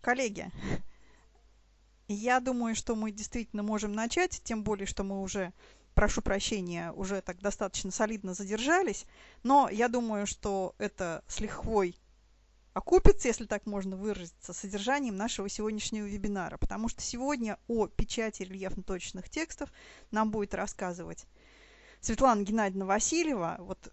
[0.00, 0.50] Коллеги,
[2.08, 5.52] я думаю, что мы действительно можем начать, тем более, что мы уже,
[5.94, 9.04] прошу прощения, уже так достаточно солидно задержались,
[9.42, 11.96] но я думаю, что это с лихвой
[12.72, 19.28] окупится, если так можно выразиться, содержанием нашего сегодняшнего вебинара, потому что сегодня о печати рельефно-точных
[19.28, 19.70] текстов
[20.10, 21.26] нам будет рассказывать
[22.00, 23.56] Светлана Геннадьевна Васильева.
[23.58, 23.92] Вот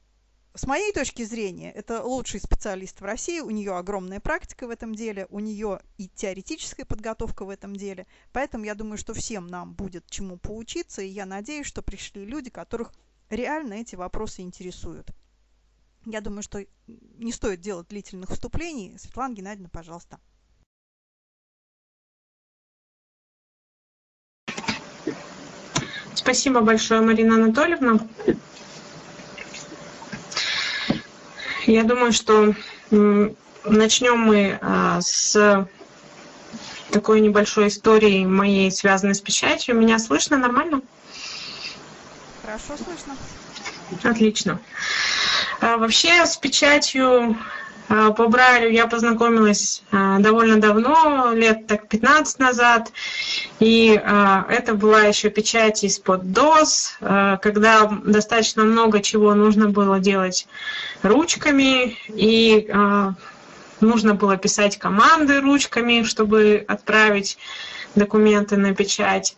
[0.57, 4.95] с моей точки зрения, это лучший специалист в России, у нее огромная практика в этом
[4.95, 9.73] деле, у нее и теоретическая подготовка в этом деле, поэтому я думаю, что всем нам
[9.73, 12.91] будет чему поучиться, и я надеюсь, что пришли люди, которых
[13.29, 15.11] реально эти вопросы интересуют.
[16.05, 18.97] Я думаю, что не стоит делать длительных вступлений.
[18.97, 20.19] Светлана Геннадьевна, пожалуйста.
[26.15, 27.99] Спасибо большое, Марина Анатольевна.
[31.67, 32.55] Я думаю, что
[33.65, 35.67] начнем мы а, с
[36.91, 39.75] такой небольшой истории моей, связанной с печатью.
[39.75, 40.81] Меня слышно нормально?
[42.41, 43.17] Хорошо слышно.
[44.09, 44.61] Отлично.
[45.59, 47.35] А, вообще с печатью
[47.87, 52.91] по Брайлю я познакомилась довольно давно, лет так 15 назад.
[53.59, 53.89] И
[54.49, 60.47] это была еще печать из-под DOS, когда достаточно много чего нужно было делать
[61.01, 62.69] ручками, и
[63.79, 67.37] нужно было писать команды ручками, чтобы отправить
[67.95, 69.37] документы на печать.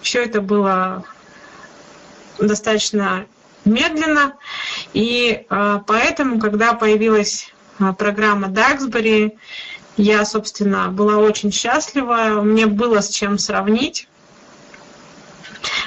[0.00, 1.04] Все это было
[2.38, 3.26] достаточно
[3.64, 4.34] медленно,
[4.94, 5.46] и
[5.86, 7.52] поэтому, когда появилась
[7.98, 9.36] программа Daxbury,
[9.96, 14.08] я, собственно, была очень счастлива, мне было с чем сравнить.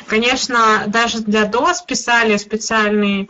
[0.08, 3.28] Конечно, даже для DOS писали специальные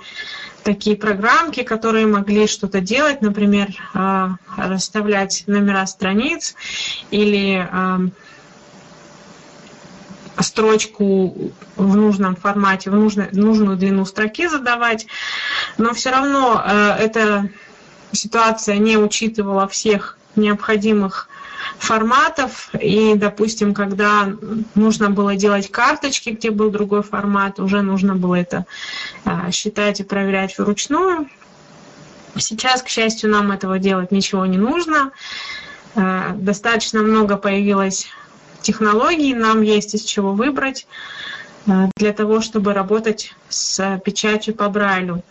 [0.63, 6.55] такие программки, которые могли что-то делать, например, а, расставлять номера страниц
[7.11, 7.99] или а,
[10.41, 15.05] строчку в нужном формате, в нужную, нужную длину строки задавать,
[15.77, 17.49] но все равно а, эта
[18.15, 21.29] ситуация не учитывала всех необходимых
[21.77, 22.69] форматов.
[22.79, 24.33] И, допустим, когда
[24.75, 28.65] нужно было делать карточки, где был другой формат, уже нужно было это
[29.23, 31.29] а, считать и проверять вручную.
[32.37, 35.11] Сейчас, к счастью, нам этого делать ничего не нужно.
[35.95, 38.07] А, достаточно много появилось
[38.61, 40.87] технологий, нам есть из чего выбрать
[41.67, 45.23] а, для того, чтобы работать с печатью по Брайлю.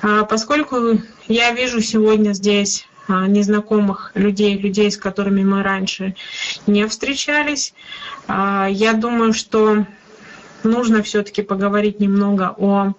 [0.00, 6.14] Поскольку я вижу сегодня здесь а, незнакомых людей, людей, с которыми мы раньше
[6.68, 7.74] не встречались.
[8.28, 9.84] А, я думаю, что
[10.62, 12.92] нужно все-таки поговорить немного о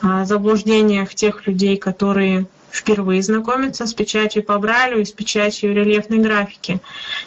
[0.00, 6.18] а, заблуждениях тех людей, которые впервые знакомятся с печатью по Брайлю и с печатью рельефной
[6.18, 6.80] графики.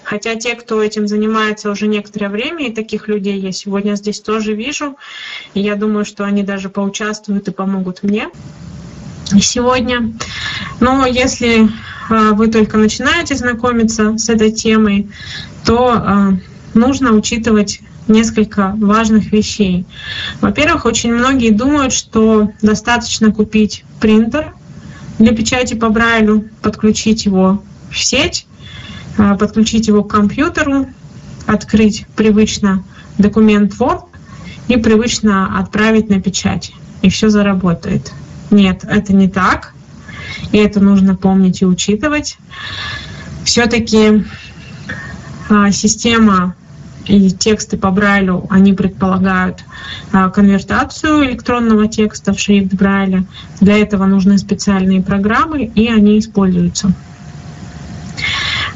[0.03, 4.53] Хотя те, кто этим занимается уже некоторое время, и таких людей я сегодня здесь тоже
[4.53, 4.95] вижу,
[5.53, 8.29] и я думаю, что они даже поучаствуют и помогут мне
[9.39, 10.13] сегодня.
[10.79, 11.69] Но если
[12.09, 15.09] а, вы только начинаете знакомиться с этой темой,
[15.63, 16.33] то а,
[16.73, 19.85] нужно учитывать несколько важных вещей.
[20.41, 24.53] Во-первых, очень многие думают, что достаточно купить принтер
[25.19, 28.45] для печати по Брайлю, подключить его в сеть,
[29.17, 30.87] а, подключить его к компьютеру,
[31.45, 32.83] открыть привычно
[33.17, 34.03] документ Word
[34.67, 36.73] и привычно отправить на печать.
[37.01, 38.11] И все заработает.
[38.51, 39.73] Нет, это не так
[40.51, 42.37] и это нужно помнить и учитывать.
[43.43, 44.23] Все-таки
[45.49, 46.55] а, система
[47.05, 49.63] и тексты по Брайлю, они предполагают
[50.11, 53.25] а, конвертацию электронного текста в шрифт Брайля.
[53.59, 56.93] Для этого нужны специальные программы, и они используются.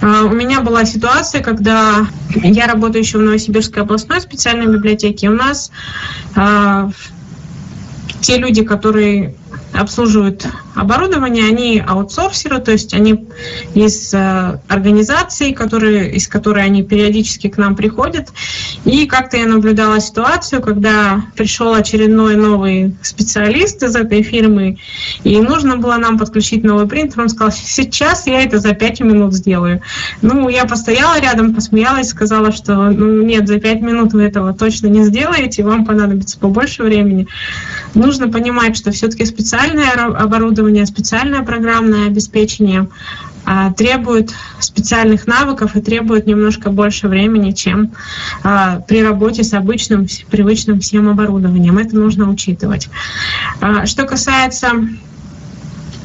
[0.01, 5.29] А, у меня была ситуация, когда я работаю еще в Новосибирской областной специальной библиотеке.
[5.29, 5.71] У нас
[8.21, 9.35] те люди, которые
[9.77, 13.25] обслуживают оборудование, они аутсорсеры, то есть они
[13.73, 18.29] из э, организаций, которые, из которой они периодически к нам приходят.
[18.85, 24.77] И как-то я наблюдала ситуацию, когда пришел очередной новый специалист из этой фирмы,
[25.23, 27.21] и нужно было нам подключить новый принтер.
[27.21, 29.81] Он сказал, сейчас я это за 5 минут сделаю.
[30.21, 34.87] Ну, я постояла рядом, посмеялась, сказала, что ну, нет, за 5 минут вы этого точно
[34.87, 37.27] не сделаете, вам понадобится побольше времени.
[37.95, 42.89] Нужно понимать, что все-таки специальное оборудование специальное программное обеспечение
[43.45, 47.93] а, требует специальных навыков и требует немножко больше времени, чем
[48.43, 51.77] а, при работе с обычным, привычным всем оборудованием.
[51.77, 52.89] Это нужно учитывать.
[53.61, 54.71] А, что касается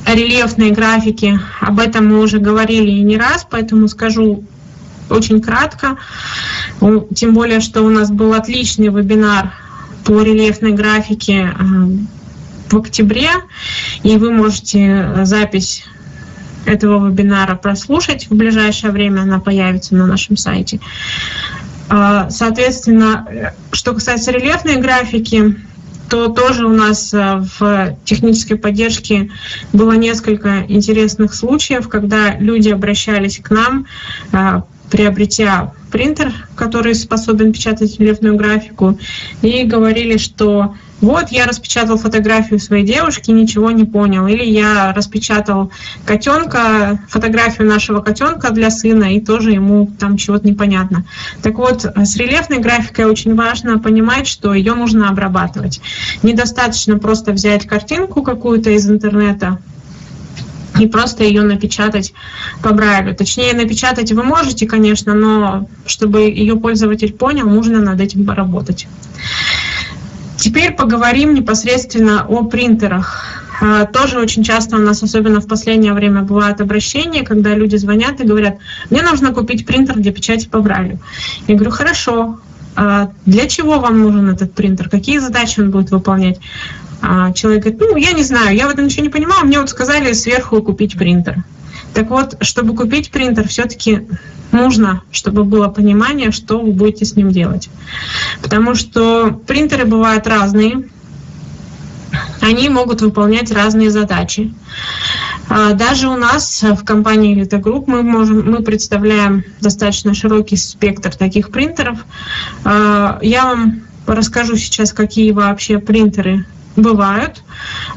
[0.07, 4.45] рельефной графики, об этом мы уже говорили не раз, поэтому скажу
[5.09, 5.99] очень кратко,
[7.17, 9.53] тем более, что у нас был отличный вебинар
[10.05, 11.65] по рельефной графике э,
[12.71, 13.31] в октябре,
[14.03, 15.85] и вы можете запись
[16.67, 20.81] этого вебинара прослушать в ближайшее время, она появится на нашем сайте.
[21.89, 25.57] А, соответственно, что касается рельефной графики,
[26.09, 29.31] то тоже у нас э, в технической поддержке
[29.73, 33.87] было несколько интересных случаев, когда люди обращались к нам,
[34.33, 38.99] э, приобретя принтер, который способен печатать рельефную графику,
[39.43, 44.27] и говорили, что вот я распечатал фотографию своей девушки, ничего не понял.
[44.27, 45.73] Или я распечатал
[46.05, 51.05] котенка, фотографию нашего котенка для сына, и тоже ему там чего-то непонятно.
[51.43, 55.81] Так вот, с рельефной графикой очень важно понимать, что ее нужно обрабатывать.
[56.23, 59.59] Недостаточно просто взять картинку какую-то из интернета,
[60.79, 62.13] и просто ее напечатать
[62.63, 63.15] по Брайлю.
[63.15, 68.87] Точнее, напечатать вы можете, конечно, но чтобы ее пользователь понял, нужно над этим поработать.
[70.37, 73.41] Теперь поговорим непосредственно о принтерах.
[73.61, 78.21] А, тоже очень часто у нас, особенно в последнее время, бывают обращения, когда люди звонят
[78.21, 78.57] и говорят,
[78.89, 80.99] мне нужно купить принтер для печати по Брайлю.
[81.47, 82.39] Я говорю, хорошо,
[82.75, 86.41] а для чего вам нужен этот принтер, какие задачи он будет выполнять?
[87.03, 89.71] А человек говорит, ну, я не знаю, я в этом ничего не понимаю, мне вот
[89.71, 91.45] сказали сверху купить принтер.
[91.95, 94.07] Так вот, чтобы купить принтер, все-таки
[94.53, 97.69] нужно, чтобы было понимание, что вы будете с ним делать.
[98.43, 100.89] Потому что принтеры бывают разные,
[102.41, 104.53] они могут выполнять разные задачи.
[105.49, 111.15] А даже у нас в компании Elite Group мы, можем, мы представляем достаточно широкий спектр
[111.15, 112.05] таких принтеров.
[112.65, 117.43] А, я вам расскажу сейчас, какие вообще принтеры бывают.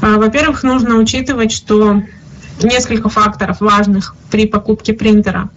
[0.00, 2.02] А, во-первых, нужно учитывать, что
[2.62, 5.50] несколько факторов важных при покупке принтера.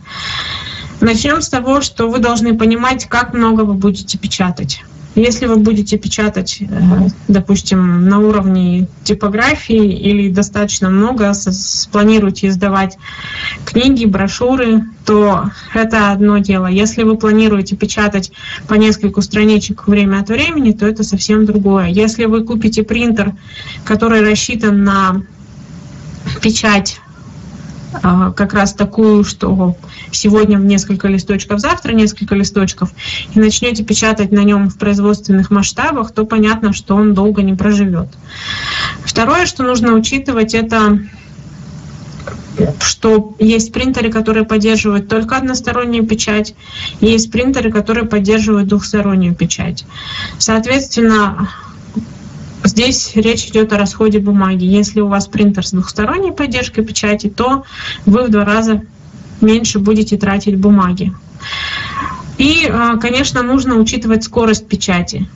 [1.00, 4.84] Начнем с того, что вы должны понимать, как много вы будете печатать.
[5.16, 6.66] Если вы будете печатать, э,
[7.28, 12.98] допустим, на уровне типографии или достаточно много, спланируете издавать
[13.66, 16.68] книги, брошюры, то это одно дело.
[16.68, 18.32] Если вы планируете печатать
[18.68, 21.88] по нескольку страничек время от времени, то это совсем другое.
[21.88, 23.34] Если вы купите принтер,
[23.86, 25.24] который рассчитан на
[26.42, 27.00] печать
[28.02, 29.76] как раз такую, что
[30.12, 32.92] сегодня в несколько листочков, завтра несколько листочков,
[33.34, 38.08] и начнете печатать на нем в производственных масштабах, то понятно, что он долго не проживет.
[39.04, 41.00] Второе, что нужно учитывать, это
[42.80, 46.56] что есть принтеры, которые поддерживают только одностороннюю печать,
[47.02, 49.86] есть принтеры, которые поддерживают двухстороннюю печать.
[50.40, 51.50] Соответственно,
[52.68, 54.66] Здесь речь идет о расходе бумаги.
[54.66, 57.64] Если у вас принтер с двухсторонней поддержкой печати, то
[58.06, 58.82] вы в два раза
[59.40, 61.14] меньше будете тратить бумаги.
[62.38, 65.28] И, а, конечно, нужно учитывать скорость печати.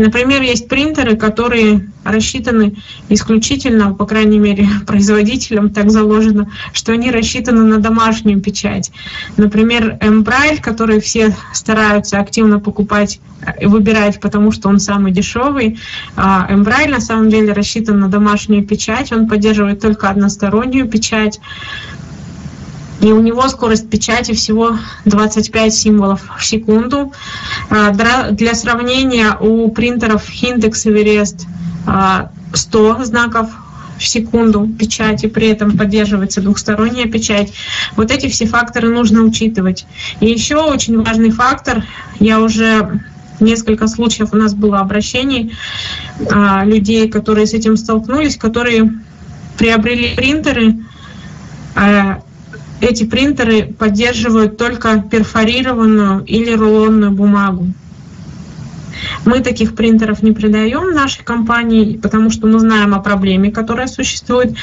[0.00, 2.76] Например, есть принтеры, которые рассчитаны
[3.10, 8.90] исключительно, по крайней мере, производителям так заложено, что они рассчитаны на домашнюю печать.
[9.36, 13.20] Например, Эмбрайль, который все стараются активно покупать
[13.60, 15.78] и выбирать, потому что он самый дешевый.
[16.16, 21.40] Эмбрайль на самом деле рассчитан на домашнюю печать, он поддерживает только одностороннюю печать
[23.00, 27.12] и у него скорость печати всего 25 символов в секунду.
[27.70, 27.90] А,
[28.32, 31.46] для сравнения, у принтеров Index Everest
[32.52, 33.48] 100 знаков
[33.98, 37.52] в секунду печати, при этом поддерживается двухсторонняя печать.
[37.96, 39.86] Вот эти все факторы нужно учитывать.
[40.20, 41.84] И еще очень важный фактор,
[42.18, 43.00] я уже
[43.40, 45.54] несколько случаев у нас было обращений
[46.30, 48.90] а, людей, которые с этим столкнулись, которые
[49.58, 50.76] приобрели принтеры,
[51.74, 52.22] а,
[52.80, 57.68] эти принтеры поддерживают только перфорированную или рулонную бумагу.
[59.24, 64.54] Мы таких принтеров не продаем нашей компании, потому что мы знаем о проблеме, которая существует,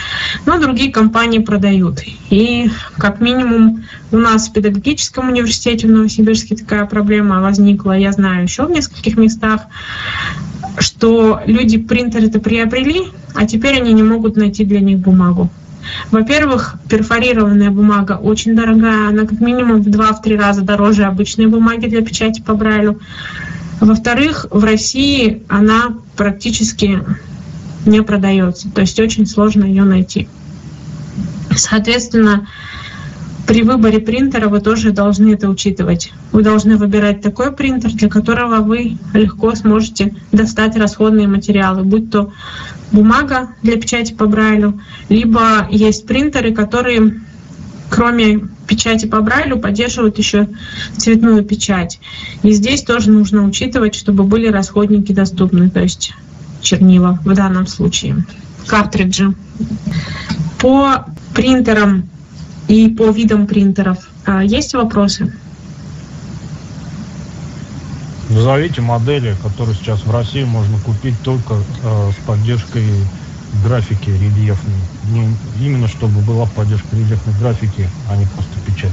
[0.46, 2.02] но другие компании продают.
[2.30, 8.44] И как минимум у нас в педагогическом университете в Новосибирске такая проблема возникла, я знаю
[8.44, 9.62] еще в нескольких местах,
[10.80, 15.50] что люди принтеры-то приобрели, а теперь они не могут найти для них бумагу.
[16.12, 22.01] Во-первых, перфорированная бумага очень дорогая, она как минимум в 2-3 раза дороже обычной бумаги для
[22.01, 23.00] печати по Брайлю.
[23.79, 27.03] Во-вторых, в России она практически
[27.86, 30.27] не продается, то есть очень сложно ее найти.
[31.56, 32.48] Соответственно,
[33.48, 36.12] при выборе принтера вы тоже должны это учитывать.
[36.34, 42.34] Вы должны выбирать такой принтер, для которого вы легко сможете достать расходные материалы, будь то
[42.92, 47.22] бумага для печати по Брайлю, либо есть принтеры, которые
[47.89, 50.50] кроме печати по Брайлю, поддерживают еще
[50.98, 52.01] цветную печать.
[52.44, 56.13] И здесь тоже нужно учитывать, чтобы были расходники доступны, то есть
[56.62, 58.25] чернила в данном случае,
[58.68, 59.34] картриджи.
[60.60, 62.10] По принтерам
[62.68, 65.34] и по видам принтеров а, есть вопросы?
[68.30, 72.84] Назовите модели, которые сейчас в России можно купить только э, с поддержкой
[73.64, 74.76] графики рельефной.
[75.12, 75.30] Не,
[75.66, 78.92] именно чтобы была поддержка рельефной графики, а не просто печать.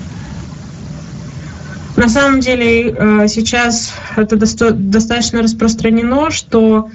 [1.97, 6.91] На самом деле э, сейчас это достаточно распространено, что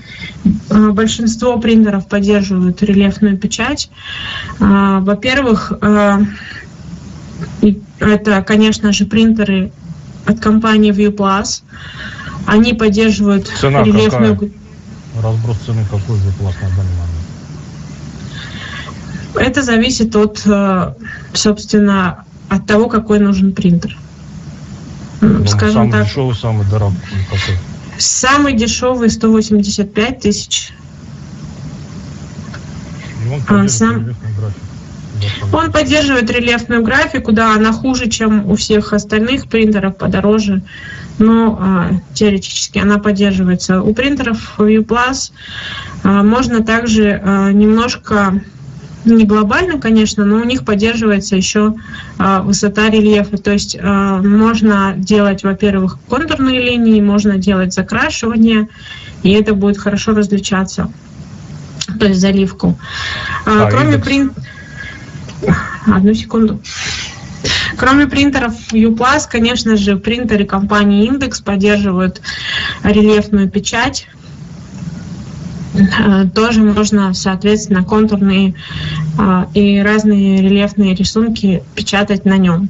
[0.69, 3.89] э, большинство принтеров поддерживают рельефную печать.
[4.59, 4.99] Э,
[7.99, 9.71] это, конечно же, принтеры
[10.25, 11.63] от компании ViewPlus.
[12.45, 14.35] Они поддерживают Цена рельефную...
[14.35, 14.51] Какая?
[15.21, 17.19] Разброс цены какой ViewPlus на данный момент?
[19.35, 20.93] Это зависит от, э,
[21.33, 23.97] собственно, от того, какой нужен принтер.
[25.21, 26.07] Ну, Скажем самый так.
[26.07, 26.97] дешевый, самый дорогой
[27.29, 27.57] какой?
[27.97, 30.73] Самый дешевый 185 тысяч.
[33.47, 34.15] А, сам...
[35.51, 40.61] Он поддерживает рельефную графику, да, она хуже, чем у всех остальных принтеров, подороже,
[41.17, 43.81] но а, теоретически она поддерживается.
[43.81, 45.31] У принтеров UPlus
[46.03, 48.41] а, можно также а, немножко
[49.05, 51.75] не глобально, конечно, но у них поддерживается еще
[52.17, 53.37] а, высота рельефа.
[53.37, 58.67] То есть а, можно делать, во-первых, контурные линии, можно делать закрашивание,
[59.23, 60.91] и это будет хорошо различаться,
[61.99, 62.77] то есть заливку.
[63.45, 64.33] А, а кроме принт...
[65.85, 66.61] Одну секунду.
[67.77, 72.21] Кроме принтеров UPlus, конечно же, принтеры компании Index поддерживают
[72.83, 74.07] рельефную печать.
[75.73, 78.55] Э, тоже можно, соответственно, контурные
[79.17, 82.69] а, и разные рельефные рисунки печатать на нем.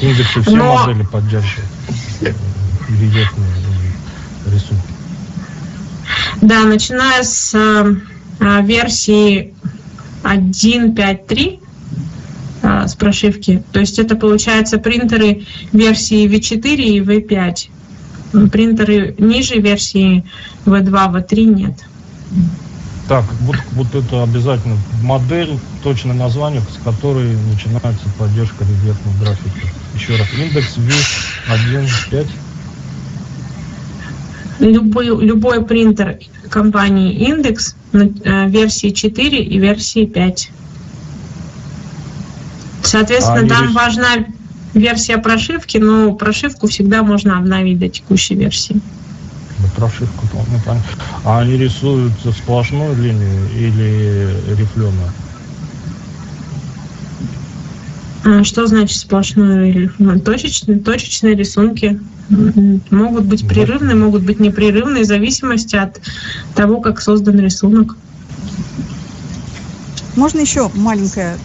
[0.00, 0.86] Индексы все Но...
[0.86, 1.70] модели поддерживают
[2.20, 3.52] рельефные
[4.46, 4.82] рисунки.
[6.42, 9.54] Да, начиная с а, версии
[10.22, 11.60] 1.5.3
[12.62, 13.62] а, с прошивки.
[13.72, 18.50] То есть это получается принтеры версии V4 и V5.
[18.50, 20.24] Принтеры ниже версии
[20.66, 21.74] V2, V3 нет.
[23.08, 29.66] Так, вот, вот это обязательно модель, точное название, с которой начинается поддержка рельефной графики.
[29.94, 32.26] Еще раз, индекс V1.5.
[34.58, 36.18] Любой, любой принтер
[36.50, 40.50] компании Index э, версии 4 и версии 5.
[42.88, 43.74] Соответственно, а там реш...
[43.74, 44.08] важна
[44.74, 48.80] версия прошивки, но прошивку всегда можно обновить до текущей версии
[49.78, 50.82] прошивку ну, понятно.
[51.24, 55.12] А они рисуют сплошную линию или рифленую?
[58.24, 60.20] А что значит сплошную или рифленую?
[60.20, 62.00] Точечные, точечные рисунки
[62.90, 66.00] могут быть прерывные, могут быть непрерывные, в зависимости от
[66.54, 67.96] того, как создан рисунок.
[70.16, 71.38] Можно еще маленькое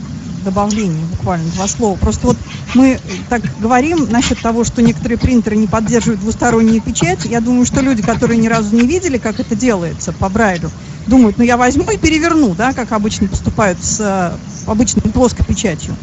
[0.43, 1.97] добавление, буквально два слова.
[1.97, 2.37] Просто вот
[2.75, 7.25] мы так говорим насчет того, что некоторые принтеры не поддерживают двустороннюю печать.
[7.25, 10.71] Я думаю, что люди, которые ни разу не видели, как это делается по Брайлю,
[11.07, 15.95] думают, ну я возьму и переверну, да, как обычно поступают с э, обычной плоской печатью.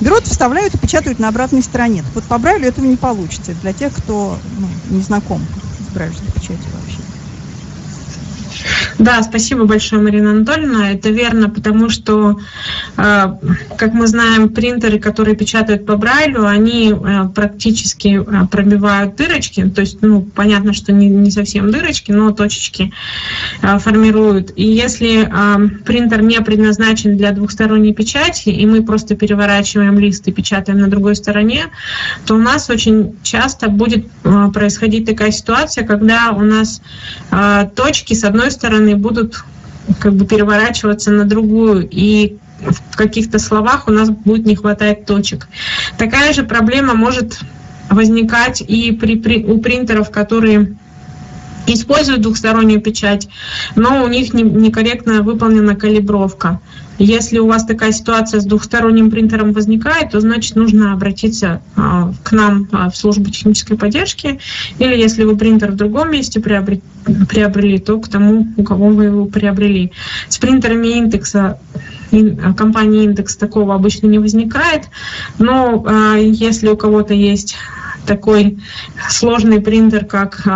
[0.00, 2.04] Берут, вставляют и печатают на обратной стороне.
[2.14, 5.40] вот по Брайлю этого не получится для тех, кто ну, не знаком
[5.88, 6.95] с брайлевской печатью вообще.
[8.98, 10.92] Да, спасибо большое, Марина Анатольевна.
[10.92, 12.38] Это верно, потому что,
[12.96, 13.26] э,
[13.76, 19.68] как мы знаем, принтеры, которые печатают по Брайлю, они э, практически э, пробивают дырочки.
[19.68, 22.92] То есть, ну, понятно, что не, не совсем дырочки, но точечки
[23.60, 24.52] формируют.
[24.56, 25.28] И если
[25.84, 31.16] принтер не предназначен для двухсторонней печати, и мы просто переворачиваем лист и печатаем на другой
[31.16, 31.66] стороне,
[32.26, 34.06] то у нас очень часто будет
[34.52, 36.80] происходить такая ситуация, когда у нас
[37.74, 39.44] точки с одной стороны будут
[39.98, 45.48] как бы переворачиваться на другую, и в каких-то словах у нас будет не хватать точек.
[45.98, 47.40] Такая же проблема может
[47.90, 50.76] возникать и при, при, у принтеров, которые
[51.66, 53.28] используют двухстороннюю печать,
[53.74, 56.60] но у них не, некорректно выполнена калибровка.
[56.98, 62.32] Если у вас такая ситуация с двухсторонним принтером возникает, то значит нужно обратиться а, к
[62.32, 64.40] нам а, в службу технической поддержки,
[64.78, 69.26] или если вы принтер в другом месте приобрели, то к тому, у кого вы его
[69.26, 69.92] приобрели.
[70.28, 71.58] С принтерами индекса
[72.12, 74.84] а, компании индекс такого обычно не возникает,
[75.38, 75.84] но
[76.18, 77.56] если у кого-то есть
[78.06, 78.58] такой
[79.10, 80.46] сложный принтер, как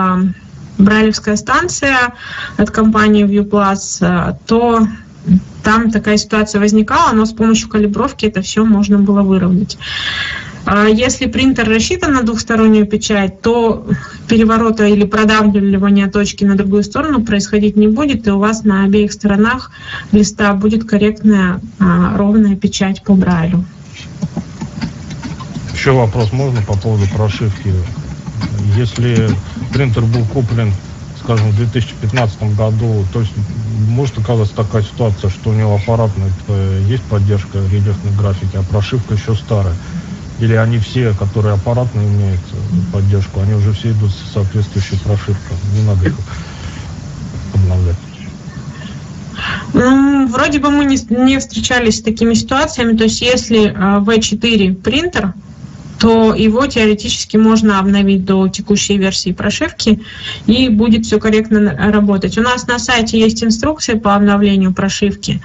[0.79, 2.15] Брайлевская станция
[2.57, 4.87] от компании ViewPlus, то
[5.63, 9.79] там такая ситуация возникала, но с помощью калибровки это все можно было выровнять.
[10.67, 13.87] А если принтер рассчитан на двухстороннюю печать, то
[14.29, 19.13] переворота или продавливания точки на другую сторону происходить не будет, и у вас на обеих
[19.13, 19.71] сторонах
[20.13, 23.65] листа будет корректная а, ровная печать по Брайлю.
[25.73, 27.73] Еще вопрос можно по поводу прошивки?
[28.77, 29.31] Если
[29.73, 30.73] принтер был куплен,
[31.23, 33.33] скажем, в 2015 году, то есть
[33.89, 39.15] может оказаться такая ситуация, что у него аппаратная э, есть поддержка рельефной графики, а прошивка
[39.15, 39.75] еще старая.
[40.39, 45.57] Или они все, которые аппаратно имеют э, поддержку, они уже все идут с соответствующей прошивкой.
[45.75, 46.15] Не надо их
[47.55, 47.97] обновлять.
[49.73, 52.97] Ну, вроде бы мы не, не встречались с такими ситуациями.
[52.97, 55.35] То есть если V4 принтер,
[56.01, 60.01] то его теоретически можно обновить до текущей версии прошивки
[60.47, 62.39] и будет все корректно работать.
[62.39, 65.43] У нас на сайте есть инструкция по обновлению прошивки.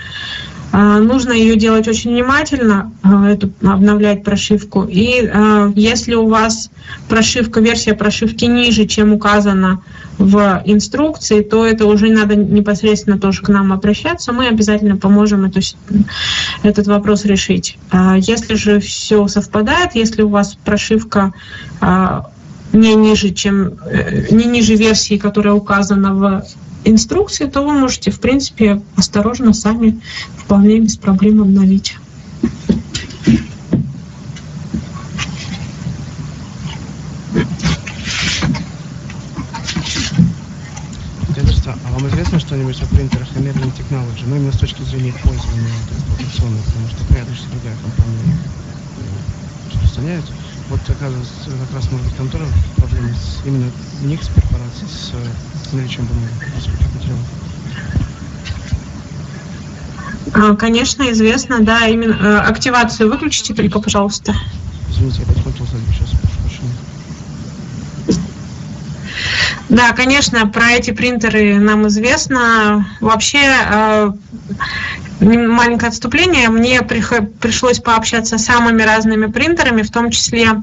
[0.78, 4.84] А, нужно ее делать очень внимательно, а, эту, обновлять прошивку.
[4.84, 6.70] И а, если у вас
[7.08, 9.82] прошивка, версия прошивки ниже, чем указано
[10.18, 14.34] в инструкции, то это уже надо непосредственно тоже к нам обращаться.
[14.34, 15.62] Мы обязательно поможем эту,
[16.64, 17.78] этот вопрос решить.
[18.18, 21.34] Если же все совпадает, если у вас прошивка
[22.74, 26.44] не ниже, чем э, не ниже версии, которая указана в
[26.86, 30.02] инструкции, то вы можете, в принципе, осторожно сами
[30.38, 31.98] вполне без проблем обновить.
[41.66, 44.24] А вам известно что-нибудь о принтерах American Technology?
[44.28, 48.38] Ну, именно с точки зрения пользования эксплуатационной, потому что предыдущая другая компания
[49.74, 50.26] распространяет.
[50.70, 53.72] Вот, оказывается, как раз, может быть, тоже проблемы с, именно
[54.04, 55.14] у них с перфорацией, с
[55.76, 56.34] наличием бумаги,
[60.34, 64.36] а, Конечно, известно, да, именно э, активацию выключите только, пожалуйста.
[64.90, 66.74] Извините, я опять кончился, сейчас прошу прощения.
[69.70, 72.88] Да, конечно, про эти принтеры нам известно.
[73.02, 74.12] Вообще, э,
[75.22, 76.50] маленькое отступление.
[76.50, 80.62] Мне пришлось пообщаться с самыми разными принтерами, в том числе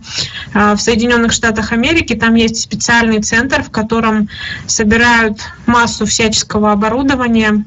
[0.55, 2.15] э, в Соединенных Штатах Америки.
[2.15, 4.29] Там есть специальный центр, в котором
[4.67, 7.65] собирают массу всяческого оборудования.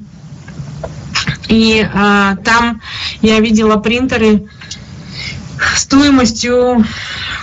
[1.49, 2.81] И э, там
[3.21, 4.47] я видела принтеры
[5.75, 6.86] стоимостью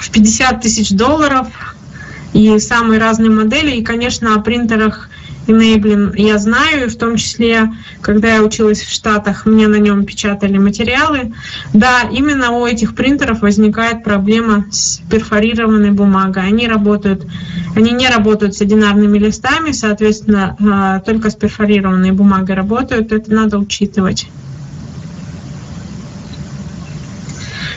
[0.00, 1.71] в 50 тысяч долларов
[2.32, 3.76] и самые разные модели.
[3.76, 5.08] И, конечно, о принтерах
[5.46, 10.58] Enabling я знаю, в том числе, когда я училась в Штатах, мне на нем печатали
[10.58, 11.32] материалы.
[11.72, 16.46] Да, именно у этих принтеров возникает проблема с перфорированной бумагой.
[16.46, 17.26] Они работают,
[17.74, 23.12] они не работают с одинарными листами, соответственно, а, только с перфорированной бумагой работают.
[23.12, 24.28] Это надо учитывать.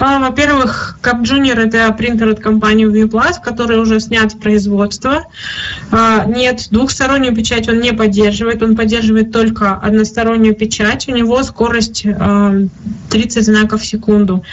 [0.00, 5.26] а, во-первых, Cap Junior это принтер от компании ViewPlus, который уже снят с производства.
[5.90, 11.08] А, нет, двухстороннюю печать он не поддерживает, он поддерживает только одностороннюю печать.
[11.08, 14.44] У него скорость 30 а, знаков в секунду.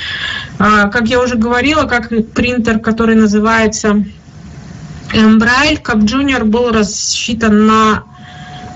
[0.58, 4.04] Как я уже говорила, как принтер, который называется
[5.14, 8.04] Embrail, Cap Junior был рассчитан на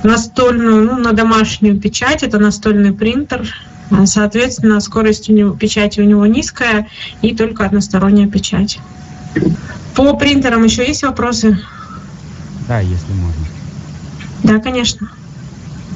[0.04, 3.48] настольную, ну, на домашнюю печать, это настольный принтер,
[4.06, 6.88] Соответственно, скорость у него, печати у него низкая
[7.22, 8.80] и только односторонняя печать.
[9.96, 11.58] По принтерам еще есть вопросы?
[12.60, 13.46] Да, если можно.
[14.44, 15.10] Да, конечно.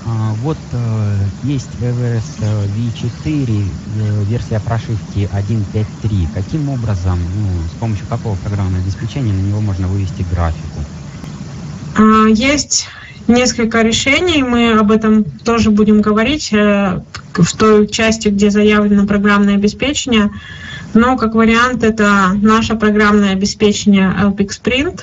[0.06, 6.28] А, вот э, есть Everest V4, э, версия прошивки 1.5.3.
[6.34, 10.84] Каким образом, ну, с помощью какого программного обеспечения на него можно вывести графику?
[11.96, 12.88] А, есть
[13.28, 17.02] несколько решений, мы об этом тоже будем говорить э,
[17.34, 20.32] в той части, где заявлено программное обеспечение.
[20.94, 25.02] Но как вариант это наше программное обеспечение LPX Print.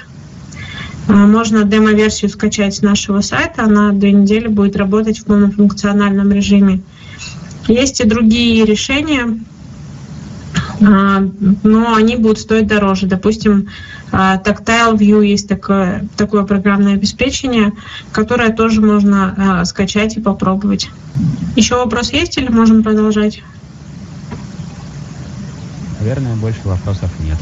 [1.09, 6.30] Э, можно демо-версию скачать с нашего сайта, она две недели будет работать в полном функциональном
[6.33, 6.83] режиме.
[7.68, 9.38] Есть и другие решения,
[10.80, 11.22] а,
[11.62, 13.06] но они будут стоить дороже.
[13.06, 13.68] Допустим,
[14.12, 17.73] Tactile View есть такое, такое программное обеспечение,
[18.12, 20.90] которое тоже можно а, скачать и попробовать.
[21.57, 23.42] Еще вопрос есть или можем продолжать?
[26.01, 27.37] Наверное, больше вопросов нет.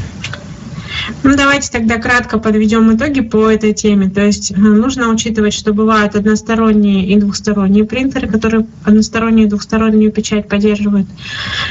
[1.23, 4.09] Ну, давайте тогда кратко подведем итоги по этой теме.
[4.09, 10.11] То есть э, нужно учитывать, что бывают односторонние и двухсторонние принтеры, которые одностороннюю и двухстороннюю
[10.11, 11.07] печать поддерживают.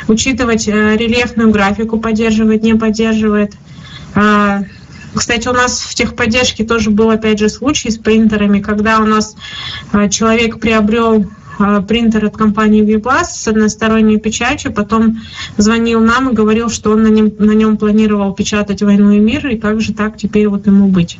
[0.08, 3.54] Учитывать э, рельефную графику поддерживает, не поддерживает.
[5.14, 9.04] А, кстати, у нас в техподдержке тоже был, опять же, случай с принтерами, когда у
[9.04, 9.36] нас
[9.92, 11.26] э, человек приобрел
[11.58, 15.18] Э, принтер от компании Viplus с односторонней печатью, потом
[15.56, 19.46] звонил нам и говорил, что он на нем, на нем планировал печатать «Войну и мир»,
[19.48, 21.18] и как же так теперь вот ему быть.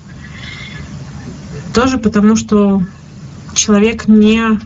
[1.75, 2.83] Тоже потому, что
[3.55, 4.61] человек не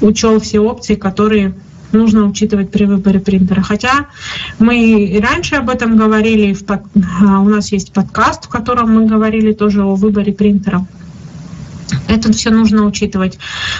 [0.00, 1.54] учел все опции, которые
[1.94, 3.62] нужно учитывать при выборе принтера.
[3.62, 4.06] Хотя
[4.58, 6.82] мы и раньше об этом говорили, в под...
[7.22, 10.86] А, у нас есть подкаст, в котором мы говорили тоже о выборе принтера.
[12.08, 13.38] Это все нужно учитывать.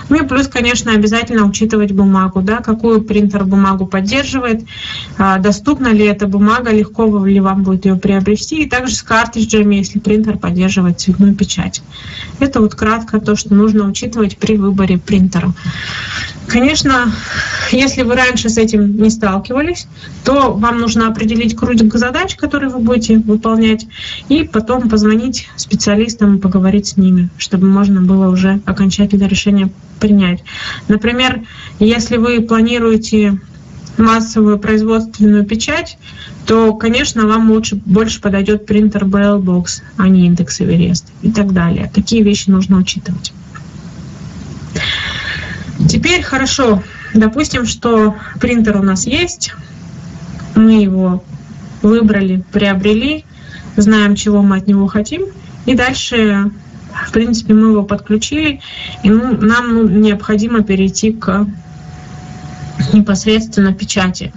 [0.09, 4.65] Ну и плюс, конечно, обязательно учитывать бумагу, да, какую принтер бумагу поддерживает,
[5.19, 9.77] а, доступна ли эта бумага, легко ли вам будет ее приобрести, и также с картриджами,
[9.77, 11.83] если принтер поддерживает цветную печать.
[12.41, 15.53] Это вот кратко то, что нужно учитывать при выборе принтера.
[16.47, 17.13] Конечно,
[17.73, 19.87] если вы раньше с этим не сталкивались,
[20.25, 23.87] то вам нужно определить круг задач, которые вы будете выполнять,
[24.29, 30.45] и потом позвонить специалистам и поговорить с ними, чтобы можно было уже окончательное решение принять.
[30.89, 31.43] Например,
[31.79, 33.41] если вы планируете
[33.97, 35.99] массовую производственную печать,
[36.47, 41.53] то, конечно, вам лучше больше подойдет принтер Braille Box, а не индекс Эверест и так
[41.53, 41.91] далее.
[41.95, 43.33] Такие вещи нужно учитывать.
[45.89, 46.83] Теперь хорошо,
[47.15, 49.53] допустим, что принтер у нас есть,
[50.55, 51.25] мы его
[51.83, 53.25] выбрали, приобрели,
[53.77, 55.25] знаем, чего мы от него хотим,
[55.67, 56.51] и дальше,
[57.07, 58.61] в принципе, мы его подключили,
[59.03, 61.47] и ну, нам ну, необходимо перейти к
[62.93, 64.33] непосредственно печати.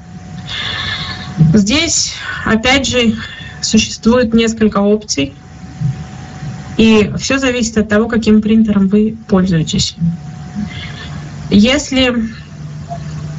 [1.53, 2.13] Здесь,
[2.45, 3.15] опять же,
[3.61, 5.33] существует несколько опций,
[6.77, 9.95] и все зависит от того, каким принтером вы пользуетесь.
[11.49, 12.13] Если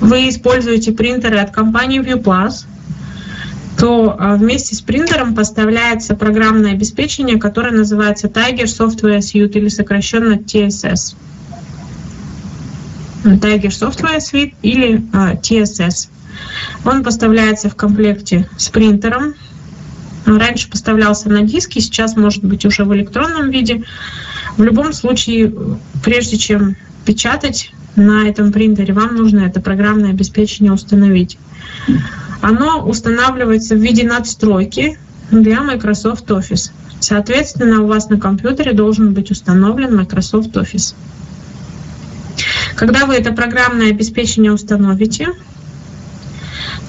[0.01, 2.66] вы используете принтеры от компании ViewPlus,
[3.79, 10.35] то а, вместе с принтером поставляется программное обеспечение, которое называется Tiger Software Suite или сокращенно
[10.35, 11.14] TSS.
[13.25, 16.09] Tiger Software Suite или а, TSS.
[16.85, 19.35] Он поставляется в комплекте с принтером.
[20.25, 23.85] Раньше поставлялся на диске, сейчас может быть уже в электронном виде.
[24.57, 25.53] В любом случае,
[26.03, 31.38] прежде чем печатать на этом принтере, вам нужно это программное обеспечение установить.
[32.40, 34.98] Оно устанавливается в виде надстройки
[35.30, 36.70] для Microsoft Office.
[37.00, 40.94] Соответственно, у вас на компьютере должен быть установлен Microsoft Office.
[42.76, 45.28] Когда вы это программное обеспечение установите,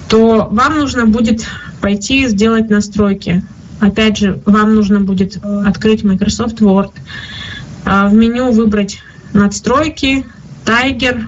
[0.07, 1.47] то вам нужно будет
[1.81, 3.43] пойти сделать настройки.
[3.79, 6.91] Опять же, вам нужно будет открыть Microsoft Word,
[7.85, 8.99] а, в меню выбрать
[9.33, 10.25] надстройки,
[10.69, 11.23] Tiger,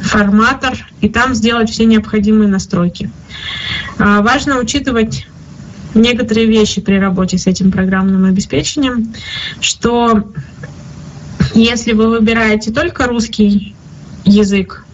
[0.00, 3.10] форматор, и там сделать все необходимые настройки.
[3.98, 5.26] А, важно учитывать
[5.94, 9.12] некоторые вещи при работе с этим программным обеспечением,
[9.60, 10.32] что
[11.54, 13.74] если вы выбираете только русский
[14.24, 14.86] язык,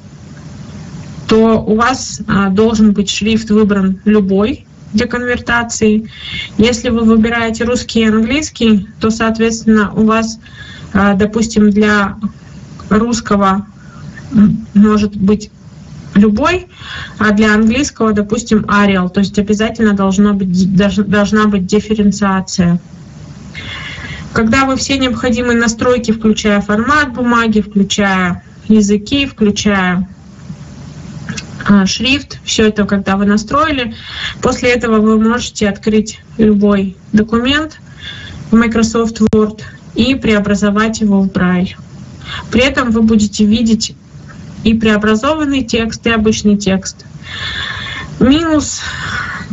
[1.28, 6.10] то у вас а, должен быть шрифт выбран любой для конвертации.
[6.56, 10.40] Если вы выбираете русский и английский, то, соответственно, у вас,
[10.92, 12.16] а, допустим, для
[12.88, 13.66] русского
[14.74, 15.50] может быть
[16.14, 16.66] любой,
[17.18, 19.08] а для английского, допустим, Arial.
[19.08, 22.80] То есть обязательно должно быть, должна быть дифференциация.
[24.32, 30.08] Когда вы все необходимые настройки, включая формат бумаги, включая языки, включая
[31.66, 33.94] а, шрифт, все это, когда вы настроили,
[34.42, 37.80] после этого вы можете открыть любой документ
[38.50, 39.62] в Microsoft Word
[39.94, 41.74] и преобразовать его в Braille.
[42.50, 43.94] При этом вы будете видеть
[44.64, 47.04] и преобразованный текст, и обычный текст.
[48.20, 48.80] Минус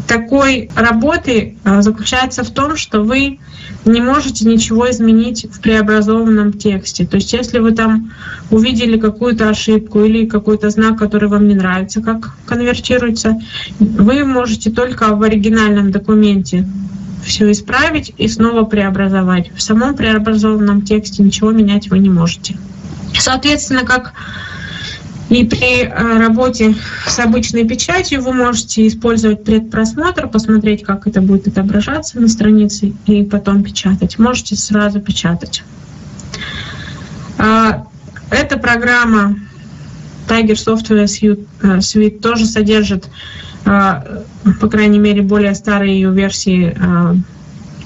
[0.07, 3.39] такой работы а, заключается в том, что вы
[3.85, 7.05] не можете ничего изменить в преобразованном тексте.
[7.05, 8.11] То есть если вы там
[8.49, 13.39] увидели какую-то ошибку или какой-то знак, который вам не нравится, как конвертируется,
[13.79, 16.67] вы можете только в оригинальном документе
[17.25, 19.51] все исправить и снова преобразовать.
[19.55, 22.57] В самом преобразованном тексте ничего менять вы не можете.
[23.17, 24.13] Соответственно, как
[25.29, 26.75] и при э, работе
[27.07, 33.23] с обычной печатью вы можете использовать предпросмотр, посмотреть, как это будет отображаться на странице, и
[33.23, 34.19] потом печатать.
[34.19, 35.63] Можете сразу печатать.
[37.39, 37.87] А,
[38.29, 39.35] эта программа
[40.27, 43.09] Tiger Software Suite, э, тоже содержит,
[43.65, 46.71] по крайней мере, более старые ее версии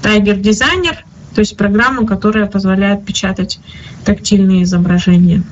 [0.02, 0.96] Tiger Designer,
[1.34, 3.60] то есть программа, которая позволяет печатать
[4.04, 5.42] тактильные изображения.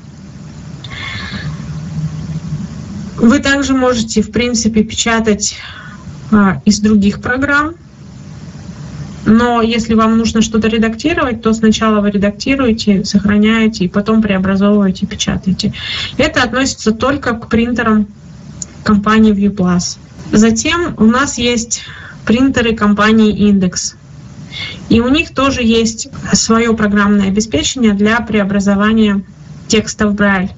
[3.17, 5.57] Вы также можете, в принципе, печатать
[6.31, 7.73] а, из других программ,
[9.25, 15.73] но если вам нужно что-то редактировать, то сначала вы редактируете, сохраняете, и потом преобразовываете, печатаете.
[16.17, 18.07] Это относится только к принтерам
[18.83, 19.97] компании ViewPlus.
[20.31, 21.83] Затем у нас есть
[22.25, 23.95] принтеры компании Index.
[24.89, 29.23] И у них тоже есть свое программное обеспечение для преобразования
[29.67, 30.51] текста в Braille.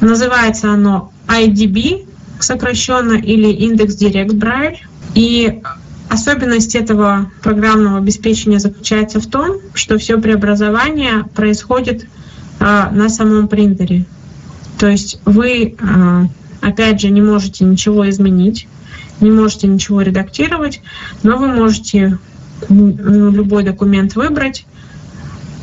[0.00, 2.06] Называется оно IDB,
[2.40, 4.78] сокращенно, или Index Direct Braille.
[5.14, 5.62] И
[6.08, 12.06] особенность этого программного обеспечения заключается в том, что все преобразование происходит
[12.60, 14.04] а, на самом принтере.
[14.78, 16.26] То есть вы, а,
[16.62, 18.66] опять же, не можете ничего изменить,
[19.20, 20.80] не можете ничего редактировать,
[21.22, 22.18] но вы можете
[22.68, 24.66] любой документ выбрать,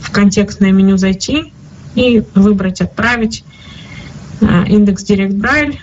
[0.01, 1.53] в контекстное меню зайти
[1.95, 3.43] и выбрать «Отправить»,
[4.41, 5.77] а, индекс Direct Braille,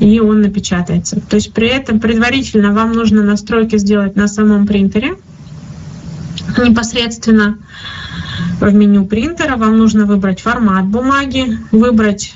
[0.00, 1.20] и он напечатается.
[1.20, 5.16] То есть при этом предварительно вам нужно настройки сделать на самом принтере,
[6.58, 7.58] непосредственно
[8.60, 12.34] в меню принтера вам нужно выбрать формат бумаги, выбрать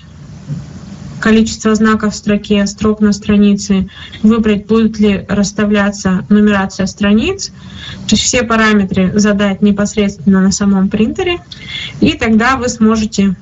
[1.27, 3.89] количество знаков в строке, строк на странице,
[4.23, 11.41] выбрать, будет ли расставляться нумерация страниц, то есть все параметры задать непосредственно на самом принтере,
[12.01, 13.35] и тогда вы сможете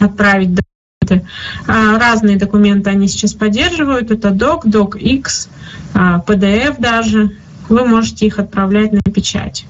[0.00, 1.28] отправить документы.
[1.68, 5.48] А, разные документы они сейчас поддерживают, это doc, docx,
[5.94, 7.36] PDF даже,
[7.68, 9.64] вы можете их отправлять на печать.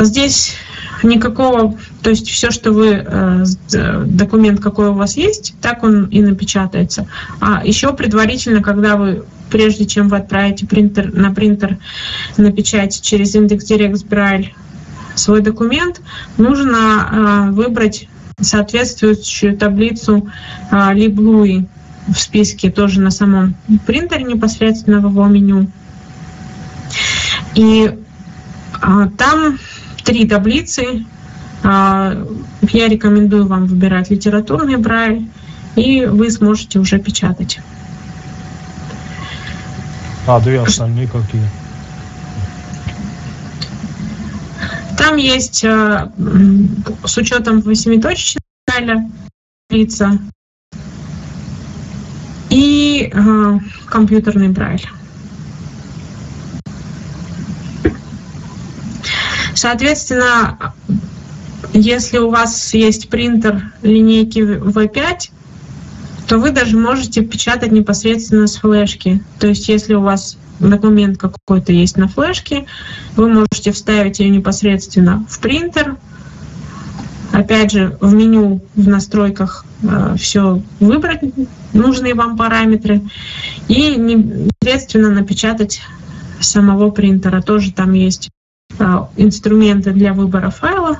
[0.00, 0.56] Здесь
[1.04, 3.44] никакого, то есть все, что вы, э,
[4.06, 7.06] документ какой у вас есть, так он и напечатается.
[7.40, 11.78] А еще предварительно, когда вы, прежде чем вы отправите принтер, на принтер
[12.36, 14.48] на печать через индекс Direct Braille
[15.14, 16.00] свой документ,
[16.38, 18.08] нужно э, выбрать
[18.40, 20.28] соответствующую таблицу
[20.70, 21.66] э, Liblui
[22.08, 23.54] в списке тоже на самом
[23.86, 25.70] принтере непосредственно в его меню.
[27.54, 27.98] И
[29.16, 29.58] там
[30.04, 31.04] три таблицы.
[31.62, 32.14] А,
[32.62, 35.26] я рекомендую вам выбирать литературный брайль,
[35.76, 37.60] и вы сможете уже печатать.
[40.26, 41.48] А две остальные какие?
[44.96, 46.12] Там есть а,
[47.04, 48.44] с учетом восьмиточечного
[49.68, 50.18] таблица
[52.50, 54.86] и э, компьютерный брайль.
[59.54, 60.74] Соответственно,
[61.72, 65.30] если у вас есть принтер линейки V5,
[66.26, 69.22] то вы даже можете печатать непосредственно с флешки.
[69.38, 72.66] То есть если у вас документ какой-то есть на флешке,
[73.16, 75.96] вы можете вставить ее непосредственно в принтер.
[77.32, 81.20] Опять же, в меню, в настройках э, все выбрать,
[81.72, 83.02] нужные вам параметры,
[83.66, 85.82] и непосредственно напечатать
[86.38, 87.42] самого принтера.
[87.42, 88.30] Тоже там есть
[89.16, 90.98] инструменты для выбора файла,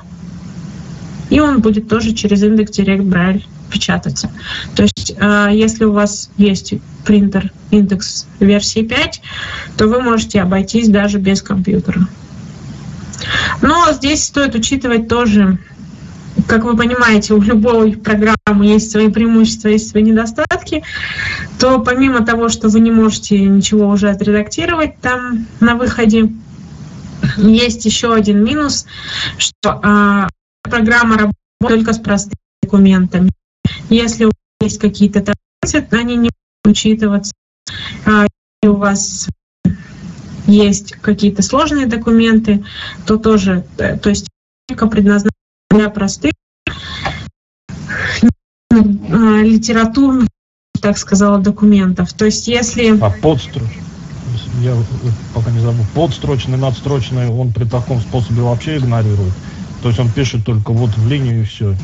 [1.29, 4.31] и он будет тоже через индекс Direct Braille печататься.
[4.75, 9.21] То есть, а, если у вас есть принтер индекс версии 5,
[9.77, 12.07] то вы можете обойтись даже без компьютера.
[13.61, 15.57] Но здесь стоит учитывать тоже,
[16.47, 20.83] как вы понимаете, у любой программы есть свои преимущества, есть свои недостатки,
[21.59, 26.29] то помимо того, что вы не можете ничего уже отредактировать там на выходе,
[27.37, 28.85] есть еще один минус,
[29.37, 30.29] что а,
[30.63, 33.31] программа работает только с простыми документами.
[33.89, 37.33] Если у вас есть какие-то таблицы, они не будут учитываться.
[38.05, 38.23] А,
[38.61, 39.27] если у вас
[40.47, 42.63] есть какие-то сложные документы,
[43.05, 44.27] то тоже, э, то есть
[44.67, 45.31] только предназначена
[45.71, 46.33] для простых
[48.69, 50.27] а, литературных,
[50.81, 52.13] так сказала, документов.
[52.13, 52.99] То есть если...
[52.99, 53.84] А подстрочь?
[54.61, 54.75] Я
[55.33, 59.33] пока не забыл, подстрочный, надстрочный, он при таком способе вообще игнорирует.
[59.81, 61.75] То есть он пишет только вот в линию и все.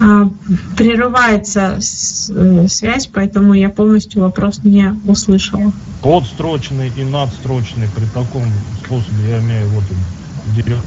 [0.00, 0.28] А,
[0.76, 5.72] прерывается э, связь, поэтому я полностью вопрос не услышала.
[6.02, 8.44] Подстрочный и надстрочный при таком
[8.84, 9.84] способе, я имею вот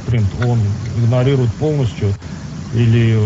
[0.06, 0.58] Print, он
[0.96, 2.08] игнорирует полностью
[2.74, 3.18] или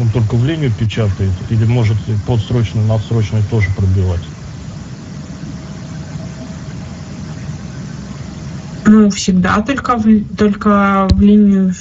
[0.00, 4.22] он только в линию печатает, или может подстрочный, надстрочный тоже пробивать?
[8.86, 11.74] Ну, всегда только в, только в линию.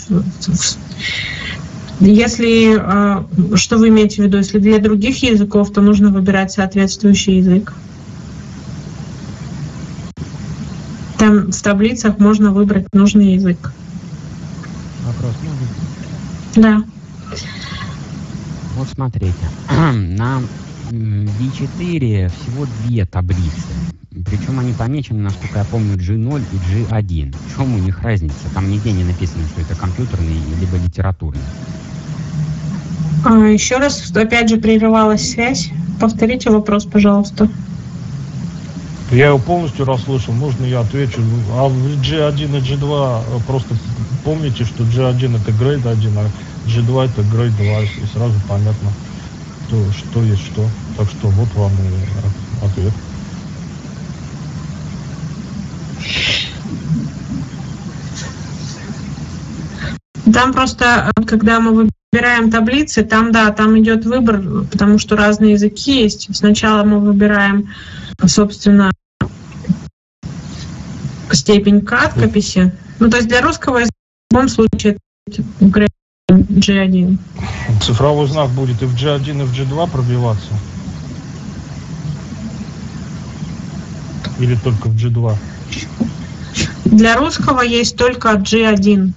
[2.00, 7.38] Если, а, что вы имеете в виду, если для других языков, то нужно выбирать соответствующий
[7.38, 7.74] язык.
[11.26, 13.72] там в таблицах можно выбрать нужный язык.
[15.06, 15.68] Вопрос можно?
[16.56, 16.84] Да.
[18.78, 20.42] Вот смотрите, на
[20.92, 23.74] м, V4 всего две таблицы.
[24.24, 27.36] Причем они помечены, насколько я помню, G0 и G1.
[27.36, 28.36] В чем у них разница?
[28.54, 31.42] Там нигде не написано, что это компьютерный либо литературный.
[33.26, 35.70] А, еще раз, опять же, прерывалась связь.
[36.00, 37.50] Повторите вопрос, пожалуйста.
[39.12, 41.22] Я его полностью расслышал, можно я отвечу?
[41.52, 43.76] А в G1 и G2 э, просто
[44.24, 46.30] помните, что G1 это грейд 1, а
[46.68, 48.90] G2 это грейд 2, и сразу понятно,
[49.68, 50.68] что, что есть что.
[50.98, 52.94] Так что вот вам и э, ответ.
[60.34, 64.42] Там просто, э, когда мы выбираем таблицы, там, да, там идет выбор,
[64.72, 66.36] потому что разные языки есть.
[66.36, 67.70] Сначала мы выбираем,
[68.26, 68.92] собственно,
[71.32, 72.74] степень краткописи.
[73.00, 73.96] Ну, то есть для русского языка
[74.30, 75.92] в любом случае это грейд
[76.32, 77.18] G1.
[77.82, 80.54] Цифровой знак будет и в G1, и в G2 пробиваться?
[84.40, 85.36] Или только в G2?
[86.86, 89.12] Для русского есть только G1.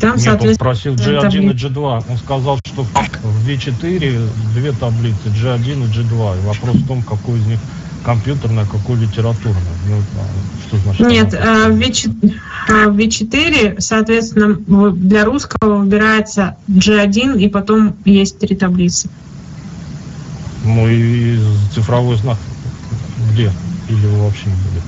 [0.00, 2.04] Там, Нет, он спросил G1 и G2.
[2.08, 6.40] Он сказал, что в V4 две таблицы, G1 и G2.
[6.40, 7.58] И вопрос в том, какой из них
[8.04, 9.60] компьютерная, какой литературная.
[9.88, 11.06] Ну, а, что значит?
[11.06, 12.32] Нет, она- э, в V4,
[12.68, 19.08] э, в V4, соответственно, для русского выбирается G1, и потом есть три таблицы.
[20.64, 21.38] Ну и
[21.74, 22.36] цифровой знак
[23.32, 23.50] где?
[23.88, 24.82] Или его вообще не будет?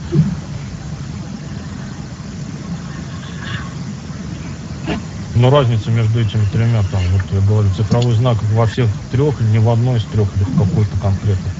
[5.37, 9.49] Но разница между этими тремя, там, вот я говорю, цифровой знак во всех трех, или
[9.49, 11.51] не в одной из трех, или в какой-то конкретно.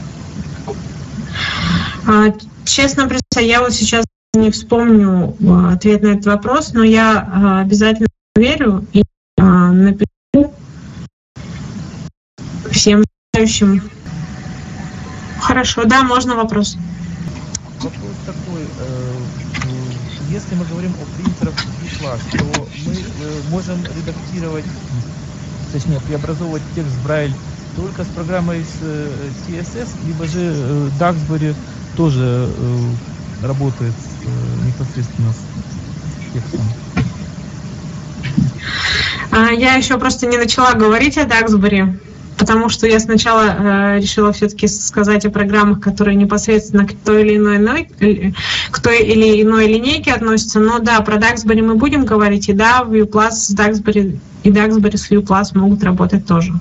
[2.07, 2.27] А,
[2.65, 7.61] Честно признаться, я вот сейчас не вспомню а, ответ на этот вопрос, но я а,
[7.61, 9.03] обязательно проверю и
[9.39, 10.53] напишу
[12.71, 13.03] всем
[13.35, 13.83] желающим.
[15.41, 16.77] Хорошо, да, можно вопрос.
[17.81, 19.31] Вопрос такой, э,
[19.63, 24.67] э, если мы говорим о принтерах B-класс, то мы э, можем редактировать,
[25.71, 27.41] точнее преобразовывать текст Брайль
[27.75, 31.57] только с программой с э, CSS, либо же э, Duxbury
[31.95, 32.97] тоже э,
[33.41, 35.49] работает э, непосредственно с
[36.31, 36.77] текстом.
[39.31, 41.85] А, Я еще просто не начала говорить о Даксбери,
[42.41, 47.37] потому что я сначала э, решила все-таки сказать о программах, которые непосредственно к той или
[47.37, 48.33] иной, иной- э,
[48.71, 50.59] к той или иной линейке относятся.
[50.59, 55.11] Но да, про Даксбери мы будем говорить, и да, ViewPlus с Даксбери и Даксбери с
[55.11, 56.53] ViewPlus могут работать тоже.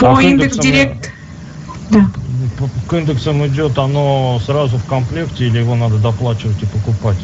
[0.00, 1.12] По А индекс директ...
[1.88, 2.10] Да.
[2.88, 7.18] К индексам идет оно сразу в комплекте, или его надо доплачивать и покупать,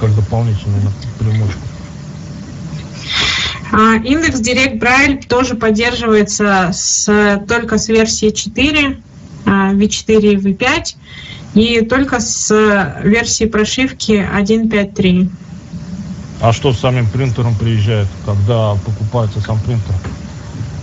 [0.00, 0.82] как дополнительную
[1.16, 1.73] примочку?
[3.76, 8.98] А, Индекс Direct Braille тоже поддерживается с, только с версии 4,
[9.46, 10.96] а, V4 и V5,
[11.54, 12.54] и только с
[13.02, 15.28] версии прошивки 1.5.3.
[16.40, 19.94] А что с самим принтером приезжает, когда покупается сам принтер?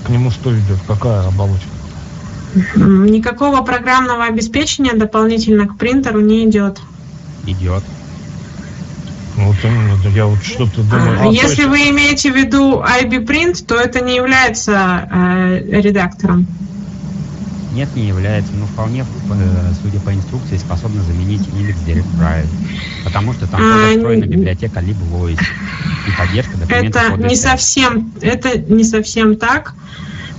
[0.05, 0.79] К нему что идет?
[0.85, 1.69] Какая оболочка?
[2.75, 6.81] Никакого программного обеспечения дополнительно к принтеру не идет.
[7.47, 7.83] Идет.
[9.37, 11.19] Ну, Вот именно, я вот что-то думаю.
[11.19, 15.81] А, а, то Если вы имеете в виду IB Print, то это не является э,
[15.81, 16.47] редактором.
[17.73, 22.47] Нет, не является, но вполне, э, судя по инструкции, способна заменить индекс Direct Braille.
[23.05, 25.41] Потому что там А, встроена библиотека LibVoice
[26.07, 29.73] и поддержка документов Это не совсем, это не совсем так,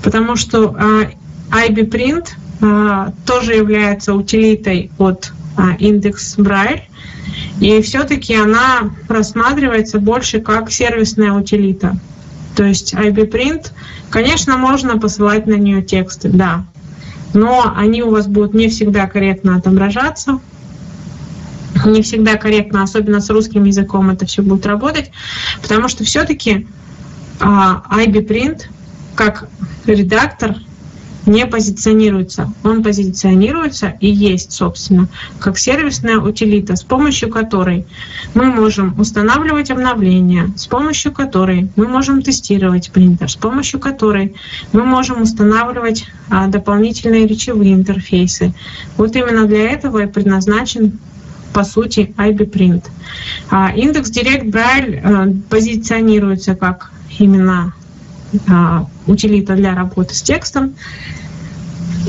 [0.03, 1.13] потому что э,
[1.51, 2.29] IB Print
[2.61, 6.83] э, тоже является утилитой от э, индекс Braille,
[7.61, 11.97] и все-таки она рассматривается больше как сервисная утилита.
[12.57, 13.71] То есть IB Print,
[14.11, 16.65] конечно, можно посылать на нее тексты, да,
[17.35, 20.41] но они у вас будут не всегда корректно отображаться,
[21.87, 25.11] не всегда корректно, особенно с русским языком это все будет работать,
[25.63, 26.67] потому что все-таки
[27.41, 28.67] IB Print
[29.15, 29.49] как
[29.87, 30.57] редактор
[31.27, 32.53] не позиционируется.
[32.65, 35.09] Он позиционируется и есть, собственно,
[35.39, 37.87] как сервисная утилита, с помощью которой
[38.35, 44.35] мы можем устанавливать обновления, с помощью которой мы можем тестировать принтер, с помощью которой
[44.73, 48.55] мы можем устанавливать а, дополнительные речевые интерфейсы.
[48.97, 50.99] Вот именно для этого и предназначен
[51.53, 52.85] по сути IB Print.
[53.51, 57.75] А, Индекс Direct Braille э, позиционируется как именно
[59.07, 60.75] утилита для работы с текстом.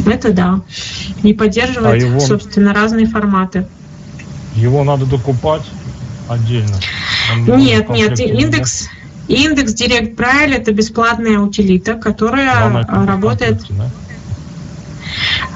[0.06, 0.62] Это да.
[1.22, 3.68] И поддерживает, А его- собственно, разные форматы.
[4.56, 5.64] Его надо докупать
[6.28, 6.78] отдельно.
[7.32, 8.90] Он не Нет, нет, индекс,
[9.28, 13.90] индекс Direct Braille это бесплатная утилита, которая а, в работает да?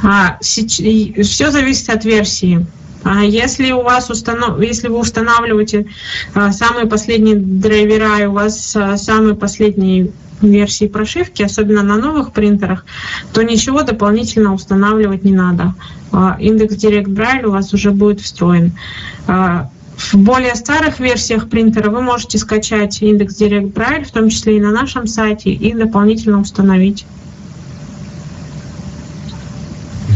[0.03, 2.65] А, все зависит от версии.
[3.03, 4.61] А если у вас установ...
[4.61, 5.85] если вы устанавливаете
[6.33, 10.11] а, самые последние драйвера и у вас а, самые последние
[10.41, 12.85] версии прошивки, особенно на новых принтерах,
[13.33, 15.73] то ничего дополнительно устанавливать не надо.
[16.11, 18.71] А, Индекс Direct Braille у вас уже будет встроен.
[19.27, 24.57] А, В более старых версиях принтера вы можете скачать индекс Direct Braille, в том числе
[24.57, 27.05] и на нашем сайте, и дополнительно установить.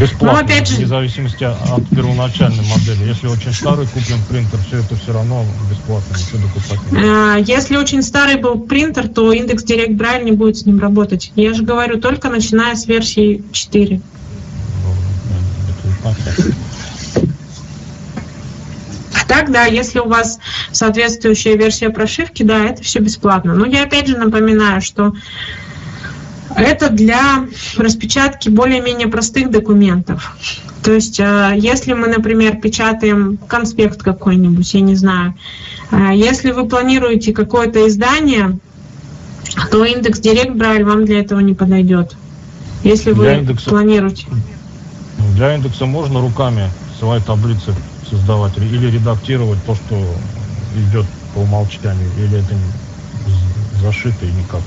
[0.01, 3.07] Бесплатно, Ну, опять же- вне зависимости от первоначальной модели.
[3.07, 6.79] Если очень старый куплен принтер, все это все равно бесплатно, ничего докупать.
[6.91, 11.31] Э, Если очень старый был принтер, то индекс Direct Braille не будет с ним работать.
[11.35, 14.01] Я же говорю, только начиная с версии 4.
[14.83, 14.93] Ну,
[15.69, 16.55] это и так.
[19.27, 20.39] Так, да, если у вас
[20.73, 23.53] соответствующая версия прошивки, да, это все бесплатно.
[23.55, 25.13] Но я опять же напоминаю, что
[26.55, 27.45] это для
[27.77, 30.35] распечатки более-менее простых документов.
[30.83, 35.35] То есть, э, если мы, например, печатаем конспект какой-нибудь, я не знаю,
[35.91, 38.57] э, если вы планируете какое-то издание,
[39.69, 42.15] то индекс Direct Braille вам для этого не подойдет.
[42.83, 44.25] Если вы Для индекса- планируете.
[45.35, 47.73] Для индекса можно руками свои таблицы
[48.09, 49.95] создавать или редактировать то, что
[50.75, 52.55] идет по умолчанию, или это
[53.81, 54.61] зашито и никак.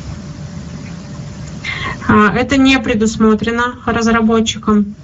[2.08, 4.94] А, Это не предусмотрено разработчиком.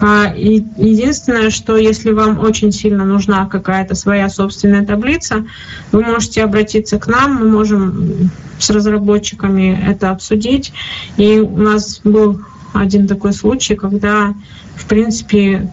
[0.00, 5.44] А, Единственное, что если вам очень сильно нужна какая-то своя собственная таблица,
[5.92, 10.72] вы можете обратиться к нам, мы можем с разработчиками это обсудить.
[11.16, 12.40] И у нас был
[12.72, 14.34] один такой случай, когда,
[14.76, 15.68] в принципе,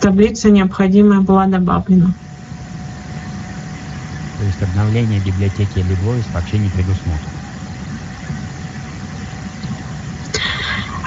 [0.00, 2.12] таблица необходимая была добавлена.
[4.38, 7.39] То есть обновление библиотеки LibVoice вообще не предусмотрено.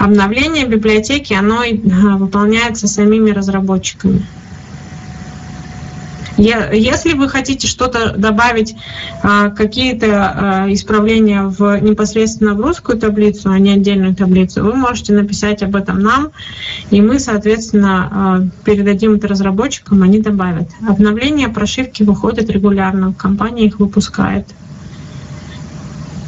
[0.04, 1.62] Обновление библиотеки, оно
[2.18, 4.22] выполняется самими разработчиками.
[6.36, 8.76] Если вы хотите что-то добавить,
[9.22, 10.08] а, какие-то
[10.66, 15.74] а, исправления в непосредственно в русскую таблицу, а не отдельную таблицу, вы можете написать об
[15.74, 16.32] этом нам,
[16.92, 20.68] и мы, соответственно, а, передадим это разработчикам, они добавят.
[20.86, 24.48] Обновления прошивки выходят регулярно, компания их выпускает.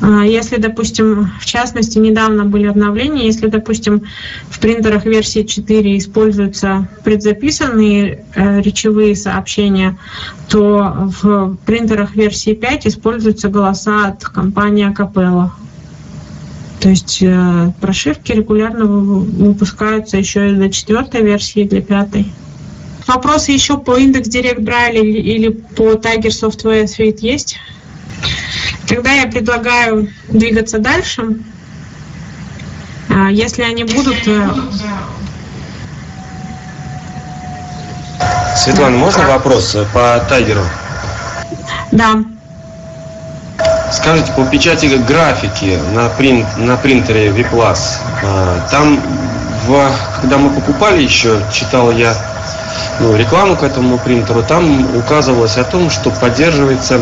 [0.02, 4.04] А, Если, допустим, в частности, недавно были обновления, если, допустим,
[4.50, 9.98] в принтерах версии 4 используются предзаписанные э, речевые сообщения,
[10.50, 15.52] то в принтерах версии 5 используются голоса от компании Acapella.
[16.82, 22.28] То есть э, прошивки регулярно вы- выпускаются еще и до четвертой версии, и для пятой.
[23.08, 27.58] Вопросы еще по индекс Direct Braille или по Tiger Software Suite есть?
[28.88, 31.24] Тогда я предлагаю двигаться дальше.
[33.10, 34.48] А, Если они будут, э,
[38.56, 40.62] Светлана, можно вопрос по Тайгеру?
[41.92, 42.24] да,
[43.92, 49.00] Скажите, по печати графики на, прин- на принтере э, там,
[49.66, 49.92] в,
[50.22, 52.14] когда мы покупали еще, читал я
[53.00, 57.00] ну, рекламу к этому принтеру, там указывалось о том, что поддерживается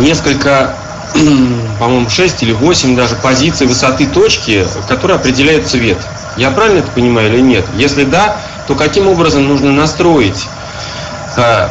[0.00, 0.74] несколько,
[1.78, 5.98] по-моему, 6 или 8 даже позиций высоты точки, которые определяют цвет.
[6.36, 7.64] Я правильно это понимаю или нет?
[7.76, 8.36] Если да,
[8.66, 10.46] то каким образом нужно настроить
[11.36, 11.68] э,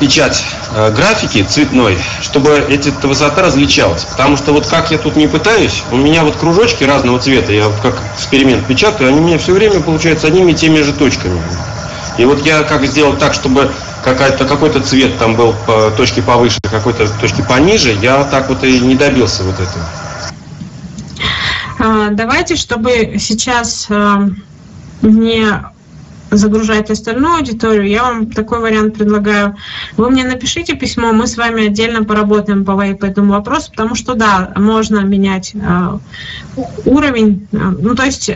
[0.00, 4.04] печать э, графики цветной, чтобы эти, эта высота различалась.
[4.04, 7.68] Потому что вот как я тут не пытаюсь, у меня вот кружочки разного цвета, я
[7.68, 11.40] вот как эксперимент печатаю, они у меня все время получаются одними и теми же точками.
[12.18, 13.70] И вот я как сделать так, чтобы
[14.06, 18.78] какая-то, какой-то цвет там был по точке повыше, какой-то точки пониже, я так вот и
[18.78, 19.84] не добился вот этого.
[21.78, 24.28] А, Давайте, чтобы сейчас а,
[25.02, 25.48] не
[26.30, 29.56] загружать остальную аудиторию, я вам такой вариант предлагаю.
[29.96, 34.52] Вы мне напишите письмо, мы с вами отдельно поработаем по, этому вопросу, потому что да,
[34.54, 35.98] можно менять а,
[36.84, 38.30] уровень, а, ну то есть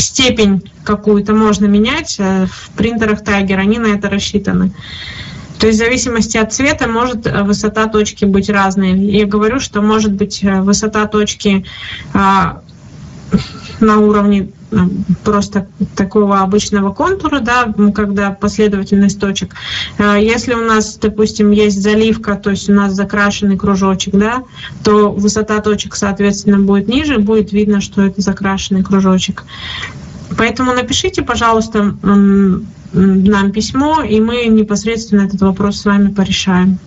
[0.00, 4.72] степень какую-то можно менять а, в принтерах Tiger, они на это рассчитаны.
[5.58, 8.98] То есть в зависимости от цвета может э, высота точки быть разной.
[8.98, 11.66] Я говорю, что может быть э, высота точки
[12.14, 12.62] а,
[13.78, 14.48] на уровне
[15.24, 15.66] просто
[15.96, 19.54] такого обычного контура, да, когда последовательность точек.
[19.98, 24.44] Если у нас, допустим, есть заливка, то есть у нас закрашенный кружочек, да,
[24.84, 29.44] то высота точек, соответственно, будет ниже, будет видно, что это закрашенный кружочек.
[30.38, 31.94] Поэтому напишите, пожалуйста,
[32.92, 36.78] нам письмо, и мы непосредственно этот вопрос с вами порешаем.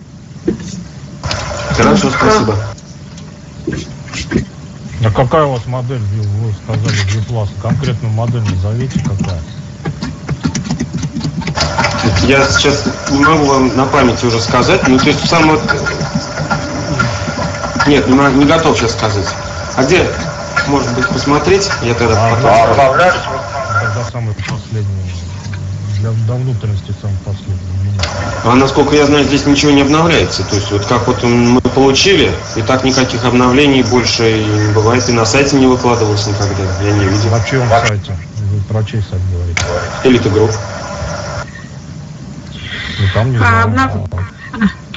[1.76, 2.56] Хорошо, спасибо.
[5.02, 9.40] А какая у вас модель, вы сказали, Vue Конкретную модель назовите какая?
[12.26, 15.62] Я сейчас не могу вам на памяти уже сказать, ну то есть сам вот...
[17.86, 19.26] Нет, не, не готов сейчас сказать.
[19.76, 20.06] А где,
[20.68, 21.68] может быть, посмотреть?
[21.82, 22.50] Я тогда а, потом...
[22.50, 25.12] А, тогда самый последний,
[25.98, 27.83] для, для внутренности самый последний.
[28.44, 30.44] А насколько я знаю, здесь ничего не обновляется.
[30.44, 35.08] То есть вот как вот мы получили, и так никаких обновлений больше и не бывает.
[35.08, 36.62] И на сайте не выкладывалось никогда.
[36.82, 37.34] Я не видел.
[37.34, 38.14] А чьем сайте?
[38.36, 39.62] Вы про чей сайт говорите?
[40.04, 40.50] Элита Групп.
[42.98, 44.08] Ну, там не а, знаю.
[44.12, 44.18] А,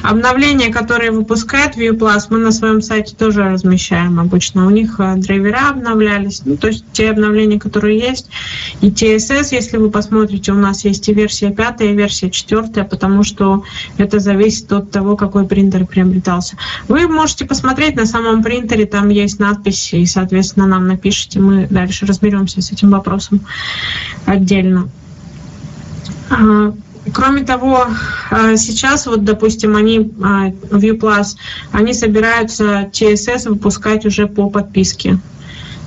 [0.02, 4.66] Обновления, которые выпускает ViewPlus, мы на своем сайте тоже размещаем обычно.
[4.66, 8.30] У них э, драйвера обновлялись, ну, то есть те обновления, которые есть.
[8.80, 13.24] И TSS, если вы посмотрите, у нас есть и версия 5, и версия 4, потому
[13.24, 13.64] что
[13.96, 16.56] это зависит от того, какой принтер приобретался.
[16.86, 22.06] Вы можете посмотреть на самом принтере, там есть надпись, и, соответственно, нам напишите, мы дальше
[22.06, 23.40] разберемся с этим вопросом
[24.26, 24.88] отдельно.
[27.12, 27.86] Кроме того,
[28.30, 30.02] э, сейчас вот, допустим, они, э,
[30.70, 31.36] ViewPlus,
[31.72, 35.18] они собираются TSS выпускать уже по подписке.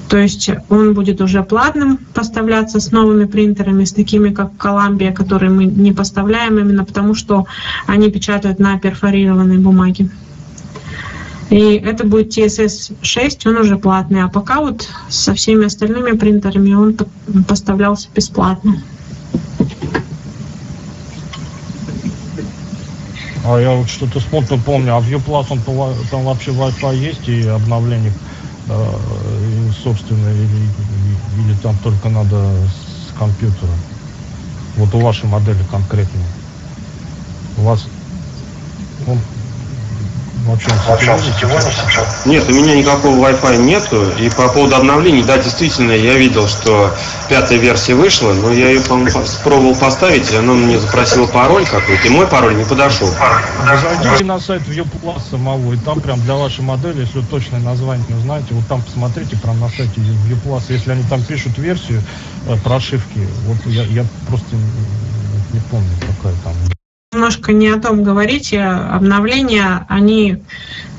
[0.10, 5.50] То есть он будет уже платным поставляться с новыми принтерами, с такими как Columbia, которые
[5.50, 7.46] мы не поставляем именно потому, что
[7.88, 10.10] они печатают на перфорированной бумаге.
[11.50, 14.24] И это будет TSS 6, он уже платный.
[14.24, 16.98] А пока вот со всеми остальными принтерами он
[17.48, 18.82] поставлялся бесплатно.
[23.44, 27.44] А я вот что-то смутно помню, а в UPlus он там вообще Wi-Fi есть и
[27.48, 28.14] обновление
[28.68, 33.80] э, собственно, или, или, или там только надо с компьютера?
[34.76, 36.22] Вот у вашей модели конкретно.
[37.58, 37.90] У вас
[39.08, 39.20] он
[40.46, 41.60] Вообще, вообще сетевой
[42.26, 44.10] Нет, у меня никакого Wi-Fi нету.
[44.18, 46.92] И по поводу обновлений, да, действительно, я видел, что
[47.30, 48.82] пятая версия вышла, но я ее
[49.44, 53.08] пробовал поставить, и она мне запросила пароль какой-то, и мой пароль не подошел.
[53.82, 58.22] Зайдите на сайт ViewPlus самого, и там прям для вашей модели, если точное название не
[58.22, 62.02] знаете, вот там посмотрите прям на сайте ViewPlus, если они там пишут версию
[62.48, 64.56] э, прошивки, вот я, я просто
[65.54, 66.54] не помню, какая там
[67.14, 68.62] немножко не о том говорите.
[68.62, 70.38] Обновления, они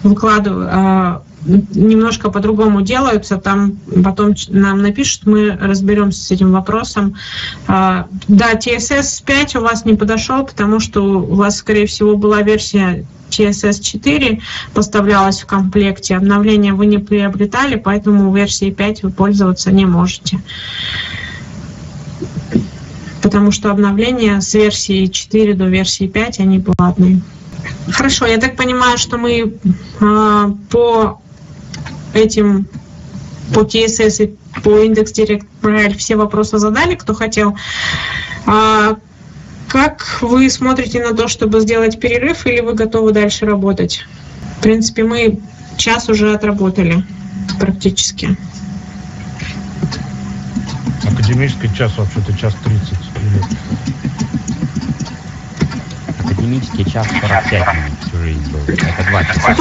[0.02, 3.38] выкладывают, а, немножко по-другому делаются.
[3.38, 7.16] Там потом нам напишут, мы разберемся с этим вопросом.
[7.66, 12.42] А, да, TSS 5 у вас не подошел, потому что у вас, скорее всего, была
[12.42, 14.42] версия TSS 4
[14.74, 16.14] поставлялась в комплекте.
[16.14, 20.42] Обновления вы не приобретали, поэтому версией 5 вы пользоваться не можете
[23.22, 27.20] потому что обновления с версии 4 до версии 5, они платные.
[27.90, 29.54] Хорошо, я так понимаю, что мы
[30.00, 31.20] э, по
[32.14, 32.66] этим,
[33.54, 37.56] по TSS и по индекс Direct Braille все вопросы задали, кто хотел.
[38.46, 38.96] А
[39.68, 44.04] как вы смотрите на то, чтобы сделать перерыв, или вы готовы дальше работать?
[44.58, 45.40] В принципе, мы
[45.76, 47.04] час уже отработали
[47.58, 48.36] практически.
[51.04, 53.11] Академический час вообще-то час 30 или...
[56.24, 58.60] Академический час 45 минут всю жизнь был.
[58.66, 59.56] Это два часа.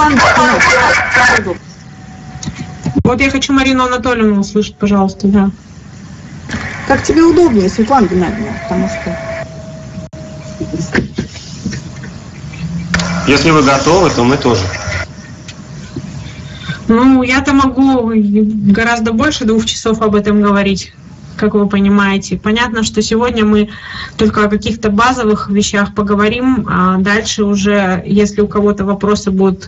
[3.03, 5.51] Вот я хочу Марину Анатольевну услышать, пожалуйста, да.
[6.87, 9.17] Как тебе удобнее, Светлана Геннадьевна, потому что...
[13.27, 14.63] Если вы готовы, то мы тоже.
[16.87, 20.93] Ну, я-то могу гораздо больше двух часов об этом говорить
[21.41, 22.37] как вы понимаете.
[22.37, 23.69] Понятно, что сегодня мы
[24.15, 29.67] только о каких-то базовых вещах поговорим, а дальше уже, если у кого-то вопросы будут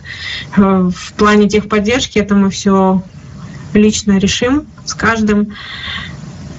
[0.56, 0.60] э,
[0.94, 3.02] в плане техподдержки, это мы все
[3.72, 5.48] лично решим с каждым.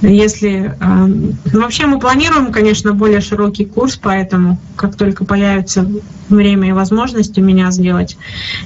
[0.01, 5.89] Если э, ну, вообще мы планируем, конечно, более широкий курс, поэтому как только появится
[6.27, 8.17] время и возможность у меня сделать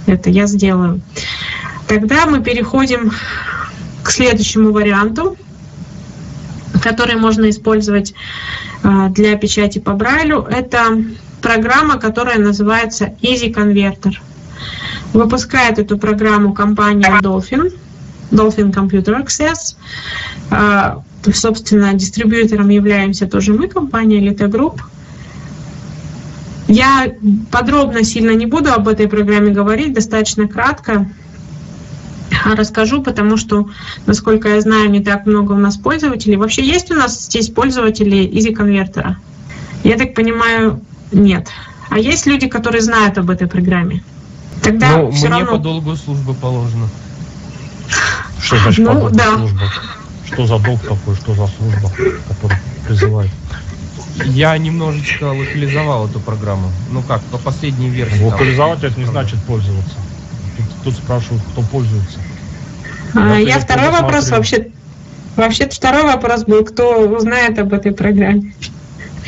[0.08, 1.00] это, я сделаю.
[1.88, 3.12] Тогда мы переходим
[4.02, 5.38] к следующему варианту
[6.82, 8.14] который можно использовать
[8.84, 10.42] а, для печати по Брайлю.
[10.50, 11.04] Это
[11.42, 14.14] программа, которая называется Easy Converter.
[15.14, 17.74] Выпускает эту программу компания Dolphin,
[18.32, 19.76] Dolphin Computer Access.
[20.52, 21.02] А,
[21.34, 24.80] собственно, дистрибьютором являемся тоже мы, компания Elite Group.
[26.68, 27.12] Я
[27.52, 31.10] подробно сильно не буду об этой программе говорить, достаточно кратко
[32.56, 33.70] расскажу, потому что,
[34.06, 36.38] насколько я знаю, не так много у нас пользователей.
[36.38, 39.18] Вообще есть у нас здесь пользователи Easy конвертера?
[39.84, 41.48] Я так понимаю, нет.
[41.90, 44.04] А есть люди, которые знают об этой программе?
[44.62, 45.52] Тогда ну, все мне равно...
[45.54, 46.90] по долгу службы положено.
[48.42, 49.38] Что значит Ну, подобная да.
[49.38, 49.62] служба?
[50.26, 51.92] Что за долг такой, что за служба,
[52.28, 53.32] которая призывает?
[54.26, 56.72] Я немножечко локализовал эту программу.
[56.92, 58.18] Ну как, по последней версии.
[58.18, 58.28] там.
[58.28, 59.96] Локализовать это не значит пользоваться.
[60.84, 62.20] Тут, спрашивают, кто пользуется.
[63.16, 64.68] А, Я Я второй вопрос вообще...
[65.36, 68.54] Вообще второй вопрос был, кто знает об этой программе.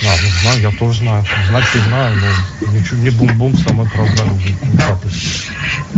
[0.04, 1.24] А, ну, знаю, я тоже знаю.
[1.50, 5.14] Знать ты знаю, но ничего, не бум-бум самой не капает.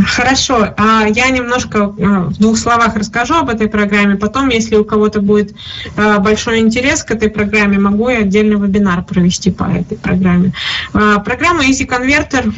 [0.07, 1.89] Хорошо, а я немножко а,
[2.25, 4.17] в двух словах расскажу об этой программе.
[4.17, 5.55] Потом, если у кого-то будет
[5.95, 10.51] а, большой интерес к этой программе, могу и отдельный вебинар провести по этой программе.
[10.93, 12.53] А, Программа Easy Converter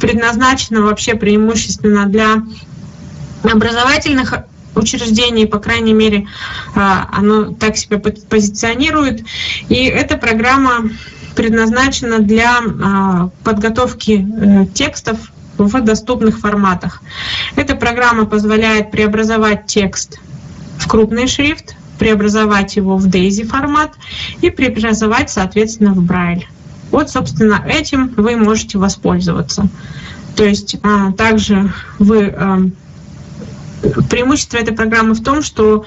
[0.00, 2.42] предназначена вообще преимущественно для
[3.42, 4.34] образовательных
[4.74, 6.26] учреждений, по крайней мере,
[6.74, 9.24] а, оно так себя по- позиционирует.
[9.68, 10.90] И эта программа
[11.34, 15.18] предназначена для а, подготовки э, текстов
[15.56, 17.02] в доступных форматах.
[17.56, 20.20] Эта программа позволяет преобразовать текст
[20.78, 23.92] в крупный шрифт, преобразовать его в DAISY формат
[24.40, 26.44] и преобразовать, соответственно, в Braille.
[26.90, 29.68] Вот, собственно, этим вы можете воспользоваться.
[30.36, 32.60] То есть а, также вы а,
[34.08, 35.84] преимущество этой программы в том, что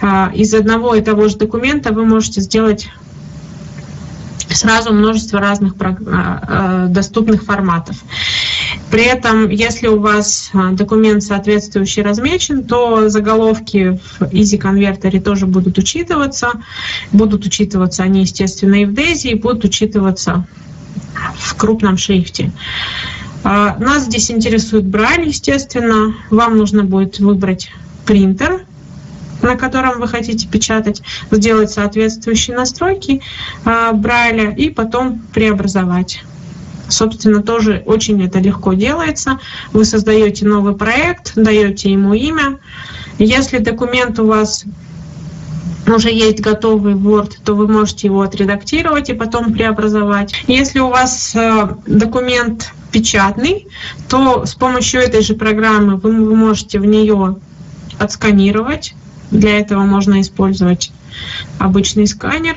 [0.00, 2.88] а, из одного и того же документа вы можете сделать
[4.50, 5.74] сразу множество разных
[6.92, 7.96] доступных форматов.
[8.90, 15.46] При этом, если у вас а, документ соответствующий размечен, то заголовки в Easy конвертере тоже
[15.46, 16.52] будут учитываться.
[17.12, 20.46] Будут учитываться они, естественно, и в DAISY, и будут учитываться
[21.36, 22.52] в крупном шрифте.
[23.42, 26.14] А, Нас здесь интересует Брайль, естественно.
[26.30, 27.70] Вам нужно будет выбрать
[28.06, 28.64] принтер,
[29.42, 33.20] на котором вы хотите печатать, сделать соответствующие настройки
[33.64, 36.22] а, Брайля и потом преобразовать.
[36.88, 39.38] Собственно, тоже очень это легко делается.
[39.72, 42.58] Вы создаете новый проект, даете ему имя.
[43.18, 44.64] Если документ у вас
[45.86, 50.34] уже есть готовый Word, то вы можете его отредактировать и потом преобразовать.
[50.46, 53.66] Если у вас э, документ печатный,
[54.08, 57.36] то с помощью этой же программы вы, вы можете в нее
[57.98, 58.94] отсканировать.
[59.30, 60.92] Для этого можно использовать
[61.58, 62.56] обычный сканер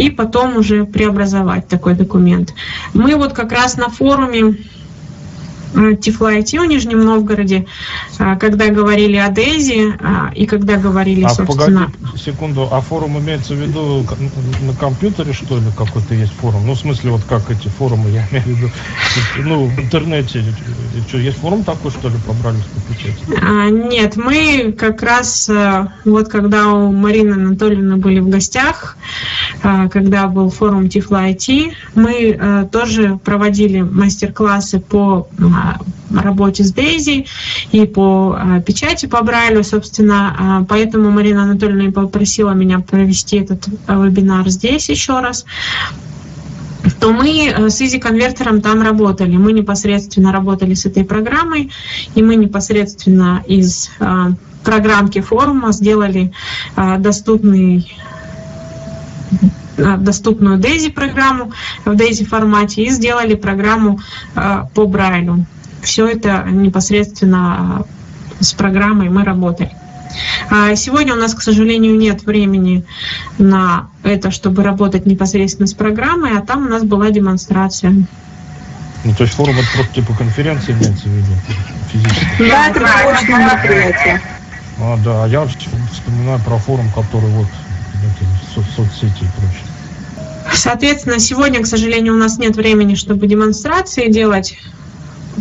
[0.00, 2.54] и потом уже преобразовать такой документ.
[2.94, 4.56] Мы вот как раз на форуме
[6.00, 7.66] Тифла IT в Нижнем Новгороде,
[8.18, 13.18] а, когда говорили о Дейзи а, и когда говорили, А собственно, погоди секунду, а форум
[13.18, 14.04] имеется в виду
[14.62, 16.66] на компьютере, что ли, какой-то есть форум?
[16.66, 18.70] Ну, в смысле, вот как эти форумы, я имею в виду,
[19.38, 23.18] ну, в интернете, э, что, есть форум такой, что ли, побрались по печати?
[23.42, 28.96] А, Нет, мы как раз, э, вот когда у Марины Анатольевны были в гостях,
[29.90, 35.28] когда был форум Тифла IT, мы э, тоже проводили мастер-классы по
[36.14, 37.26] работе с Дейзи
[37.72, 43.68] и по а, печати по Брайлю, собственно, а, поэтому Марина Анатольевна попросила меня провести этот
[43.86, 45.44] а, вебинар здесь еще раз
[46.98, 49.36] то мы э, с Easy конвертером там работали.
[49.36, 51.70] Мы непосредственно работали с этой программой,
[52.14, 54.30] и мы непосредственно из э,
[54.64, 56.32] программки форума сделали
[56.76, 57.92] э, доступный
[59.30, 59.34] э,
[59.98, 61.52] доступную DAISY программу
[61.84, 64.00] в DAISY формате и сделали программу
[64.34, 65.44] э, по Брайлю.
[65.82, 67.84] Все это непосредственно
[68.40, 69.70] э, с программой мы работали.
[70.50, 72.84] А Сегодня у нас, к сожалению, нет времени
[73.38, 77.94] на это, чтобы работать непосредственно с программой, а там у нас была демонстрация.
[79.02, 81.32] Ну, то есть форум это просто типа конференции имеется в виду,
[81.90, 82.26] физически.
[82.38, 84.20] Да, это научное мероприятие.
[84.78, 85.46] А, да, а я
[85.92, 87.46] вспоминаю про форум, который вот,
[87.94, 89.69] эти со- соцсети и прочее.
[90.52, 94.56] Соответственно, сегодня, к сожалению, у нас нет времени, чтобы демонстрации делать,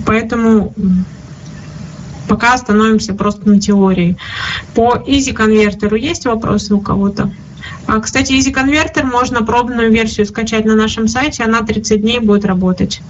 [0.05, 0.73] поэтому
[2.27, 4.17] пока остановимся просто на теории.
[4.75, 7.31] По Easy конвертеру есть вопросы у кого-то?
[7.87, 12.45] А, Кстати, Easy конвертер можно пробную версию скачать на нашем сайте, она 30 дней будет
[12.45, 13.01] работать.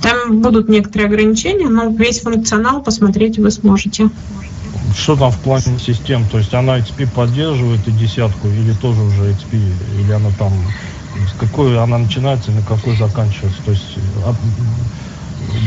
[0.00, 4.10] Там будут некоторые ограничения, но весь функционал посмотреть вы сможете.
[4.96, 6.28] Что там в плане систем?
[6.28, 9.60] То есть она XP поддерживает и десятку, или тоже уже XP,
[10.00, 10.52] или она там,
[11.26, 13.62] с какой она начинается и на какой заканчивается?
[13.64, 14.34] То есть, а,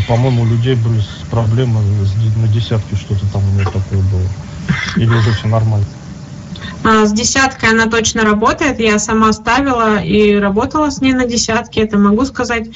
[0.07, 4.29] по-моему, у людей были проблемы на десятке, что-то там у них такое было.
[4.97, 5.85] Или уже все нормально?
[6.83, 8.79] А, с десяткой она точно работает.
[8.79, 12.69] Я сама ставила и работала с ней на десятке, это могу сказать.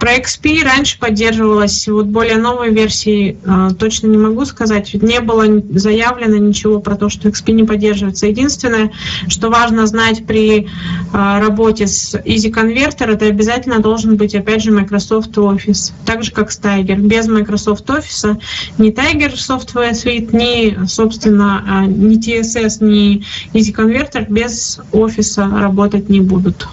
[0.00, 4.94] Про XP раньше поддерживалась, вот более новой версии а, точно не могу сказать.
[4.94, 8.26] Не было заявлено ничего про то, что XP не поддерживается.
[8.26, 8.92] Единственное,
[9.28, 10.68] что важно знать при
[11.12, 15.92] а, работе с Easy Converter, это обязательно должен быть, опять же, Microsoft Office.
[16.06, 16.96] Так же, как с Tiger.
[16.96, 18.40] Без Microsoft Office
[18.78, 23.21] ни Tiger Software Suite, ни, собственно, ни TSS, ни
[23.52, 26.68] Easy Converter без офиса работать не будут.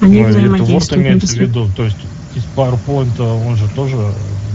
[0.00, 0.84] Они ну, взаимодействуют.
[0.84, 1.96] Это Word имеется в виду, то есть
[2.34, 3.96] из PowerPoint он же тоже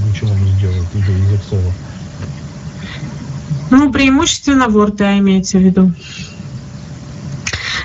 [0.07, 1.71] ничего не сделает, или из Excel.
[3.71, 5.91] Ну, преимущественно Word, да, имеется в виду.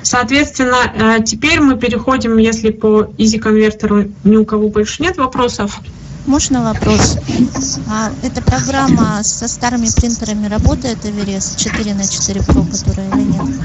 [0.02, 5.80] Соответственно, э, теперь мы переходим, если по Easy Converter ни у кого больше нет вопросов,
[6.28, 7.16] можно вопрос?
[7.90, 13.60] А эта программа со старыми принтерами работает, Эверест 4 на 4 Pro, которая или нет?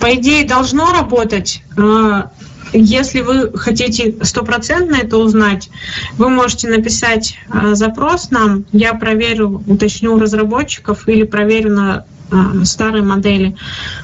[0.00, 1.62] По идее, должно работать.
[1.78, 2.30] А,
[2.72, 5.70] если вы хотите стопроцентно это узнать,
[6.18, 12.64] вы можете написать а, запрос нам, я проверю, уточню у разработчиков или проверю на а,
[12.64, 13.56] старой модели,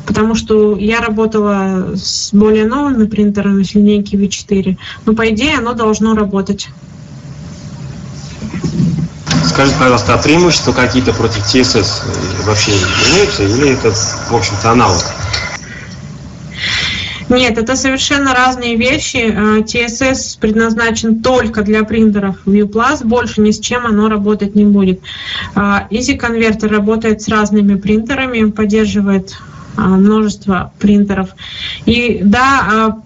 [0.07, 4.77] потому что я работала с более новыми принтерами, с линейки V4,
[5.07, 6.69] но по идее оно должно работать.
[9.47, 15.03] Скажите, пожалуйста, а преимущества какие-то против TSS вообще имеются или это, в общем-то, аналог?
[17.29, 19.19] Нет, это совершенно разные вещи.
[19.63, 25.01] TSS а, предназначен только для принтеров ViewPlus, больше ни с чем оно работать не будет.
[25.55, 29.37] А, Easy Converter работает с разными принтерами, поддерживает
[29.77, 31.31] множество принтеров.
[31.87, 32.99] И да,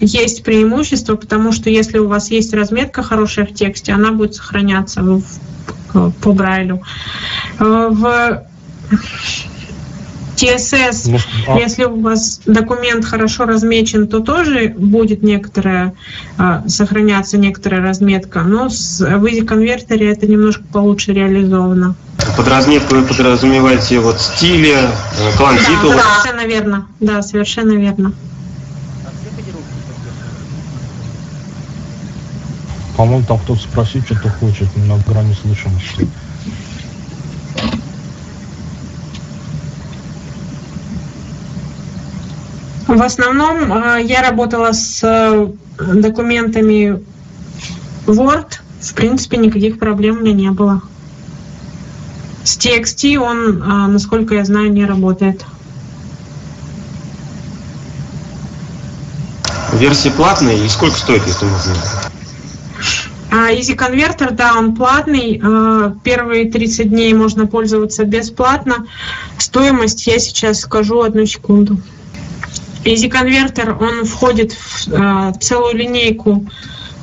[0.00, 5.02] есть преимущество, потому что если у вас есть разметка хорошая в тексте, она будет сохраняться
[5.02, 5.22] в,
[6.20, 6.82] по Брайлю.
[7.58, 8.44] Э, в
[10.38, 11.58] TSS, а...
[11.58, 15.94] если у вас документ хорошо размечен, то тоже будет некоторая,
[16.36, 21.96] а, сохраняться некоторая разметка, но с, в Easy конвертере это немножко получше реализовано.
[22.36, 25.94] Под разметку вы подразумеваете вот стили, э, клан да, титула?
[25.94, 26.86] Да, совершенно верно.
[27.00, 28.12] Да, совершенно верно.
[32.98, 36.08] По-моему, там кто-то спросить что-то хочет, на грани слышимости.
[42.88, 45.46] В основном э, я работала с э,
[45.78, 47.00] документами
[48.08, 48.54] Word.
[48.80, 50.82] В принципе, никаких проблем у меня не было.
[52.42, 55.44] С TXT он, э, насколько я знаю, не работает.
[59.74, 61.74] Версии платные и сколько стоит, если можно?
[63.30, 65.40] А, Easy Converter, да, он платный.
[65.42, 68.86] А, первые 30 дней можно пользоваться бесплатно.
[69.38, 71.78] Стоимость я сейчас скажу одну секунду.
[72.84, 76.46] Easy Converter, он входит в а, целую линейку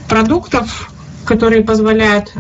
[0.09, 0.91] продуктов,
[1.25, 2.31] которые позволяют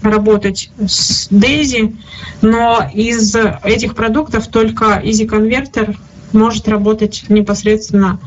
[0.00, 1.94] работать с Daisy,
[2.40, 5.94] но из этих продуктов только Easy Converter
[6.32, 8.18] может работать непосредственно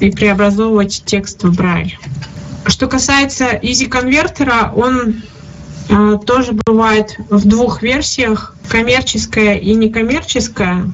[0.00, 1.92] и преобразовывать текст в Braille.
[2.66, 5.22] Что касается Easy конвертера, он
[5.88, 10.90] э, тоже бывает в двух версиях, коммерческая и некоммерческая.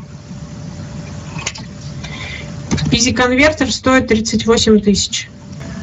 [2.91, 5.29] Easy конвертер стоит 38 тысяч.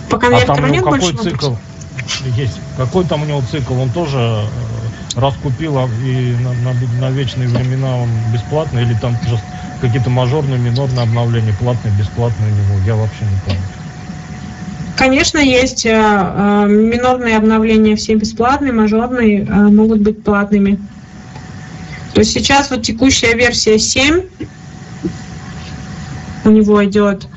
[0.09, 1.53] По конвертеру а там нет какой больше цикл?
[2.35, 2.59] Есть.
[2.77, 3.73] Какой там у него цикл?
[3.73, 9.17] Он тоже э, раскупил а, и на, на, на вечные времена он бесплатный или там
[9.81, 12.79] какие-то мажорные, минорные обновления, платные, бесплатные у него?
[12.85, 13.61] Я вообще не помню.
[14.97, 20.79] Конечно, есть э, э, минорные обновления, все бесплатные, мажорные э, могут быть платными.
[22.13, 24.21] То есть сейчас вот текущая версия 7
[26.45, 27.27] у него идет.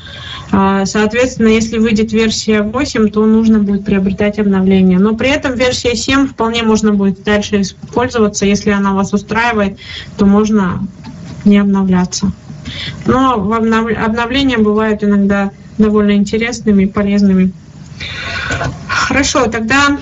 [0.50, 4.98] Соответственно, если выйдет версия 8, то нужно будет приобретать обновление.
[4.98, 8.46] Но при этом версия 7 вполне можно будет дальше использоваться.
[8.46, 9.78] Если она вас устраивает,
[10.16, 10.86] то можно
[11.44, 12.32] не обновляться.
[13.04, 17.52] Но обновления бывают иногда довольно интересными и полезными.
[18.88, 19.98] Хорошо, тогда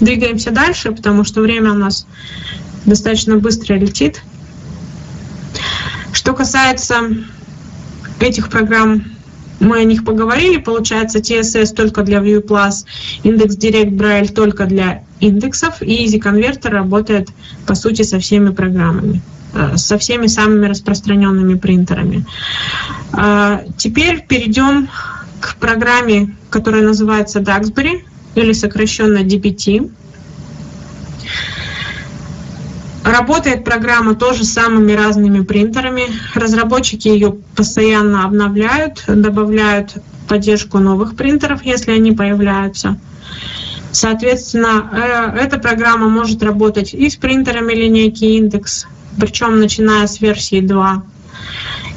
[0.00, 2.06] двигаемся дальше, потому что время у нас
[2.86, 4.22] достаточно быстро летит.
[6.12, 7.10] Что касается
[8.20, 9.04] этих программ,
[9.60, 10.58] мы о них поговорили.
[10.58, 12.84] Получается, TSS только для Plus,
[13.24, 17.28] Index Direct Braille только для индексов, и Easy Converter работает,
[17.66, 19.22] по сути, со всеми программами.
[19.54, 22.24] Э, со всеми самыми распространенными принтерами.
[23.12, 24.88] А, теперь перейдем
[25.40, 28.04] к программе, которая называется Duxbury
[28.34, 29.90] или сокращенно DBT.
[33.04, 36.04] Работает программа тоже с самыми разными принтерами.
[36.34, 39.94] Разработчики ее постоянно обновляют, добавляют
[40.28, 42.98] поддержку новых принтеров, если они появляются.
[43.98, 48.86] Соответственно, э, эта программа может работать и с принтерами линейки Index,
[49.18, 51.02] причем начиная с версии 2,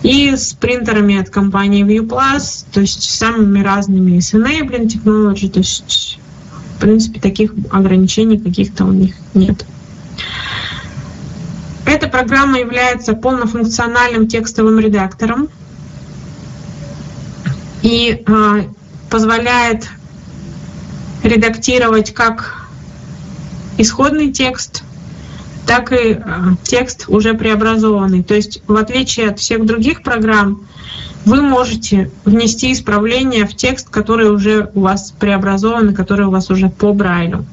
[0.02, 6.18] и с принтерами от компании ViewPlus, то есть самыми разными, с Enabling Technology, то есть,
[6.76, 9.64] в принципе, таких ограничений каких-то у них нет.
[11.86, 15.50] Эта программа является полнофункциональным текстовым редактором
[17.84, 18.64] и э,
[19.08, 19.88] позволяет
[21.24, 22.68] редактировать как
[23.78, 24.84] исходный текст,
[25.66, 26.20] так и э,
[26.64, 28.24] текст уже преобразованный.
[28.24, 30.68] То есть в отличие от всех других программ,
[31.26, 36.70] вы можете внести исправления в текст, который уже у вас преобразован, который у вас уже
[36.70, 37.46] по Брайлю.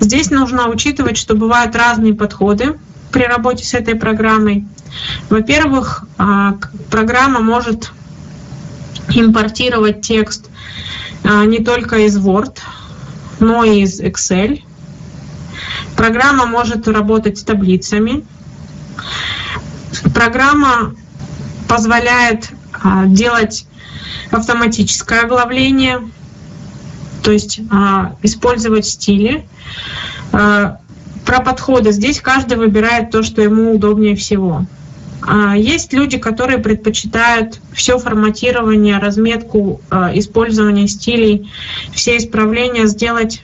[0.00, 2.78] Здесь нужно учитывать, что бывают разные подходы
[3.12, 4.64] при работе с этой программой.
[5.28, 6.54] Во-первых, а,
[6.90, 7.92] программа может
[9.10, 10.48] импортировать текст
[11.24, 12.58] не только из Word,
[13.40, 14.62] но и из Excel.
[15.96, 18.24] Программа может работать с таблицами.
[20.12, 20.94] Программа
[21.68, 23.66] позволяет а, делать
[24.30, 26.00] автоматическое оглавление,
[27.22, 27.60] то есть
[28.22, 29.46] использовать стили.
[30.30, 31.90] Про подходы.
[31.90, 34.66] Здесь каждый выбирает то, что ему удобнее всего.
[35.26, 41.50] А, есть люди, которые предпочитают все форматирование, разметку, а, использование стилей,
[41.92, 43.42] все исправления сделать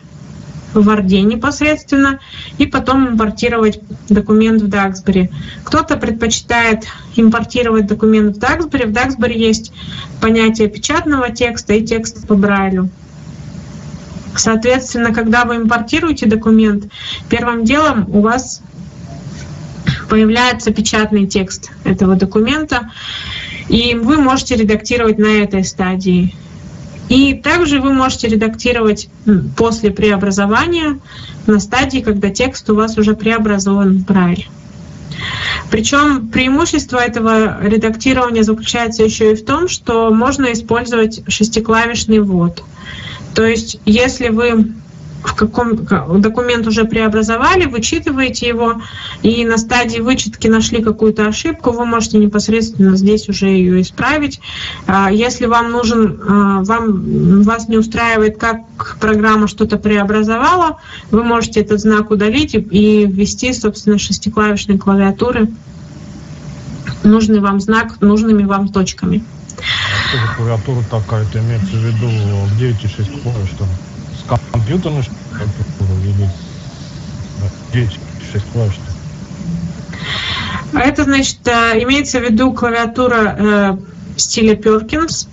[0.75, 2.21] в Word непосредственно
[2.59, 5.31] и потом импортировать документ в Duxbury.
[5.65, 6.85] Кто-то предпочитает
[7.17, 8.87] импортировать документ в Duxbury.
[8.87, 9.73] В Duxbury есть
[10.21, 12.91] понятие печатного текста и текста по Брайлю.
[14.37, 16.85] Соответственно, когда вы импортируете документ,
[17.29, 18.63] первым делом у вас
[20.11, 22.91] появляется печатный текст этого документа,
[23.69, 26.35] и вы можете редактировать на этой стадии.
[27.09, 29.09] И также вы можете редактировать
[29.57, 30.99] после преобразования
[31.47, 34.47] на стадии, когда текст у вас уже преобразован в Брайль.
[35.71, 42.65] Причем преимущество этого редактирования заключается еще и в том, что можно использовать шестиклавишный ввод.
[43.35, 44.73] То есть, если вы
[45.23, 45.77] в каком
[46.21, 48.81] документ уже преобразовали, вычитываете его,
[49.23, 54.41] и на стадии вычетки нашли какую-то ошибку, вы можете непосредственно здесь уже ее исправить.
[54.87, 58.61] А, если вам нужен, а, вам, вас не устраивает, как
[59.01, 60.79] программа что-то преобразовала,
[61.11, 65.49] вы можете этот знак удалить и ввести, собственно, шестиклавишной клавиатуры
[67.03, 69.25] нужный вам знак нужными вам точками.
[70.09, 71.25] Что за клавиатура такая?
[71.25, 72.09] Это имеется в виду
[72.55, 73.69] где эти шесть клавиш там?
[74.37, 76.29] С компьютерной клавиатурой или
[77.71, 77.99] где эти
[78.33, 78.75] шесть клавиш
[80.73, 83.77] А это значит, э, имеется в виду клавиатура э,
[84.17, 85.27] стиля Perkins.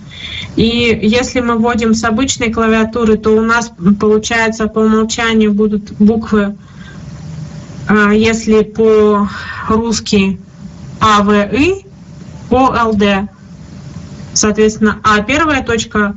[0.56, 3.70] И если мы вводим с обычной клавиатуры, то у нас
[4.00, 6.56] получается по умолчанию будут буквы,
[7.88, 10.40] э, если по-русски
[11.00, 11.86] А, В, И,
[12.50, 13.28] О, Л, Д.
[14.32, 16.14] Соответственно, А первая точка.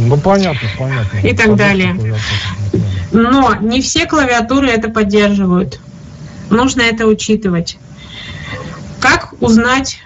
[0.00, 1.18] Ну понятно, понятно.
[1.18, 1.96] И так далее.
[3.12, 5.80] Но не все клавиатуры это поддерживают.
[6.50, 7.78] Нужно это учитывать.
[9.00, 9.98] Как узнать,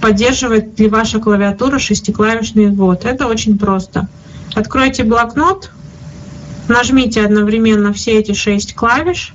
[0.00, 3.04] поддерживает ли ваша клавиатура шестиклавишный ввод?
[3.04, 4.08] Это очень просто.
[4.54, 5.70] Откройте блокнот,
[6.68, 9.34] нажмите одновременно все эти шесть клавиш.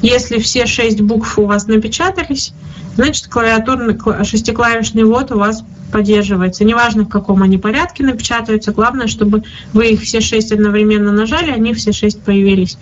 [0.00, 2.52] Если все шесть букв у вас напечатались,
[2.96, 6.64] значит клавиатурный шестиклавишный ввод у вас поддерживается.
[6.64, 11.74] Неважно, в каком они порядке напечатаются, главное, чтобы вы их все шесть одновременно нажали, они
[11.74, 12.76] все шесть появились.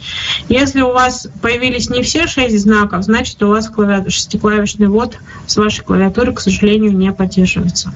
[0.49, 4.09] Если у вас появились не все шесть знаков, значит у вас клави...
[4.11, 7.93] шестиклавишный ввод с вашей клавиатуры, к сожалению, не поддерживается.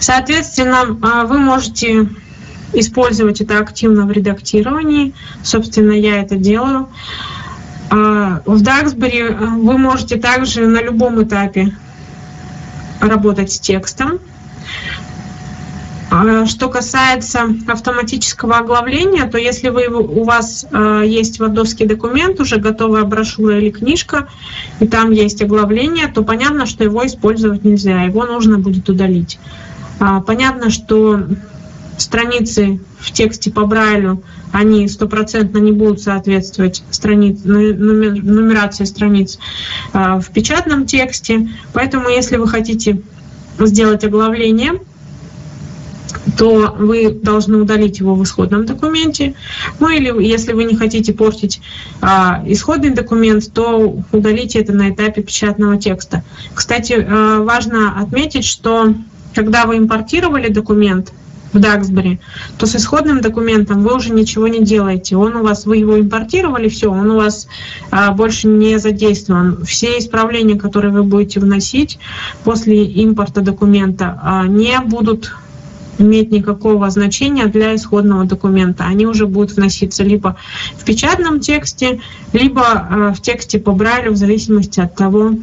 [0.00, 2.08] Соответственно, а, вы можете
[2.74, 5.14] использовать это активно в редактировании.
[5.42, 6.88] Собственно, я это делаю.
[7.90, 11.72] А, в Duxbury э, вы можете также на любом этапе
[13.00, 14.18] работать с текстом.
[16.10, 22.56] А, что касается автоматического оглавления, то если вы, у вас э, есть вардовский документ, уже
[22.56, 24.28] готовая брошюра или книжка,
[24.80, 29.38] и там есть оглавление, то понятно, что его использовать нельзя, его нужно будет удалить.
[29.98, 31.20] А, понятно, что
[31.98, 34.22] страницы в тексте по Брайлю,
[34.52, 39.38] они стопроцентно не будут соответствовать страниц, нумерации страниц
[39.92, 41.48] а, в печатном тексте.
[41.72, 43.02] Поэтому, если вы хотите
[43.58, 44.80] сделать оглавление,
[46.36, 49.34] то вы должны удалить его в исходном документе.
[49.80, 51.60] Ну или если вы не хотите портить
[52.00, 56.24] а, исходный документ, то удалите это на этапе печатного текста.
[56.54, 58.94] Кстати, а, важно отметить, что
[59.34, 61.12] когда вы импортировали документ
[61.54, 62.20] в Даксбери,
[62.58, 65.16] то с исходным документом вы уже ничего не делаете.
[65.16, 67.46] Он у вас, вы его импортировали, все, он у вас
[67.90, 69.64] а, больше не задействован.
[69.64, 71.98] Все исправления, которые вы будете вносить
[72.42, 75.32] после импорта документа, а, не будут
[75.98, 78.84] иметь никакого значения для исходного документа.
[78.84, 80.36] Они уже будут вноситься либо
[80.76, 82.00] в печатном тексте,
[82.32, 85.34] либо э, в тексте по Брайлю, в зависимости от того,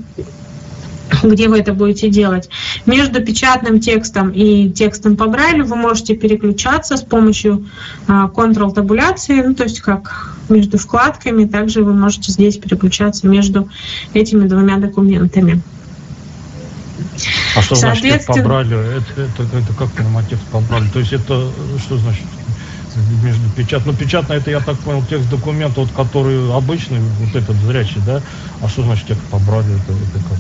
[1.24, 2.50] где вы это будете делать.
[2.86, 7.66] Между печатным текстом и текстом по Брайлю вы можете переключаться с помощью
[8.08, 13.70] Ctrl-табуляции, ну, то есть как между вкладками, также вы можете здесь переключаться между
[14.14, 15.62] этими двумя документами.
[17.56, 18.78] А что значит текст побрали?
[18.98, 20.88] Это, это, это как понимать текст побрали?
[20.90, 21.50] То есть это
[21.80, 22.26] что значит
[23.24, 23.86] между печат?
[23.86, 28.22] Ну, печатно это, я так понял, текст документа, вот, который обычный, вот этот зрячий, да?
[28.62, 29.74] А что значит текст побрали?
[29.76, 30.38] Это, это как?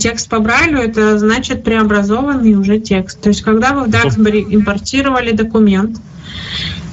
[0.00, 3.20] Текст по Брайлю это значит преобразованный уже текст.
[3.20, 5.98] То есть, когда вы в Даксбери импортировали документ,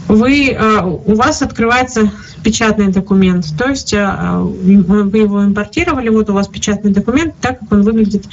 [0.07, 2.11] вы, э, у вас открывается
[2.43, 3.45] печатный документ.
[3.57, 8.25] То есть э, вы его импортировали, вот у вас печатный документ, так как он выглядит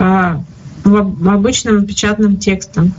[0.00, 0.36] э,
[0.84, 2.92] в обычном печатном текстом.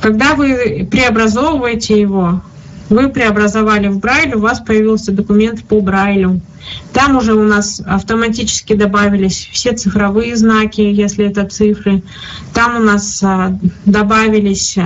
[0.00, 2.42] Когда вы преобразовываете его,
[2.88, 6.40] вы преобразовали в Брайль, у вас появился документ по Брайлю.
[6.92, 12.02] Там уже у нас автоматически добавились все цифровые знаки, если это цифры.
[12.54, 13.22] Там у нас
[13.84, 14.78] добавились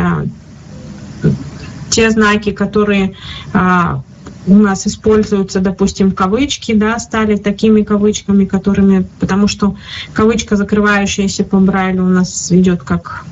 [1.91, 3.15] те знаки, которые
[3.55, 9.77] у нас используются, допустим, кавычки, да, стали такими кавычками, которыми, потому что
[10.15, 13.25] кавычка, закрывающаяся по Брайлю, у нас идет как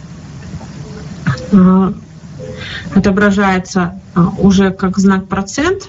[2.95, 5.89] отображается э, уже как знак процент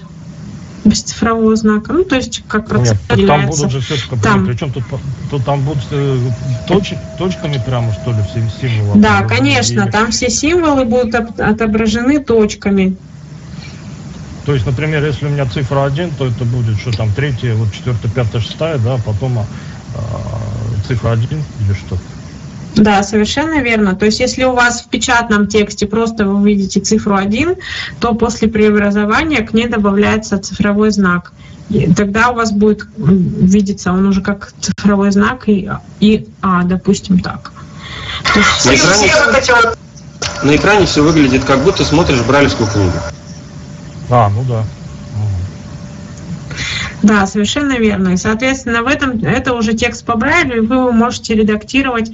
[0.84, 4.46] без цифрового знака, ну то есть как процент Нет, там будут же все там.
[4.46, 4.82] причем тут,
[5.30, 6.18] тут там будут э,
[6.66, 9.00] точ, точками прямо что ли все символы?
[9.00, 12.96] Да, конечно, там все символы будут отображены точками.
[14.44, 17.72] То есть, например, если у меня цифра 1, то это будет что там, третья, вот
[17.72, 19.44] четвертая, пятая, шестая, да, потом а,
[20.86, 21.96] цифра 1 или что?
[22.76, 23.94] Да, совершенно верно.
[23.94, 27.56] То есть, если у вас в печатном тексте просто вы видите цифру 1,
[28.00, 31.32] то после преобразования к ней добавляется цифровой знак.
[31.68, 35.70] И тогда у вас будет видеться он уже как цифровой знак и,
[36.00, 37.52] и А, допустим, так.
[38.64, 39.12] на, экране,
[40.42, 42.92] на экране все выглядит, как будто смотришь брайлевскую книгу.
[44.10, 44.64] А, ну да.
[47.02, 48.10] Да, совершенно верно.
[48.10, 52.12] И, соответственно, в этом это уже текст по Брайлю, и вы его можете редактировать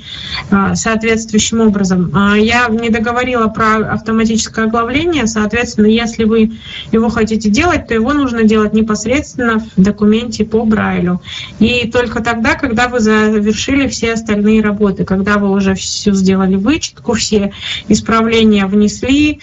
[0.51, 2.11] а, соответствующим образом.
[2.14, 6.53] А, я не договорила про автоматическое оглавление, соответственно, если вы
[6.91, 11.20] его хотите делать, то его нужно делать непосредственно в документе по Брайлю.
[11.59, 17.12] И только тогда, когда вы завершили все остальные работы, когда вы уже все сделали вычетку,
[17.12, 17.53] все
[17.89, 19.41] исправления внесли,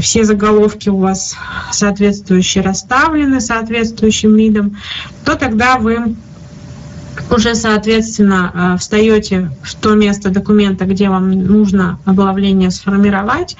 [0.00, 1.36] все заголовки у вас
[1.70, 4.76] соответствующие расставлены соответствующим видом, видом,
[5.24, 6.16] то тогда вы
[7.30, 13.56] уже, соответственно, э, встаете в то место документа, где вам нужно оглавление сформировать,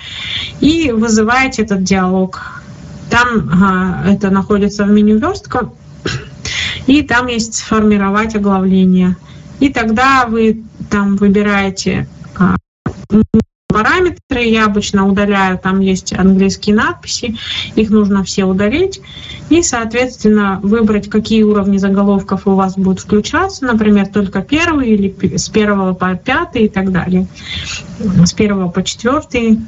[0.61, 2.63] и вызываете этот диалог.
[3.11, 3.49] Там
[4.07, 5.71] это находится в меню верстка,
[6.87, 9.17] и там есть сформировать оглавление.
[9.61, 12.57] И тогда вы там выбираете а,
[13.69, 17.37] параметры, я обычно удаляю, там есть английские надписи,
[17.75, 19.01] их нужно все удалить,
[19.51, 25.49] и, соответственно, выбрать, какие уровни заголовков у вас будут включаться, например, только первый или с
[25.49, 27.27] первого по пятый и так далее,
[27.99, 29.61] с первого по четвертый.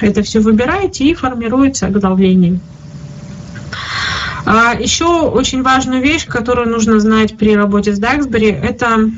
[0.00, 2.58] Это все выбираете и формируется оглавление.
[4.44, 9.08] А еще очень важную вещь, которую нужно знать при работе с Daxbury, это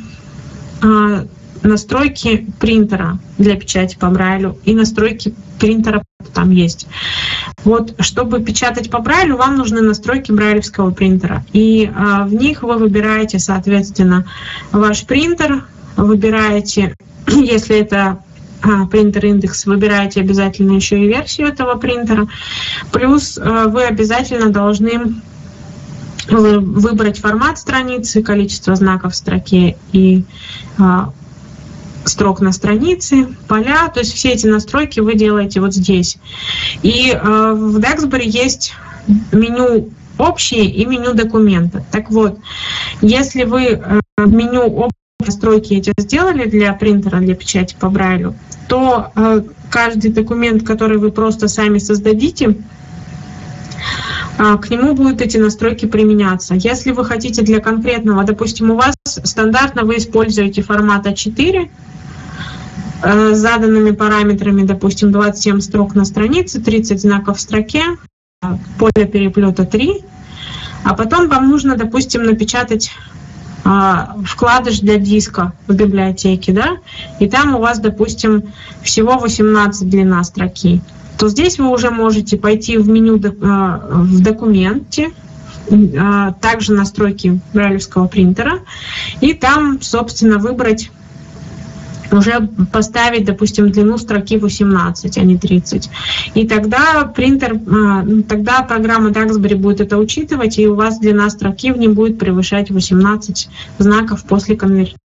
[0.83, 1.27] а,
[1.65, 6.03] настройки принтера для печати по Брайлю и настройки принтера
[6.33, 6.87] там есть.
[7.65, 11.45] Вот, чтобы печатать по Брайлю, вам нужны настройки брайлевского принтера.
[11.53, 14.27] И а, в них вы выбираете, соответственно,
[14.73, 15.65] ваш принтер,
[15.97, 16.97] выбираете,
[17.29, 18.21] если это
[18.63, 22.27] а, принтер индекс, выбираете обязательно еще и версию этого принтера.
[22.93, 25.15] Плюс а, вы обязательно должны
[26.27, 30.25] выбрать формат страницы, количество знаков в строке и
[30.79, 31.13] а,
[32.05, 36.19] строк на странице, поля, то есть все эти настройки вы делаете вот здесь.
[36.83, 38.75] И э, в Daxbury есть
[39.33, 41.85] меню общие и меню документа.
[41.91, 42.39] Так вот,
[43.01, 44.89] если вы э, в меню
[45.25, 48.35] настройки эти сделали для принтера, для печати по Брайлю,
[48.69, 52.57] то э, каждый документ, который вы просто сами создадите,
[54.37, 56.55] к нему будут эти настройки применяться.
[56.55, 61.69] Если вы хотите для конкретного, допустим, у вас стандартно вы используете формат А4
[63.03, 67.83] э, с заданными параметрами, допустим, 27 строк на странице, 30 знаков в строке,
[68.79, 70.05] поле переплета 3,
[70.85, 72.91] а потом вам нужно, допустим, напечатать
[73.65, 76.79] а, вкладыш для диска в библиотеке, да,
[77.19, 80.83] и там у вас, допустим, всего 18 длина строки,
[81.19, 85.11] то здесь вы уже можете пойти в меню а, в документе,
[85.99, 88.61] а, также настройки брайлевского принтера,
[89.21, 90.91] и там, собственно, выбрать
[92.13, 95.91] уже поставить, допустим, длину строки 18, а не 30.
[96.35, 101.71] И тогда принтер, ну, тогда программа Duxbury будет это учитывать, и у вас длина строки
[101.71, 103.49] не будет превышать 18
[103.79, 104.99] знаков после конвертации.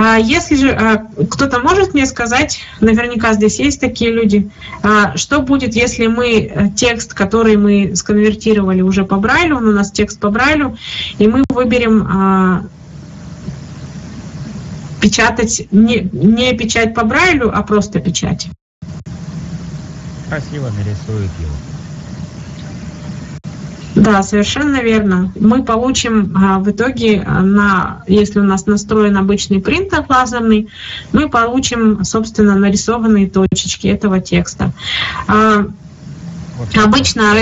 [0.00, 4.48] А если же а, кто-то может мне сказать, наверняка здесь есть такие люди,
[4.80, 9.72] а, что будет, если мы э, текст, который мы сконвертировали уже по Брайлю, он у
[9.72, 10.78] нас текст по Брайлю,
[11.18, 12.68] и мы выберем
[15.00, 18.48] печатать не, не печать по Брайлю, а просто печать.
[20.28, 21.67] Красиво нарисует его.
[23.98, 25.32] Да, совершенно верно.
[25.38, 30.68] Мы получим а, в итоге, а, на, если у нас настроен обычный принтер лазерный,
[31.12, 34.72] мы получим, собственно, нарисованные точечки этого текста.
[35.26, 35.66] А,
[36.56, 37.34] вот обычно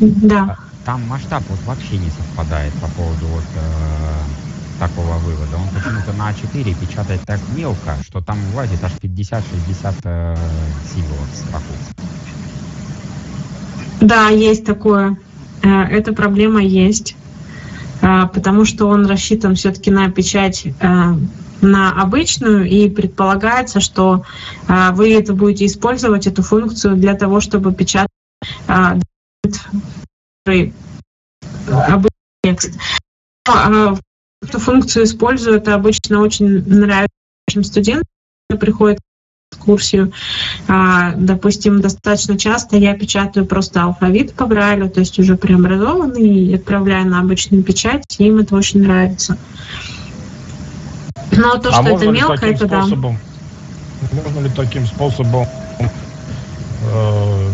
[0.00, 0.56] да.
[0.84, 5.56] Там масштаб вот вообще не совпадает по поводу вот, э, такого вывода.
[5.56, 10.36] Он почему-то на А4 печатает так мелко, что там влазит аж 50-60 э,
[10.94, 11.64] символов в строку.
[14.00, 15.16] Да, есть такое.
[15.64, 17.16] Э, эта проблема есть,
[18.02, 21.14] э, потому что он рассчитан все-таки на печать э,
[21.60, 24.24] на обычную, и предполагается, что
[24.68, 28.10] вы это будете использовать, эту функцию, для того, чтобы печатать
[31.66, 32.10] обычный
[32.42, 32.78] текст.
[33.46, 37.08] Эту функцию использую, это обычно очень нравится
[37.62, 38.04] студентам,
[38.50, 39.13] которые приходят в
[39.54, 40.12] экскурсию.
[40.68, 46.54] А, допустим, достаточно часто я печатаю просто алфавит по Брайлю, то есть уже преобразованный, и
[46.54, 49.36] отправляю на обычную печать, и им это очень нравится.
[51.32, 53.18] Но то, а что это мелко, это способом,
[54.02, 54.22] да.
[54.22, 55.46] Можно ли таким способом
[56.92, 57.50] э,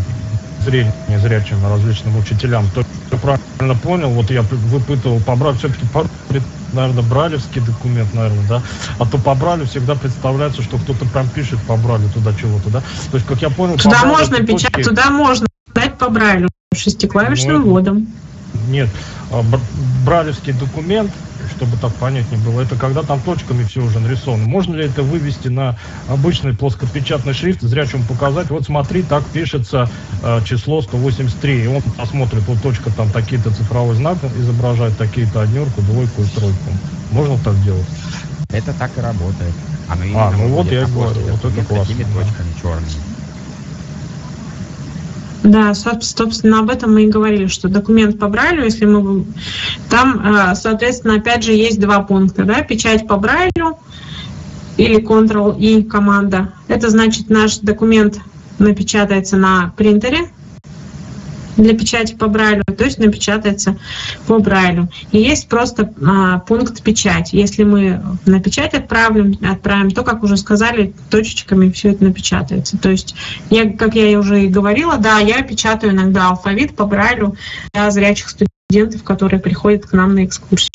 [0.61, 2.69] зрение зрячим различным учителям.
[2.75, 5.87] То, я правильно понял, вот я выпытывал, побрать все-таки
[6.73, 8.63] наверное, бралевский документ, наверное, да,
[8.99, 12.81] а то по бралю всегда представляется, что кто-то прям пишет по бралю туда чего-то, да,
[13.11, 13.77] то есть, как я понял...
[13.77, 14.89] Туда можно печатать, точки...
[14.89, 18.07] туда можно дать по бралю шестиклавишным ну, вводом.
[18.69, 18.89] Нет,
[19.33, 19.43] а,
[20.05, 21.11] бралевский документ,
[21.61, 24.47] чтобы так понятнее было, это когда там точками все уже нарисовано.
[24.47, 29.91] Можно ли это вывести на обычный плоскопечатный шрифт, зрячему показать, вот смотри, так пишется
[30.23, 35.83] э, число 183, и он посмотрит, вот точка там такие-то цифровой знак изображает, такие-то однерку,
[35.83, 36.73] двойку и тройку.
[37.11, 37.89] Можно так делать?
[38.51, 39.53] Это так и работает.
[39.87, 41.95] Оно а, ну вот я говорю, вот это классно.
[41.95, 43.10] Такими точками черными.
[45.43, 49.25] Да, собственно, об этом мы и говорили, что документ по Брайлю, если мы...
[49.89, 53.79] Там, э, соответственно, опять же, есть два пункта, да, печать по Брайлю
[54.77, 56.53] или Ctrl-I команда.
[56.69, 58.19] Это значит, наш документ
[58.59, 60.29] напечатается на принтере,
[61.63, 63.77] для печати по Брайлю, то есть напечатается
[64.27, 64.89] по Брайлю.
[65.13, 67.33] И есть просто а, пункт печать.
[67.33, 72.79] Если мы на печать отправим, отправим, то, как уже сказали, точечками все это напечатается.
[72.79, 73.15] То есть,
[73.51, 77.37] я, как я уже и говорила, да, я печатаю иногда алфавит по Брайлю
[77.73, 80.73] для зрячих студентов, которые приходят к нам на экскурсию.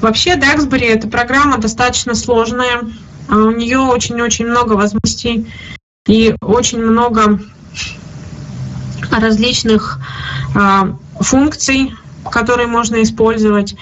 [0.00, 2.82] Вообще, Duxbury— это программа достаточно сложная.
[3.28, 5.46] А у нее очень-очень много возможностей
[6.06, 7.38] и очень много
[9.10, 9.98] различных
[10.54, 11.94] а, функций,
[12.30, 13.76] которые можно использовать.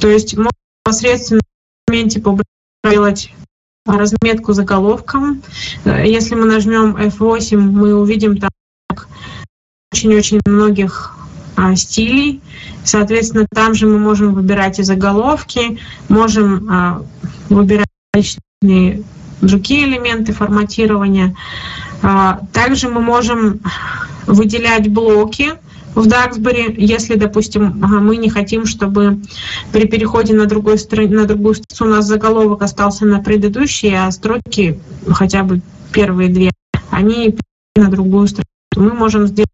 [0.00, 0.50] То есть можно
[0.84, 1.40] непосредственно
[1.86, 2.22] в моменте
[2.84, 3.32] делать
[3.86, 5.42] разметку заголовком.
[5.84, 8.50] Если мы нажмем F8, мы увидим там
[9.92, 11.16] очень-очень многих
[11.56, 12.42] а, стилей.
[12.84, 15.78] Соответственно, там же мы можем выбирать и заголовки,
[16.08, 17.02] можем а,
[17.48, 19.02] выбирать различные
[19.40, 21.36] другие элементы форматирования.
[22.02, 23.60] А, также мы можем
[24.26, 25.52] выделять блоки
[25.94, 29.20] в Duxbury, если, допустим, мы не хотим, чтобы
[29.72, 30.46] при переходе на,
[30.76, 34.78] стороне, на другую страницу у нас заголовок остался на предыдущей, а строки,
[35.08, 35.62] хотя бы
[35.92, 36.50] первые две,
[36.90, 37.36] они
[37.76, 38.46] на другую страницу.
[38.76, 39.48] Мы можем сделать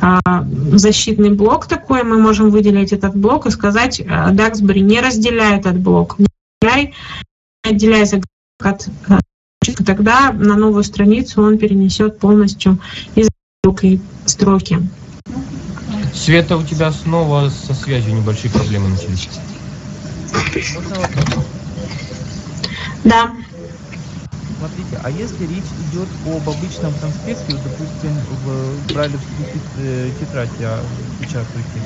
[0.00, 5.78] а, защитный блок такой, мы можем выделить этот блок и сказать, Duxbury не разделяй этот
[5.78, 6.26] блок, не
[6.62, 6.92] не
[7.62, 8.04] отделяй
[8.60, 8.88] от
[9.84, 12.78] тогда на новую страницу он перенесет полностью
[13.14, 13.28] из
[13.64, 14.78] этой строки.
[16.14, 19.28] Света, у тебя снова со связью небольшие проблемы начались.
[23.04, 23.32] Да.
[24.58, 29.46] Смотрите, а если речь идет об обычном конспекте, допустим, в брайлевской
[29.76, 30.82] э, тетради а,
[31.20, 31.82] печатаете,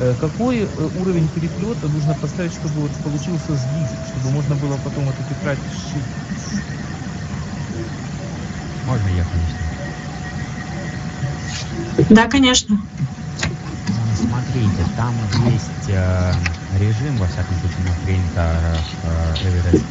[0.00, 0.66] э, какой э,
[0.98, 6.04] уровень переплета нужно поставить, чтобы вот получился сдвиг, чтобы можно было потом эту тетрадь сшить?
[8.84, 9.64] Можно я, конечно?
[12.10, 12.78] Да, конечно.
[14.14, 15.14] Смотрите, там
[15.46, 16.32] есть э,
[16.70, 19.86] режим, во всяком случае, на принтерах э, Everest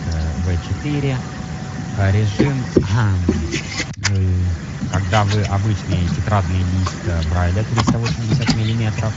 [0.45, 1.21] V4.
[1.97, 2.67] Э, режим,
[4.09, 4.45] э,
[4.91, 9.15] когда вы обычный тетрадный лист э, Брайля 380 миллиметров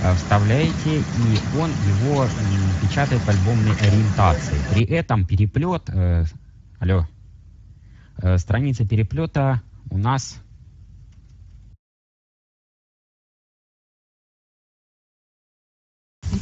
[0.00, 4.62] э, вставляете, и он его э, печатает в альбомной ориентации.
[4.68, 5.84] При этом переплет...
[5.88, 6.24] Э,
[6.80, 7.06] алло.
[8.18, 10.40] Э, страница переплета у нас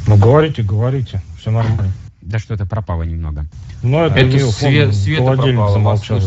[0.06, 1.92] Ну говорите, говорите, все нормально.
[2.20, 3.46] Да что-то пропало немного.
[3.82, 6.20] Ну это, это свет, он, света пропало, замолчал.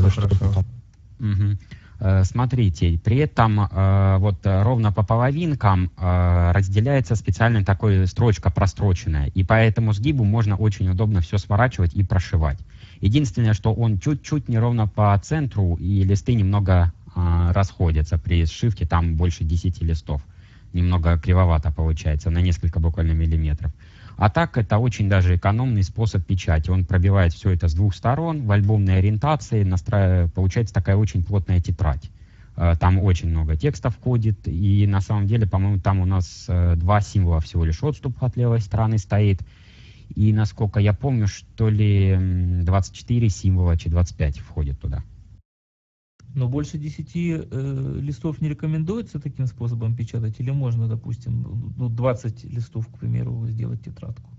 [1.99, 9.43] Э, Смотрите, при этом э, вот ровно по половинкам разделяется специально такой строчка простроченная, и
[9.43, 12.59] по этому сгибу можно очень удобно все сворачивать и прошивать.
[13.01, 19.15] Единственное, что он чуть-чуть неровно по центру, и листы немного э, расходятся при сшивке, там
[19.15, 20.21] больше 10 листов.
[20.73, 23.71] Немного кривовато получается, на несколько буквально миллиметров.
[24.17, 26.71] А так это очень даже экономный способ печати.
[26.71, 31.61] Он пробивает все это с двух сторон в альбомной ориентации, настраивая, получается такая очень плотная
[31.61, 32.09] тетрадь.
[32.55, 36.75] Э, Там очень много текста входит, и на самом деле, по-моему, там у нас э,
[36.75, 39.41] два символа всего лишь отступ от левой стороны стоит.
[40.15, 45.03] И насколько я помню, что ли м, 24 символа, чи 25 входит туда.
[46.35, 50.39] Но больше 10 э, листов не рекомендуется таким способом печатать?
[50.39, 54.29] Или можно, допустим, ну, 20 листов, к примеру, сделать тетрадку?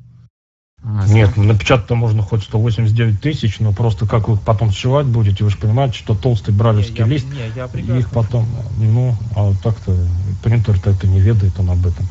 [0.84, 5.42] А, Нет, напечатать-то можно хоть 189 тысяч, но просто как вы их потом сшивать будете,
[5.42, 8.46] вы же понимаете, что толстый бралевский Не, я- лист, не, я их потом,
[8.78, 9.96] ну, а так-то
[10.44, 12.06] принтер-то это не ведает он об этом.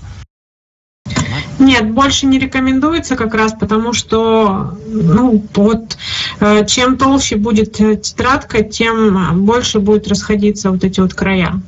[1.59, 5.97] Нет, больше не рекомендуется как раз потому, что ну, вот,
[6.39, 11.59] э, чем толще будет э, тетрадка, тем больше будет расходиться вот эти вот края.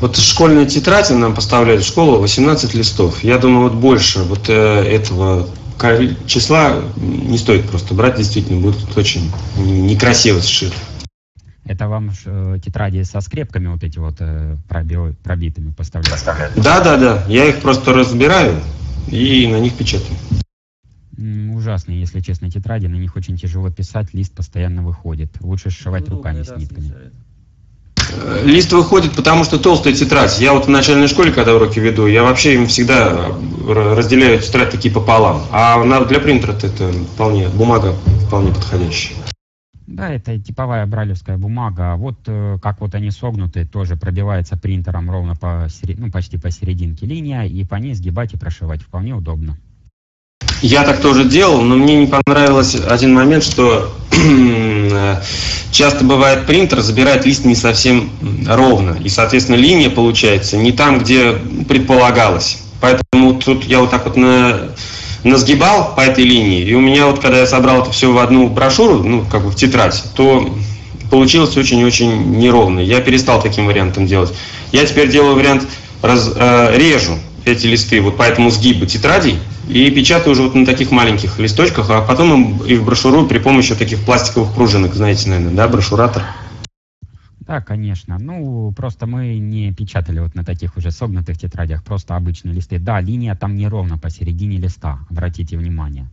[0.00, 3.22] Вот школьная тетрадь нам поставляют в школу 18 листов.
[3.22, 5.48] Я думаю, вот больше вот э, этого
[6.26, 10.72] числа не стоит просто брать, действительно, будет очень некрасиво сшит.
[11.66, 16.20] Это вам э, тетради со скрепками вот эти вот э, проби- пробитыми поставляют?
[16.56, 17.24] Да, да, да.
[17.28, 18.60] Я их просто разбираю
[19.08, 20.16] и на них печатаю.
[21.18, 22.86] М, Ужасные, если честно, тетради.
[22.86, 25.30] На них очень тяжело писать, лист постоянно выходит.
[25.40, 26.92] Лучше сшивать руками с нитками.
[28.12, 30.38] Э, Лист выходит, потому что толстая тетрадь.
[30.40, 33.08] Я вот в начальной школе, когда уроки веду, я вообще им всегда
[33.68, 35.42] р- разделяю тетрадь такие пополам.
[35.50, 37.92] А для принтера это вполне, бумага
[38.28, 39.16] вполне подходящая.
[39.86, 41.92] Да, это типовая бралевская бумага.
[41.92, 46.38] А Вот э, как вот они согнуты, тоже пробивается принтером ровно по, сери- ну, почти
[46.38, 48.82] посерединке линия, и по ней сгибать и прошивать.
[48.82, 49.56] Вполне удобно.
[50.60, 55.20] Я так тоже делал, но мне не понравилось один момент, что э,
[55.70, 58.10] часто бывает принтер забирает лист не совсем
[58.48, 61.32] ровно, и, соответственно, линия получается не там, где
[61.68, 62.62] предполагалось.
[62.80, 64.70] Поэтому тут я вот так вот на,
[65.24, 68.48] насгибал по этой линии, и у меня вот, когда я собрал это все в одну
[68.48, 70.54] брошюру, ну, как бы в тетрадь, то
[71.10, 72.80] получилось очень-очень неровно.
[72.80, 74.32] Я перестал таким вариантом делать.
[74.72, 75.66] Я теперь делаю вариант,
[76.02, 79.38] раз, э, режу эти листы вот по этому сгибу тетрадей
[79.68, 83.38] и печатаю уже вот на таких маленьких листочках, а потом им и в брошюру при
[83.38, 86.24] помощи таких пластиковых пружинок, знаете, наверное, да, брошюратор.
[87.46, 88.18] Да, конечно.
[88.18, 92.78] Ну, просто мы не печатали вот на таких уже согнутых тетрадях, просто обычные листы.
[92.78, 96.08] Да, линия там неровно посередине листа, обратите внимание.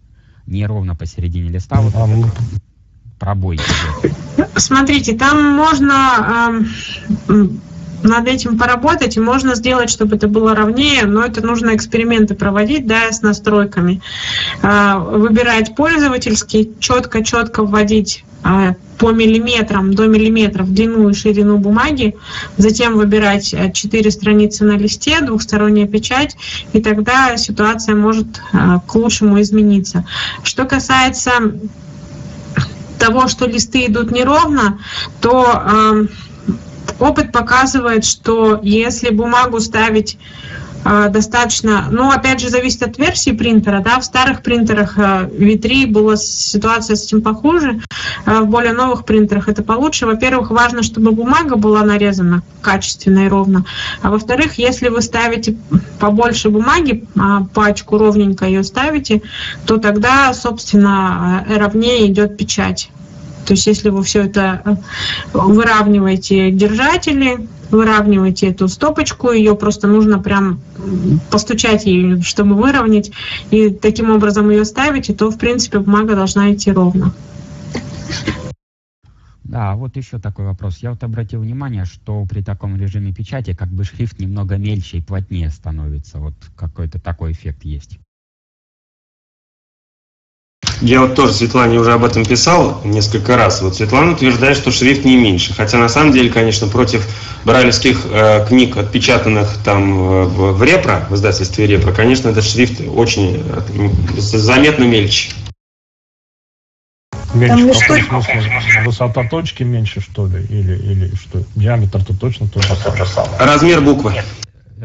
[0.46, 2.32] Неровно посередине листа, вот А, этот
[3.18, 3.60] пробой.
[4.58, 6.64] Смотрите, там можно
[7.30, 7.62] м,
[8.04, 12.86] над этим поработать, и можно сделать, чтобы это было ровнее, но это нужно эксперименты проводить,
[12.86, 14.02] да, с настройками.
[14.62, 18.33] Э, Выбирать пользовательский, четко-четко вводить э,
[18.98, 22.16] по миллиметрам, до миллиметров длину и ширину бумаги,
[22.58, 26.38] затем выбирать э, четыре страницы на листе, двухсторонняя печать,
[26.72, 30.06] и тогда ситуация может э, к лучшему измениться.
[30.44, 31.32] Что касается
[32.98, 34.80] того, что листы идут неровно,
[35.20, 36.06] то э,
[37.00, 43.82] опыт показывает, что если бумагу ставить а, достаточно, ну, опять же, зависит от версии принтера,
[43.82, 47.82] да, в старых принтерах V3 была ситуация с этим похуже,
[48.26, 50.06] а в более новых принтерах это получше.
[50.06, 53.66] Во-первых, важно, чтобы бумага была нарезана качественно и ровно,
[54.02, 55.56] а во-вторых, если вы ставите
[56.00, 59.22] побольше бумаги, а, пачку ровненько ее ставите,
[59.66, 62.90] то тогда, собственно, ровнее идет печать.
[63.46, 64.80] То есть если вы все это
[65.34, 70.62] выравниваете держатели, выравниваете эту стопочку, ее просто нужно прям
[71.30, 73.12] постучать ей, чтобы выровнять,
[73.52, 77.14] и таким образом ее ставите, то, в принципе, бумага должна идти ровно.
[79.44, 80.80] Да, вот еще такой вопрос.
[80.80, 85.02] Я вот обратил внимание, что при таком режиме печати как бы шрифт немного мельче и
[85.02, 86.18] плотнее становится.
[86.18, 88.00] Вот какой-то такой эффект есть.
[90.82, 93.62] Я вот тоже Светлане уже об этом писал несколько раз.
[93.62, 95.54] Вот Светлана утверждает, что шрифт не меньше.
[95.54, 97.08] Хотя на самом деле, конечно, против
[97.46, 102.82] брайлевских э, книг, отпечатанных там э, в, в Репро, в издательстве Репро, конечно, этот шрифт
[102.96, 105.32] очень э, заметно мельче.
[107.34, 108.84] Меньше в каком смысле?
[108.86, 110.46] Высота точки меньше, что ли?
[110.50, 111.44] Или, или что?
[111.56, 112.76] Диаметр-то точно тот же
[113.06, 113.30] самый.
[113.40, 114.14] Размер буквы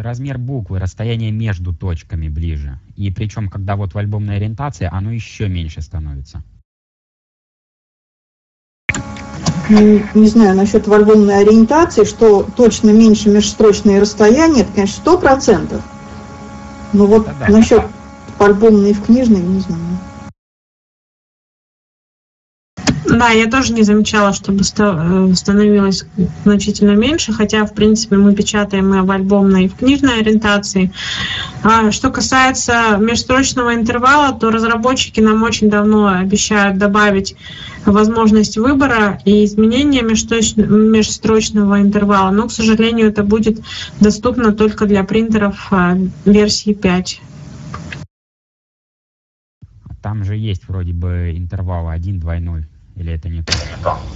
[0.03, 2.81] размер буквы, расстояние между точками ближе.
[2.97, 6.43] И причем, когда вот в альбомной ориентации, оно еще меньше становится.
[9.71, 15.19] Ну, не знаю, насчет в альбомной ориентации, что точно меньше межстрочные расстояния, это, конечно, сто
[15.19, 15.83] процентов.
[16.95, 17.83] Но вот да, да, насчет
[18.39, 19.88] альбомной и в книжной, не знаю.
[23.19, 26.07] Да, я тоже не замечала, чтобы э, становилось
[26.45, 30.93] значительно меньше, хотя, в принципе, мы печатаем и в альбомной, и в книжной ориентации.
[31.65, 37.35] А что касается межстрочного интервала, то разработчики нам очень давно обещают добавить
[37.85, 43.61] возможность выбора и изменения межстрочного интервала, но, к сожалению, это будет
[43.99, 47.21] доступно только для принтеров а, версии 5.
[50.01, 52.78] Там же есть вроде бы интервал 1.2.0.
[52.99, 53.45] Или это не?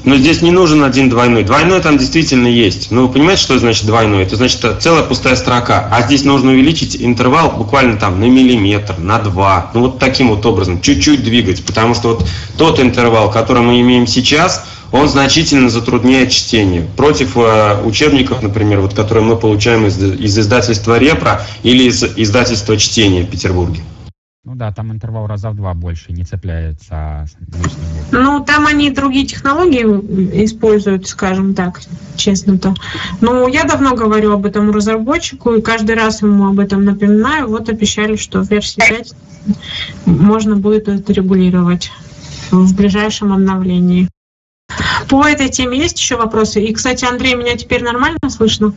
[0.02, 1.44] Ну, здесь не нужен один двойной.
[1.44, 2.90] Двойной там действительно есть.
[2.90, 4.24] Но вы понимаете, что значит двойной?
[4.24, 5.88] Это значит целая пустая строка.
[5.92, 9.70] А здесь нужно увеличить интервал буквально там на миллиметр, на два.
[9.72, 10.80] Ну, вот таким вот образом.
[10.80, 11.64] Чуть-чуть двигать.
[11.64, 12.28] Потому что вот
[12.58, 16.82] тот интервал, который мы имеем сейчас, он значительно затрудняет чтение.
[16.96, 22.76] Против э, учебников, например, вот, которые мы получаем из, из издательства Репро или из издательства
[22.76, 23.80] Чтения в Петербурге.
[24.44, 27.26] Ну да, там интервал раза в два больше, не цепляется
[28.10, 29.84] Ну, там они другие технологии
[30.44, 31.80] используют, скажем так,
[32.16, 32.74] честно-то.
[33.20, 37.46] Но я давно говорю об этом разработчику, и каждый раз ему об этом напоминаю.
[37.46, 39.14] Вот обещали, что в версии 5
[40.06, 41.92] можно будет это регулировать
[42.50, 44.08] в ближайшем обновлении.
[45.08, 46.60] По этой теме есть еще вопросы?
[46.64, 48.74] И, кстати, Андрей, меня теперь нормально слышно?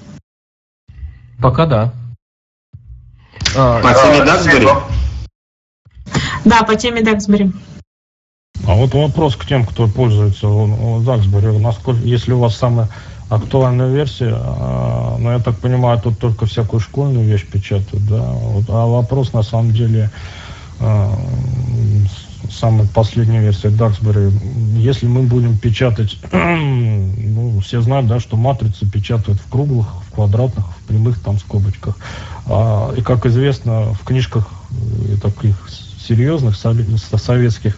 [1.42, 1.94] Пока да.
[3.56, 4.68] По теме Даксбери?
[6.46, 7.52] Да, по теме Даксбери.
[8.68, 10.48] А вот вопрос к тем, кто пользуется
[11.02, 11.58] Даксбери.
[11.58, 12.90] Насколько, если у вас самая
[13.30, 18.22] актуальная версия, а, ну, я так понимаю, тут только всякую школьную вещь печатают, да?
[18.22, 20.12] Вот, а вопрос, на самом деле,
[20.80, 21.18] а,
[22.52, 24.32] самая последняя версия Даксбери,
[24.78, 30.66] если мы будем печатать, ну, все знают, да, что матрицы печатают в круглых, в квадратных,
[30.66, 31.98] в прямых там скобочках.
[32.46, 35.56] А, и, как известно, в книжках э, таких
[36.07, 37.77] серьезных, советских,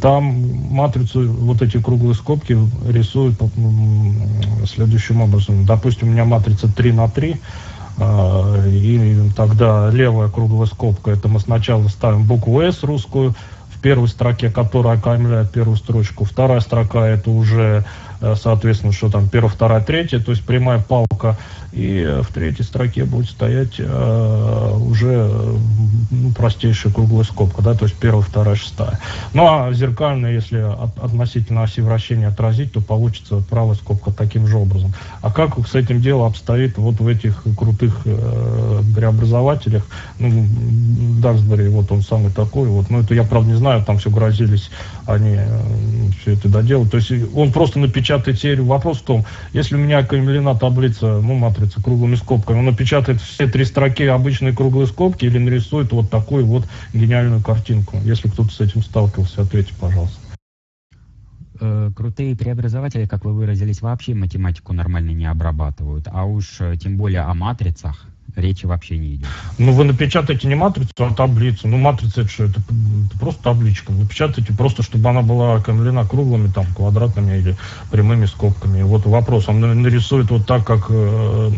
[0.00, 0.24] там
[0.70, 2.56] матрицу, вот эти круглые скобки
[2.88, 3.36] рисуют
[4.66, 5.64] следующим образом.
[5.64, 7.36] Допустим, у меня матрица 3 на 3,
[7.98, 13.34] а, и тогда левая круглая скобка, это мы сначала ставим букву S русскую,
[13.76, 16.24] в первой строке, которая окаймляет первую строчку.
[16.24, 17.84] Вторая строка это уже,
[18.34, 21.36] соответственно, что там первая, вторая, третья, то есть прямая палка
[21.72, 25.30] и в третьей строке будет стоять э, уже
[26.10, 28.98] ну, простейшая круглая скобка, да, то есть первая, вторая, шестая.
[29.34, 34.56] Ну а зеркально, если от, относительно оси вращения отразить, то получится правая скобка таким же
[34.56, 34.94] образом.
[35.20, 39.86] А как с этим дело обстоит вот в этих крутых э, преобразователях?
[40.18, 40.46] Ну,
[41.20, 44.70] Даксбери, вот он самый такой, вот, ну это я правда не знаю, там все грозились
[45.06, 45.60] они э,
[46.20, 46.90] все это доделать.
[46.90, 47.78] То есть он просто
[48.18, 48.66] напечатает серию.
[48.66, 52.58] Вопрос в том, если у меня окаймлена таблица, ну, матрица круглыми скобками.
[52.58, 57.98] Он напечатает все три строки обычные круглые скобки или нарисует вот такую вот гениальную картинку.
[58.04, 60.18] Если кто-то с этим сталкивался, ответьте, пожалуйста.
[61.60, 66.08] Э, крутые преобразователи, как вы выразились, вообще математику нормально не обрабатывают.
[66.10, 68.06] А уж э, тем более о матрицах
[68.36, 69.28] речи вообще не идет.
[69.58, 71.68] Ну, вы напечатаете не матрицу, а таблицу.
[71.68, 72.44] Ну, матрица это что?
[72.44, 73.92] Это, это просто табличка.
[73.92, 77.56] Напечатайте просто, чтобы она была окаймлена круглыми, там, квадратными или
[77.90, 78.80] прямыми скобками.
[78.80, 81.50] И вот вопрос, он нарисует вот так, как э,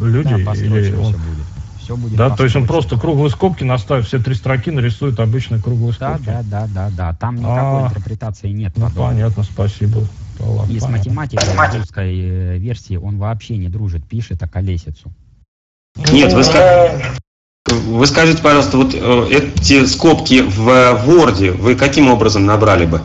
[0.00, 0.44] люди?
[0.44, 1.04] Да, или он...
[1.04, 1.46] все будет.
[1.80, 5.62] Все будет Да, то есть он просто круглые скобки наставит, все три строки нарисует обычные
[5.62, 6.26] круглые Да, скобки.
[6.26, 7.14] да, да, да, да.
[7.14, 8.72] Там никакой А, интерпретации нет.
[8.76, 10.02] Ну, понятно, спасибо.
[10.40, 15.12] Ладно, И с математикой русской э, версии он вообще не дружит, пишет околесицу.
[16.12, 17.00] Нет, вы, ска-
[17.66, 20.68] вы скажите, пожалуйста, вот э, эти скобки в
[21.06, 23.00] Word вы каким образом набрали бы?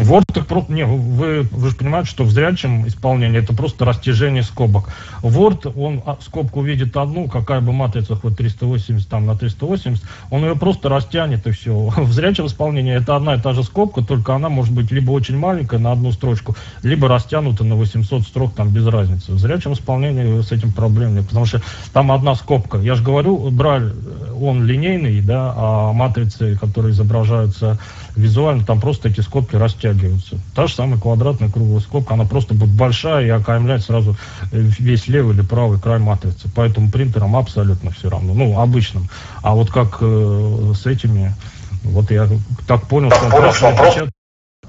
[0.00, 0.72] Word просто...
[0.72, 4.88] Не, вы, вы же понимаете, что в зрячем исполнении это просто растяжение скобок.
[5.22, 10.44] Word, он а, скобку увидит одну, какая бы матрица хоть 380 там на 380, он
[10.44, 11.74] ее просто растянет и все.
[11.96, 15.36] В зрячем исполнении это одна и та же скобка, только она может быть либо очень
[15.36, 19.32] маленькая на одну строчку, либо растянута на 800 строк, там без разницы.
[19.32, 21.60] В зрячем исполнении с этим проблем нет, потому что
[21.92, 22.78] там одна скобка.
[22.78, 23.92] Я же говорю, Брайль,
[24.40, 27.78] он линейный, да, а матрицы, которые изображаются
[28.20, 30.38] визуально, там просто эти скобки растягиваются.
[30.54, 34.16] Та же самая квадратная круглая скобка, она просто будет большая и окаймляет сразу
[34.52, 36.48] э, весь левый или правый край матрицы.
[36.54, 39.08] Поэтому принтерам абсолютно все равно, ну, обычным.
[39.42, 41.34] А вот как э, с этими,
[41.82, 42.28] вот я
[42.66, 44.10] так понял, что он просто напечатает,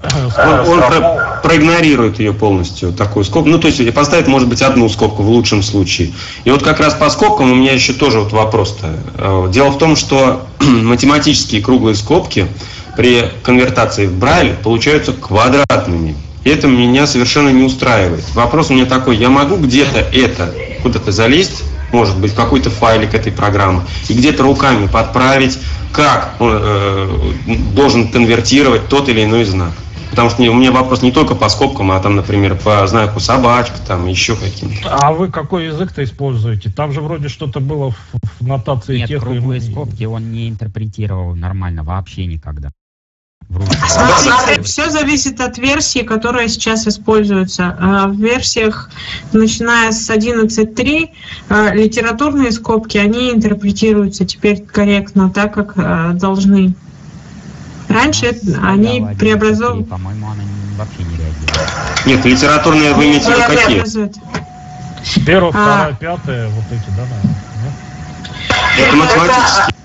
[0.02, 3.48] Он, он про- проигнорирует ее полностью, такую скобку.
[3.50, 6.12] Ну, то есть поставит, может быть, одну скобку в лучшем случае.
[6.44, 8.96] И вот как раз по скобкам у меня еще тоже вот вопрос-то.
[9.16, 12.46] Э, Дело в том, что математические круглые скобки
[12.96, 16.16] при конвертации в Брайль получаются квадратными.
[16.44, 18.24] И это меня совершенно не устраивает.
[18.34, 20.52] Вопрос у меня такой, я могу где-то это,
[20.82, 21.62] куда-то залезть,
[21.92, 25.58] может быть, в какой-то файлик этой программы, и где-то руками подправить,
[25.92, 27.08] как он э,
[27.74, 29.72] должен конвертировать тот или иной знак.
[30.10, 33.78] Потому что у меня вопрос не только по скобкам, а там, например, по знаку собачка,
[33.86, 34.94] там еще каким-то.
[34.94, 36.70] А вы какой язык-то используете?
[36.70, 37.96] Там же вроде что-то было в,
[38.40, 42.70] в нотации Нет, тех и- круглые скобки он не интерпретировал нормально вообще никогда.
[43.88, 47.76] Смотрите, все зависит от версии, которая сейчас используется.
[47.78, 48.90] А В версиях,
[49.32, 51.10] начиная с 11.3,
[51.48, 56.74] э, литературные скобки, они интерпретируются теперь корректно, так как э, должны.
[57.88, 58.26] Раньше
[58.62, 59.82] они Java 11.3, преобразовывали...
[59.84, 60.42] По-моему, она
[60.78, 62.06] вообще не реагирует.
[62.06, 65.24] Нет, литературные вы имеете в виду какие?
[65.26, 65.52] Первая, А.
[65.52, 67.34] вторая, пятая, вот эти, да, наверное,
[67.64, 68.82] да?
[68.82, 69.81] Это математические.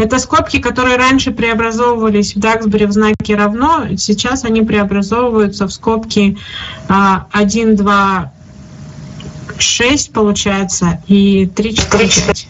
[0.00, 6.38] Это скобки, которые раньше преобразовывались в Даксбери в знаке равно, сейчас они преобразовываются в скобки
[6.88, 8.32] а, 1, 2,
[9.58, 12.48] 6, получается, и 3, 4, 5.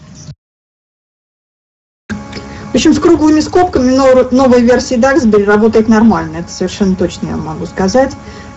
[2.07, 7.35] В общем, с круглыми скобками нов- новая версия Daxbury работает нормально, это совершенно точно я
[7.35, 8.13] могу сказать.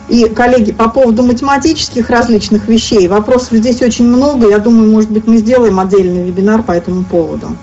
[0.09, 5.27] И, коллеги, по поводу математических различных вещей, вопросов здесь очень много, я думаю, может быть,
[5.27, 7.57] мы сделаем отдельный вебинар по этому поводу.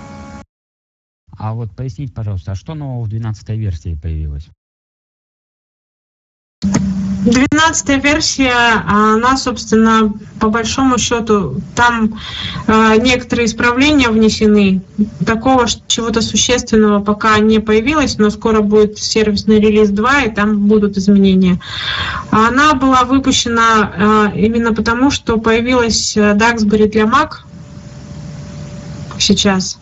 [1.42, 4.46] А вот поясните, пожалуйста, а что нового в 12 версии появилось?
[6.62, 8.54] 12 версия,
[8.86, 12.20] она, собственно, по большому счету, там
[12.68, 14.82] э, некоторые исправления внесены.
[15.26, 20.96] Такого чего-то существенного пока не появилось, но скоро будет сервисный релиз 2, и там будут
[20.96, 21.58] изменения.
[22.30, 27.30] Она была выпущена э, именно потому, что появилась э, Duxbury для Mac
[29.18, 29.81] сейчас.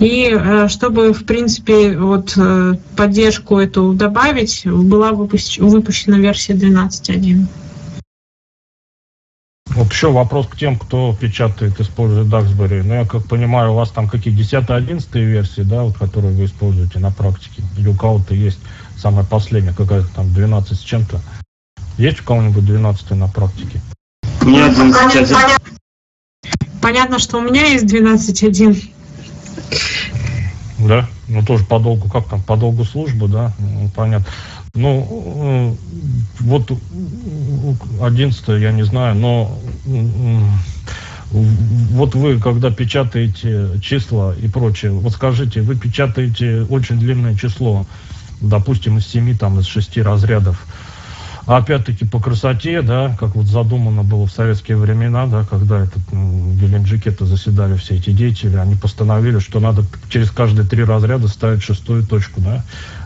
[0.00, 7.46] И э, чтобы, в принципе, вот э, поддержку эту добавить, была выпущ- выпущена версия 12.1.
[9.70, 12.82] Вот еще вопрос к тем, кто печатает, использует Duxbury.
[12.82, 17.00] Ну, я как понимаю, у вас там какие 10-11 версии, да, вот, которые вы используете
[17.00, 17.62] на практике?
[17.76, 18.58] Или у кого-то есть
[18.96, 21.20] самая последняя, какая-то там 12 с чем-то?
[21.96, 23.80] Есть у кого-нибудь 12 на практике?
[24.42, 25.58] У меня 11.1.
[26.80, 28.92] Понятно, что у меня есть 12.1.
[30.78, 34.26] Да, ну тоже по долгу, как там, по долгу службы, да, ну, понятно.
[34.74, 36.70] Ну, э, вот
[38.00, 40.52] 11 я не знаю, но м,
[41.30, 47.86] вот вы, когда печатаете числа и прочее, вот скажите, вы печатаете очень длинное число,
[48.40, 50.66] допустим, из 7, там, из 6 разрядов,
[51.56, 56.50] опять-таки по красоте, да, как вот задумано было в советские времена, да, когда этот, м,
[56.52, 61.62] в Геленджике-то заседали все эти деятели, они постановили, что надо через каждые три разряда ставить
[61.62, 62.62] шестую точку, да.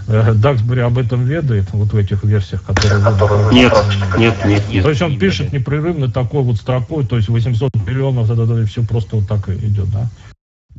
[0.09, 3.01] Э, Даксбери об этом ведает, вот в этих версиях, которые...
[3.01, 3.73] вы- Нет,
[4.19, 4.83] нет, нет, нет.
[4.83, 8.61] То есть он пишет непрерывно такой вот строкой, то есть 800 миллионов, да, да, да,
[8.61, 10.09] и все просто вот так идет, да.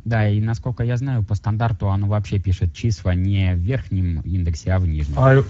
[0.04, 4.72] Да, и насколько я знаю, по стандарту оно вообще пишет числа не в верхнем индексе,
[4.72, 5.14] а в нижнем.
[5.16, 5.42] А,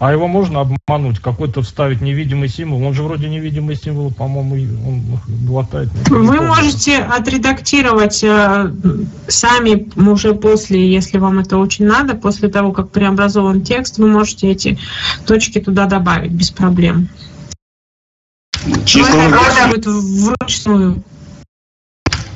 [0.00, 2.82] а его можно обмануть, какой-то вставить невидимый символ?
[2.82, 4.54] Он же вроде невидимый символ, по-моему,
[4.88, 5.02] он
[5.46, 5.90] глотает.
[6.08, 6.42] Вы помню.
[6.42, 8.72] можете отредактировать э,
[9.28, 14.50] сами уже после, если вам это очень надо, после того, как преобразован текст, вы можете
[14.50, 14.76] эти
[15.24, 17.08] точки туда добавить без проблем.
[18.84, 21.04] Числа будет вручную.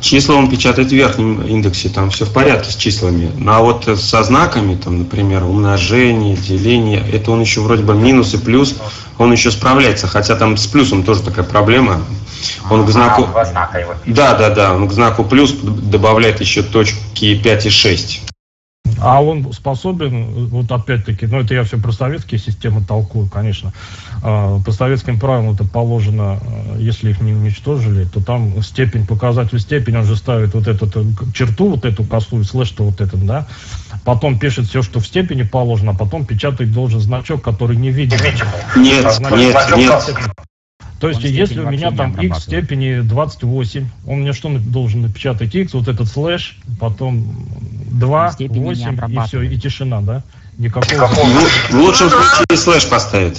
[0.09, 3.31] Числа он печатает в верхнем индексе, там все в порядке с числами.
[3.37, 8.35] Ну, а вот со знаками, там, например, умножение, деление, это он еще вроде бы минус
[8.35, 8.77] и плюс,
[9.19, 12.03] он еще справляется, хотя там с плюсом тоже такая проблема.
[12.71, 13.27] Он к знаку...
[13.27, 14.17] Два знака его пишет.
[14.17, 18.28] Да, да, да, он к знаку плюс добавляет еще точки 5 и 6.
[19.01, 23.73] А он способен, вот опять-таки, ну это я все про советские системы толкую, конечно.
[24.23, 29.61] А, По советским правилам это положено, э, если их не уничтожили, то там степень, показатель
[29.61, 33.47] степень, он же ставит вот эту э, черту, вот эту косую, слэш-то вот этот, да,
[34.05, 38.19] потом пишет все, что в степени положено, а потом печатать должен значок, который не виден.
[38.77, 39.39] Нет, А, значит,
[39.77, 40.48] нет, нет.
[41.01, 45.55] То есть, если у меня там x в степени 28, он мне что должен напечатать
[45.55, 47.47] x, вот этот слэш, потом
[47.91, 50.23] 2, Он степени не 8 и все, и тишина, да?
[50.59, 51.07] Никакого...
[51.07, 53.39] В, лучшем случае слэш поставит.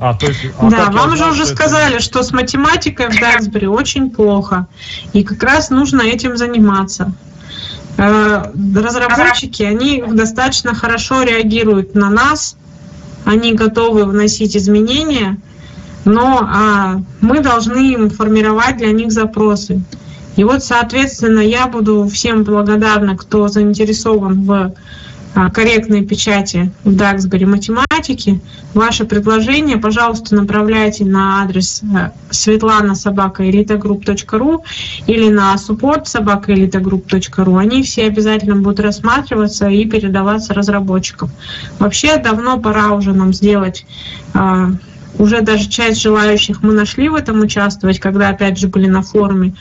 [0.00, 3.66] А, то есть, а Да, вам же уже это- сказали, что с математикой в Duxbury
[3.66, 4.66] очень плохо.
[5.12, 7.12] И как раз нужно этим заниматься.
[7.96, 12.56] Э, Разработчики, они достаточно хорошо реагируют на нас,
[13.24, 15.38] они готовы вносить изменения,
[16.08, 19.82] но а, мы должны им формировать для них запросы.
[20.36, 24.74] И вот, соответственно, я буду всем благодарна, кто заинтересован в
[25.34, 28.40] а, корректной печати в Даксбери математики.
[28.72, 34.64] Ваши предложения, пожалуйста, направляйте на адрес э, светлана собака ру
[35.06, 36.54] или на support собака
[37.44, 37.56] ру.
[37.56, 41.30] Они все обязательно будут рассматриваться и передаваться разработчикам.
[41.78, 43.84] Вообще давно пора уже нам сделать
[44.34, 44.70] а,
[45.18, 49.54] уже даже часть желающих мы нашли в этом участвовать, когда опять же были на форуме.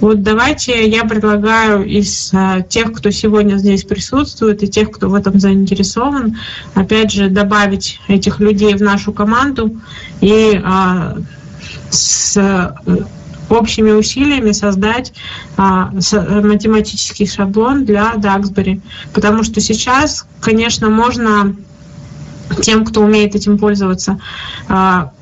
[0.00, 5.14] Вот давайте я предлагаю из а, тех, кто сегодня здесь присутствует, и тех, кто в
[5.14, 6.36] этом заинтересован,
[6.74, 9.76] опять же добавить этих людей в нашу команду
[10.20, 11.16] и а,
[11.90, 12.74] с э,
[13.48, 15.12] общими усилиями создать
[15.56, 16.12] а, с-
[16.42, 18.80] математический шаблон для Даксбери.
[19.14, 21.56] Потому что сейчас, конечно, можно
[22.62, 24.20] тем, кто умеет этим пользоваться,
[24.68, 25.12] а,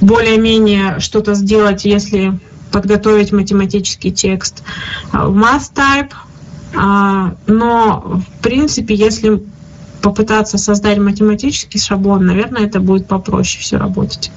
[0.00, 2.38] более-менее что-то сделать, если
[2.72, 4.62] подготовить математический текст
[5.12, 6.12] а, в math type,
[6.74, 9.42] А, но в принципе, если
[10.02, 14.30] попытаться создать математический шаблон, наверное, это будет попроще все работать.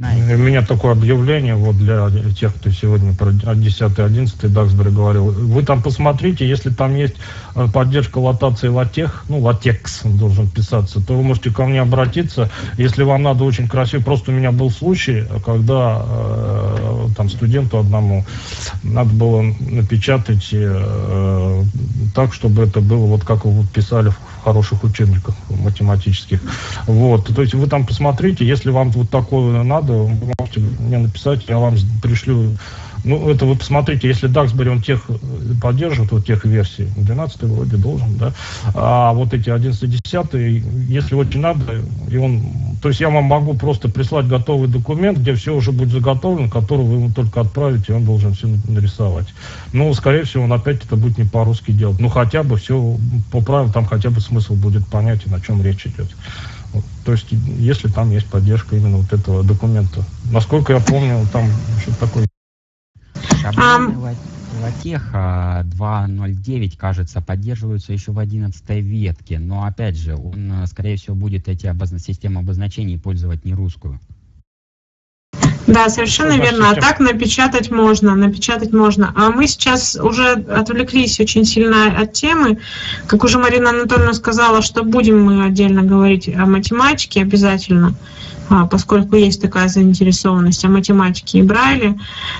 [0.00, 5.26] У меня такое объявление вот для тех, кто сегодня про 10-11 Даксбери говорил.
[5.26, 7.14] Вы там посмотрите, если там есть
[7.54, 12.50] э, поддержка латации латех, ну, латекс должен писаться, то вы можете ко мне обратиться.
[12.76, 18.24] Если вам надо очень красиво, просто у меня был случай, когда э, там студенту одному
[18.82, 21.62] надо было напечатать э,
[22.16, 26.40] так, чтобы это было вот как вы писали в хороших учебниках математических.
[26.86, 29.92] Вот, то есть вы там посмотрите, если вам вот такое надо,
[30.38, 32.56] можете мне написать, я вам пришлю.
[33.04, 35.14] Ну, это вы посмотрите, если Даксбери он тех э,
[35.60, 38.32] поддерживает, вот тех версий, 12 вроде должен, да,
[38.74, 42.42] а вот эти 11 10 если очень надо, и он,
[42.80, 46.84] то есть я вам могу просто прислать готовый документ, где все уже будет заготовлено, который
[46.86, 49.26] вы ему только отправите, и он должен все нарисовать.
[49.74, 52.00] Ну, скорее всего, он опять это будет не по-русски делать.
[52.00, 52.96] Ну, хотя бы все
[53.30, 56.08] по правилам, там хотя бы смысл будет понятен, о чем речь идет.
[57.04, 57.26] То есть,
[57.58, 60.04] если там есть поддержка именно вот этого документа.
[60.30, 61.48] Насколько я помню, там
[61.82, 62.26] что-то такое.
[63.96, 64.14] Ла-
[64.62, 71.16] латеха 2.09, кажется, поддерживаются еще в 11 ветке, но опять же, он, э, скорее всего,
[71.16, 74.00] будет эти обозна- системы обозначений пользовать не русскую.
[75.66, 76.70] Да, совершенно верно.
[76.70, 79.12] А так напечатать можно, напечатать можно.
[79.16, 82.58] А мы сейчас уже отвлеклись очень сильно от темы.
[83.06, 87.94] Как уже Марина Анатольевна сказала, что будем мы отдельно говорить о математике обязательно,
[88.70, 91.98] поскольку есть такая заинтересованность о математике и Брайле.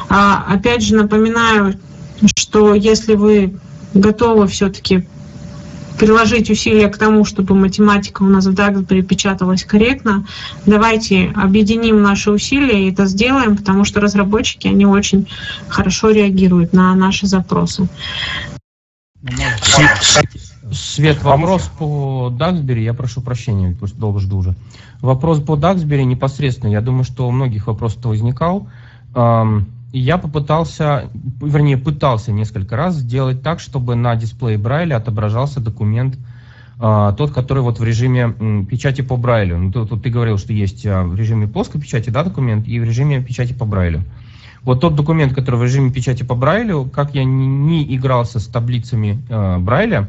[0.09, 1.75] А, Опять же напоминаю,
[2.37, 3.59] что если вы
[3.95, 5.07] готовы все-таки
[5.99, 10.27] приложить усилия к тому, чтобы математика у нас в Даксбери печаталась корректно,
[10.67, 15.29] давайте объединим наши усилия и это сделаем, потому что разработчики, они очень
[15.69, 17.89] хорошо реагируют на наши запросы.
[19.23, 24.55] Ну, Свет, вопрос по Даксбери, я прошу прощения, просто долго жду уже.
[25.05, 28.69] Вопрос по Даксбери непосредственно, я думаю, что у многих вопрос-то возникал.
[29.93, 31.11] Я попытался,
[31.43, 36.19] вернее, пытался несколько раз сделать так, чтобы на дисплее Брайля отображался документ,
[36.81, 38.33] а, тот, который вот в режиме
[38.65, 39.59] печати по Брайлю.
[39.59, 42.81] Ну, тут, тут ты говорил, что есть а, в режиме плоской печати, да, документ, и
[42.81, 44.05] в режиме печати по Брайлю.
[44.63, 48.47] Вот тот документ, который в режиме печати по Брайлю, как я не, не игрался с
[48.47, 50.09] таблицами э, Брайля,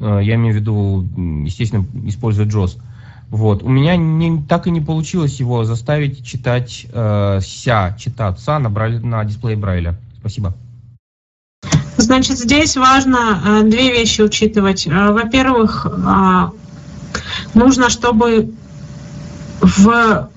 [0.00, 1.08] э, я имею в виду,
[1.46, 2.78] естественно, используя JOS,
[3.32, 3.62] вот.
[3.62, 9.00] У меня не, так и не получилось его заставить читать э, ся, читаться на, брайль,
[9.00, 9.96] на дисплее Брайля.
[10.20, 10.52] Спасибо.
[11.96, 14.86] Значит, здесь важно э, две вещи учитывать.
[14.86, 16.50] Э, Во-первых, э,
[17.54, 18.50] нужно, чтобы
[19.62, 20.28] в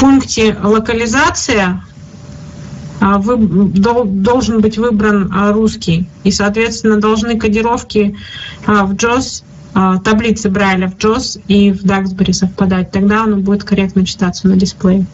[0.00, 1.84] пункте локализация
[3.02, 3.36] э, вы-
[3.68, 6.08] дол- должен быть выбран э, русский.
[6.24, 8.16] И, соответственно, должны кодировки
[8.66, 9.44] э, в JOS,
[9.74, 12.90] таблицы Брайля в JOS и в Duxbury совпадать.
[12.90, 15.06] Тогда оно будет корректно читаться на дисплее.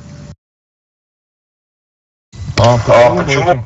[2.56, 3.64] А почему, этим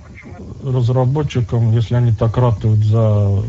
[0.64, 3.42] разработчикам, если они так ратуют за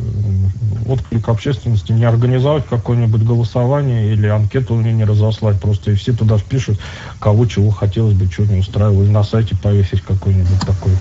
[0.87, 6.37] отклик общественности, не организовать какое-нибудь голосование или анкету мне не разослать просто, и все туда
[6.37, 6.79] впишут,
[7.19, 10.93] кого чего хотелось бы, чего не устраивало, и на сайте повесить какой-нибудь такой.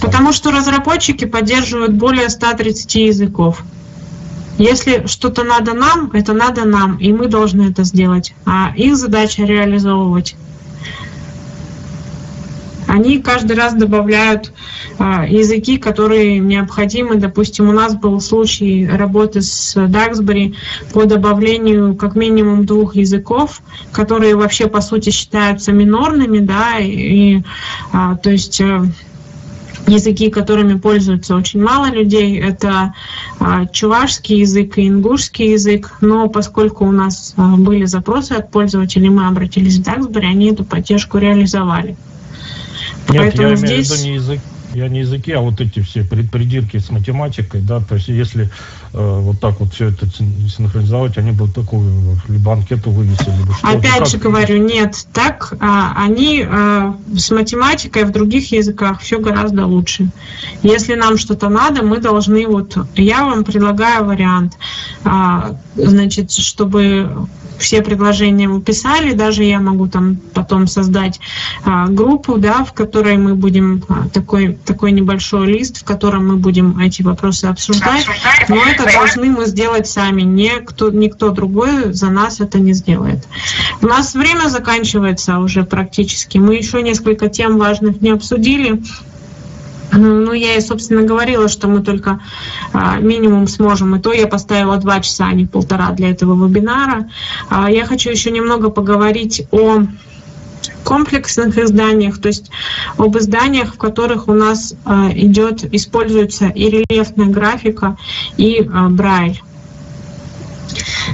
[0.00, 3.64] Потому что разработчики поддерживают более 130 языков.
[4.58, 8.34] Если что-то надо нам, это надо нам, и мы должны это сделать.
[8.46, 10.36] А их задача реализовывать.
[12.86, 14.52] Они каждый раз добавляют
[14.98, 17.16] а, языки, которые необходимы.
[17.16, 20.54] Допустим, у нас был случай работы с Duxbury
[20.92, 27.42] по добавлению как минимум двух языков, которые вообще по сути считаются минорными, да, и,
[27.92, 28.84] а, то есть э,
[29.86, 32.94] языки, которыми пользуются очень мало людей, это
[33.40, 39.10] а, чувашский язык и ингушский язык, но поскольку у нас а, были запросы от пользователей,
[39.10, 41.96] мы обратились в Duxbury, они эту поддержку реализовали.
[43.08, 44.40] Нет, Поэтому я имею в здесь- виду не язык,
[44.74, 48.50] я не языки, а вот эти все придирки с математикой, да, то есть если
[48.92, 53.54] э, вот так вот все это син- синхронизовать, они бы такую либо анкету вынесли, либо
[53.54, 59.00] что Опять Как- же говорю, нет, так а, они а, с математикой в других языках
[59.00, 60.08] все гораздо лучше.
[60.62, 64.58] Если нам что-то надо, мы должны вот, я вам предлагаю вариант,
[65.04, 71.20] а, значит, чтобы все предложения вы писали, даже я могу там потом создать
[71.64, 76.36] а, группу, да, в которой мы будем а, такой такой небольшой лист, в котором мы
[76.36, 78.06] будем эти вопросы обсуждать,
[78.48, 83.26] но это должны мы сделать сами, никто никто другой за нас это не сделает.
[83.82, 86.38] У нас время заканчивается уже практически.
[86.38, 88.82] Мы еще несколько тем важных не обсудили.
[89.96, 92.20] Ну, я и, собственно, говорила, что мы только
[92.72, 93.96] а, минимум сможем.
[93.96, 97.08] И то я поставила два часа, а не полтора для этого вебинара.
[97.48, 99.82] А, я хочу еще немного поговорить о
[100.84, 102.50] комплексных изданиях, то есть
[102.96, 107.96] об изданиях, в которых у нас а, идет, используется и рельефная графика,
[108.36, 109.40] и а, брайль.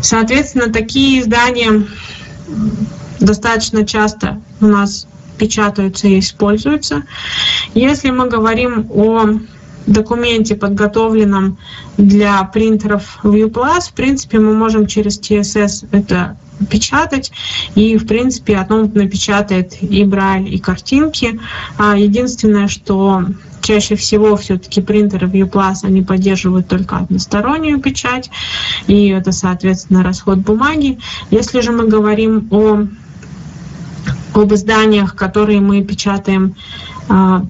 [0.03, 1.87] Соответственно, такие издания
[3.21, 5.07] достаточно часто у нас
[5.41, 7.05] печатаются и используются.
[7.75, 9.41] Если мы говорим о
[9.87, 11.57] документе, подготовленном
[11.97, 16.37] для принтеров ViewPlus, в принципе, мы можем через TSS это
[16.71, 17.33] печатать,
[17.75, 21.41] и, в принципе, оно напечатает и брайль, и картинки.
[21.79, 23.25] А Единственное, что
[23.63, 28.31] чаще всего все-таки принтеры ViewPlus, они поддерживают только одностороннюю печать,
[28.89, 30.99] и это, соответственно, расход бумаги.
[31.31, 32.87] Если же мы говорим о
[34.35, 36.55] об изданиях, которые мы печатаем
[37.09, 37.43] а,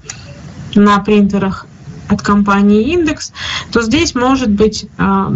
[0.75, 1.67] на принтерах
[2.07, 3.31] от компании Индекс,
[3.71, 5.33] то здесь может быть а,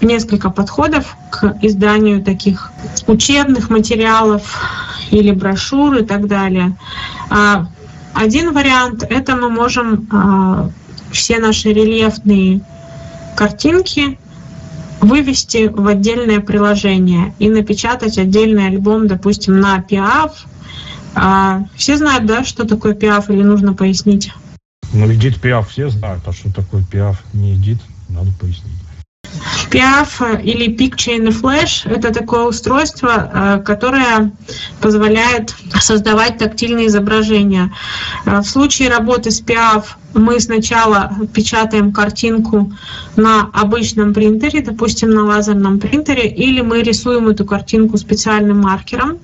[0.00, 2.70] несколько подходов к изданию таких
[3.06, 4.42] учебных материалов
[5.10, 6.76] или брошюр и так далее.
[7.30, 7.66] А,
[8.14, 10.06] Один вариант– это мы можем
[11.10, 12.60] все наши рельефные
[13.36, 14.18] картинки
[15.00, 20.32] вывести в отдельное приложение и напечатать отдельный альбом, допустим, на PIAF.
[21.14, 24.32] А, Все знают, да, что такое PIAF или нужно пояснить?
[24.92, 27.78] Ну, эдит пиаф все знают, а что такое пиаф не эдит,
[28.08, 28.72] надо пояснить.
[29.70, 34.30] PIAF или Picture in Flash– это такое устройство, э, которое
[34.80, 37.72] позволяет создавать тактильные изображения.
[38.24, 39.84] Э, В случае работы с PIAF
[40.14, 42.72] мы сначала печатаем картинку
[43.16, 49.18] на обычном принтере, допустим, на лазерном принтере, или мы рисуем эту картинку специальным маркером,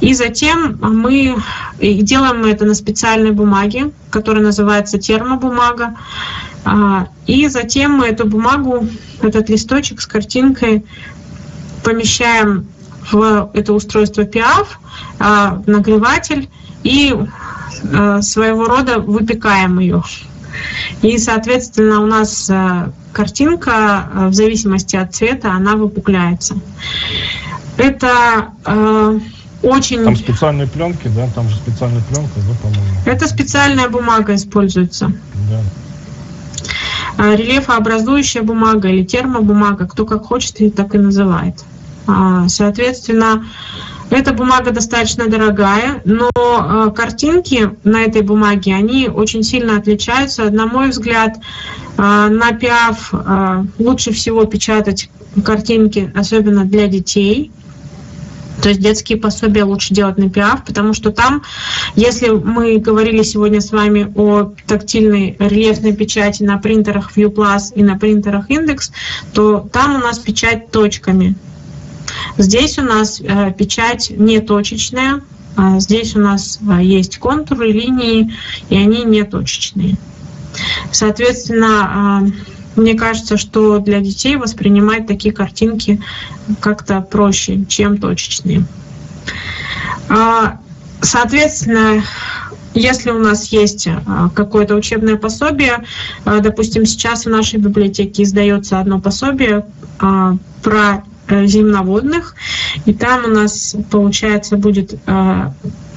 [0.00, 1.36] и затем мы
[1.80, 5.96] делаем это на специальной бумаге, которая называется термобумага,
[6.64, 8.88] а, и затем мы эту бумагу,
[9.20, 10.84] этот листочек с картинкой
[11.84, 12.66] помещаем
[13.12, 14.66] в это устройство PIAF,
[15.18, 16.48] а, нагреватель,
[16.84, 17.14] и
[17.82, 20.02] э, своего рода выпекаем ее.
[21.02, 26.54] И, соответственно, у нас э, картинка э, в зависимости от цвета, она выпукляется.
[27.76, 29.18] Это э,
[29.62, 30.04] очень...
[30.04, 31.28] Там специальные пленки, да?
[31.34, 32.96] Там же специальная пленка, да, по-моему?
[33.06, 35.10] Это специальная бумага используется.
[35.50, 35.60] Да.
[37.16, 41.64] А, Рельефообразующая бумага или термобумага, кто как хочет, и так и называет.
[42.06, 43.44] А, Соответственно,
[44.14, 50.50] эта бумага достаточно дорогая, но э, картинки на этой бумаге, они очень сильно отличаются.
[50.50, 55.10] На мой взгляд, э, на пиаф э, лучше всего печатать
[55.44, 57.50] картинки, особенно для детей.
[58.62, 61.42] То есть детские пособия лучше делать на пиаф, потому что там,
[61.96, 67.98] если мы говорили сегодня с вами о тактильной рельефной печати на принтерах ViewPlus и на
[67.98, 68.92] принтерах Index,
[69.32, 71.34] то там у нас печать точками.
[72.38, 75.22] Здесь у нас э, печать не точечная,
[75.56, 78.34] а здесь у нас э, есть контуры, линии,
[78.68, 79.96] и они не точечные.
[80.92, 86.02] Соответственно, э, мне кажется, что для детей воспринимать такие картинки
[86.60, 88.64] как-то проще, чем точечные.
[90.08, 90.58] А,
[91.04, 92.02] Соответственно,
[92.72, 95.84] если у нас есть а, какое-то учебное пособие,
[96.24, 99.66] а, допустим, сейчас в нашей библиотеке издается одно пособие
[100.00, 102.34] а, про земноводных,
[102.84, 105.50] и там у нас, получается, будет э,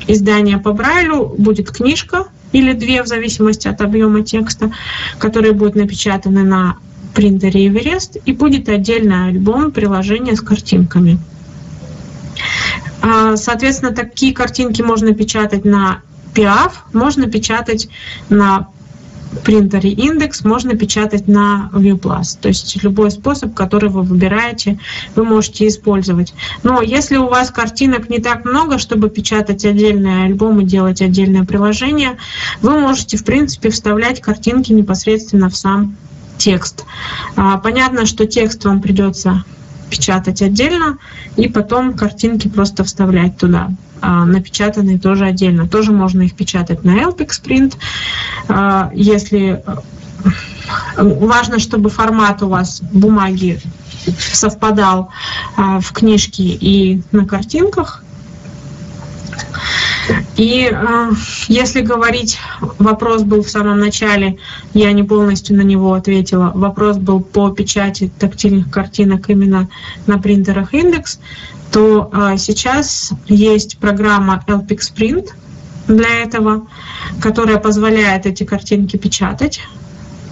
[0.07, 4.71] издание по Брайлю, будет книжка или две, в зависимости от объема текста,
[5.19, 6.77] которые будут напечатаны на
[7.13, 11.17] принтере Эверест, и будет отдельный альбом приложения с картинками.
[13.01, 16.01] А, Соответственно, такие картинки можно печатать на
[16.35, 17.89] PIAF, можно печатать
[18.29, 18.67] на
[19.43, 22.37] принтере индекс, можно печатать на ViewPlus.
[22.39, 24.79] То есть любой способ, который вы выбираете,
[25.15, 26.33] вы можете использовать.
[26.63, 32.17] Но если у вас картинок не так много, чтобы печатать отдельные альбомы, делать отдельное приложение,
[32.61, 35.95] вы можете, в принципе, вставлять картинки непосредственно в сам
[36.37, 36.83] текст.
[37.35, 39.43] А, Понятно, что текст вам придется
[39.89, 40.97] печатать отдельно,
[41.37, 43.69] и потом картинки просто вставлять туда.
[44.01, 45.67] А, напечатанные тоже отдельно.
[45.67, 47.75] Тоже можно их печатать на LPX Print.
[48.47, 49.75] А, Если э,
[50.97, 53.59] важно, чтобы формат у вас бумаги
[54.17, 55.09] совпадал
[55.55, 58.03] а, в книжке и на картинках.
[60.37, 61.11] И э,
[61.47, 62.39] если говорить,
[62.79, 64.37] вопрос был в самом начале,
[64.73, 66.51] я не полностью на него ответила.
[66.53, 69.67] Вопрос был по печати тактильных картинок именно
[70.05, 71.19] на принтерах индекс,
[71.71, 75.29] то э, сейчас есть программа LPX Print
[75.87, 76.67] для этого,
[77.21, 79.61] которая позволяет эти картинки печатать.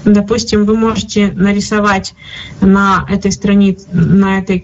[0.05, 2.13] Допустим, вы можете нарисовать
[2.61, 4.63] на этой странице, на этой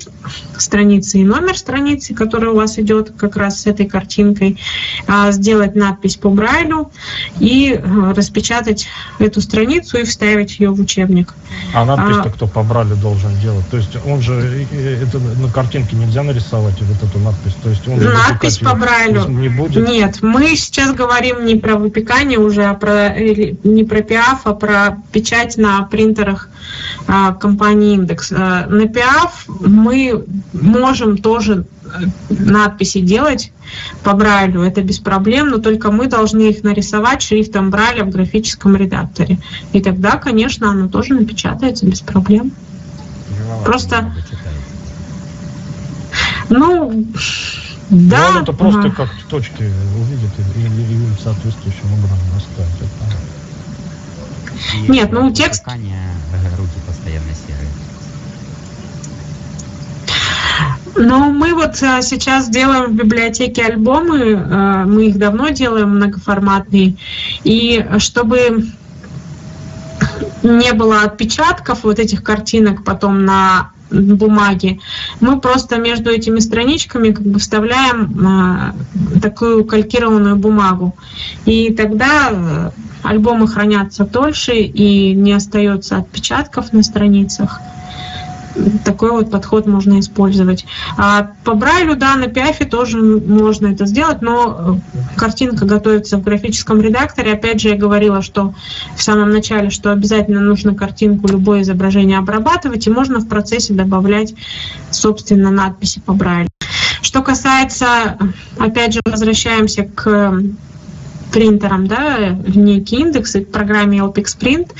[0.58, 4.60] странице и номер страницы, который у вас идет как раз с этой картинкой,
[5.08, 6.92] а, сделать надпись по Брайлю
[7.40, 8.88] и а, распечатать
[9.18, 11.34] эту страницу и вставить ее в учебник.
[11.74, 13.68] А надпись-то А- кто по Брайлю должен делать?
[13.70, 17.56] То есть он же, это на картинке нельзя нарисовать вот эту надпись?
[17.64, 19.28] То есть он Надпись по Брайлю.
[19.28, 19.88] Не будет?
[19.88, 23.10] Нет, мы сейчас говорим не про выпекание уже, а про,
[23.64, 26.50] не про пиаф, а про печать на принтерах
[27.08, 28.32] а, компании Индекс.
[28.32, 31.90] А, на пиаф мы можем тоже э,
[32.30, 33.52] надписи делать
[34.04, 38.76] по Брайлю, это без проблем, но только мы должны их нарисовать шрифтом Брайля в графическом
[38.76, 39.40] редакторе.
[39.74, 42.52] И тогда, конечно, оно тоже напечатается без проблем.
[43.66, 44.12] Просто,
[46.50, 47.06] ну,
[47.92, 48.32] да.
[48.32, 52.72] Ну, он это просто а, как точки увидит и, и, и им соответствующим образом расставить.
[54.88, 57.72] И Нет, ну, для текст- э, руки постоянно серые.
[60.96, 66.98] Ну, мы вот э, сейчас делаем в библиотеке альбомы, э, мы их давно делаем многоформатные,
[67.44, 68.68] и чтобы
[70.44, 74.80] не было отпечатков вот этих картинок потом на бумаге,
[75.20, 78.74] мы просто между этими страничками как бы вставляем
[79.16, 80.96] э, такую калькированную бумагу.
[81.46, 82.72] И тогда э,
[83.04, 87.60] альбомы хранятся дольше и не остается отпечатков на страницах
[88.84, 90.66] такой вот подход можно использовать.
[90.98, 96.24] А по Брайлю, да, на пиафе тоже можно это сделать, но э, картинка готовится в
[96.24, 97.34] графическом редакторе.
[97.34, 98.54] Опять же, я говорила, что
[98.96, 104.34] в самом начале, что обязательно нужно картинку, любое изображение обрабатывать, и можно в процессе добавлять,
[104.90, 106.50] собственно, надписи по Брайлю.
[107.02, 108.18] Что касается,
[108.58, 110.34] опять же, возвращаемся к
[111.32, 114.72] принтером, да, в некий индекс и к программе LPX Print.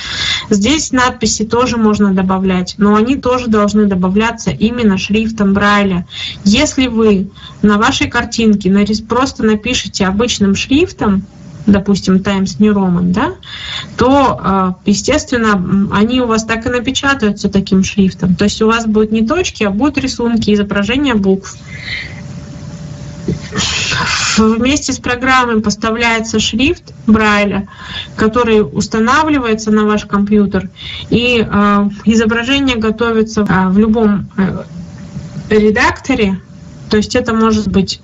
[0.50, 6.06] Здесь надписи тоже можно добавлять, но они тоже должны добавляться именно шрифтом Брайля.
[6.44, 7.30] Если вы
[7.62, 8.70] на вашей картинке
[9.08, 11.24] просто напишите обычным шрифтом,
[11.66, 13.34] допустим, Times New Roman, да,
[13.96, 18.34] то, а, естественно, они у вас так и напечатаются таким шрифтом.
[18.34, 21.56] То есть у вас будут не точки, а будут рисунки, изображения букв.
[24.38, 27.68] Вместе с программой поставляется шрифт Брайля,
[28.16, 30.70] который устанавливается на ваш компьютер,
[31.10, 34.64] и э, изображение готовится э, в любом э,
[35.50, 36.40] редакторе.
[36.90, 38.00] То есть это может быть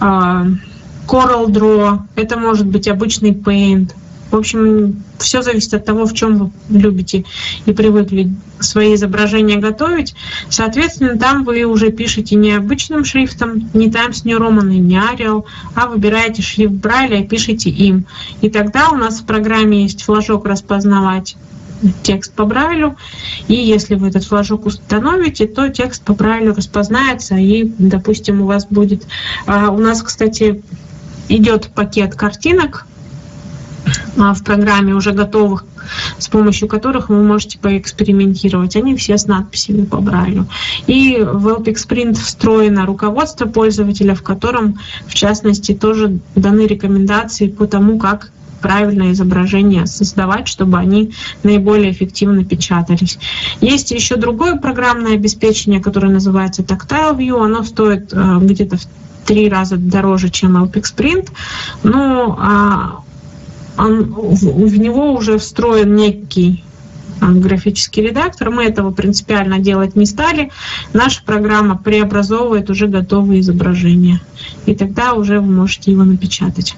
[0.00, 3.94] э, Coral Draw, это может быть обычный Paint.
[4.30, 7.24] В общем, все зависит от того, в чем вы любите
[7.66, 8.30] и привыкли
[8.60, 10.14] свои изображения готовить.
[10.48, 15.44] Соответственно, там вы уже пишете не обычным шрифтом, не Times New Roman и не Arial,
[15.74, 18.06] а выбираете шрифт Брайля и пишете им.
[18.40, 21.36] И тогда у нас в программе есть флажок «Распознавать»
[22.02, 22.96] текст по Брайлю,
[23.48, 28.66] и если вы этот флажок установите, то текст по Брайлю распознается, и, допустим, у вас
[28.66, 29.06] будет...
[29.46, 30.62] А, у нас, кстати,
[31.28, 32.86] идет пакет картинок
[34.16, 35.64] в программе уже готовых,
[36.18, 38.76] с помощью которых вы можете поэкспериментировать.
[38.76, 40.46] Они все с надписями по Брайлю.
[40.86, 47.66] И в LPX Print встроено руководство пользователя, в котором, в частности, тоже даны рекомендации по
[47.66, 48.30] тому, как
[48.60, 51.12] правильное изображение создавать, чтобы они
[51.42, 53.18] наиболее эффективно печатались.
[53.62, 57.42] Есть еще другое программное обеспечение, которое называется Tactile View.
[57.42, 58.86] Оно стоит э, где-то в
[59.24, 61.28] три раза дороже, чем LPX Print,
[61.82, 63.00] но а,
[63.86, 66.64] он, в, него уже встроен некий
[67.20, 68.50] а, графический редактор.
[68.50, 70.50] Мы этого принципиально делать не стали.
[70.92, 74.20] Наша программа преобразовывает уже готовые изображения.
[74.66, 76.76] И тогда уже вы можете его напечатать.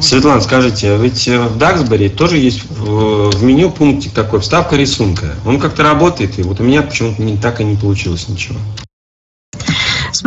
[0.00, 5.34] Светлана, скажите, а ведь в Даксбери тоже есть в, в меню пунктик такой, вставка рисунка.
[5.44, 8.58] Он как-то работает, и вот у меня почему-то так и не получилось ничего.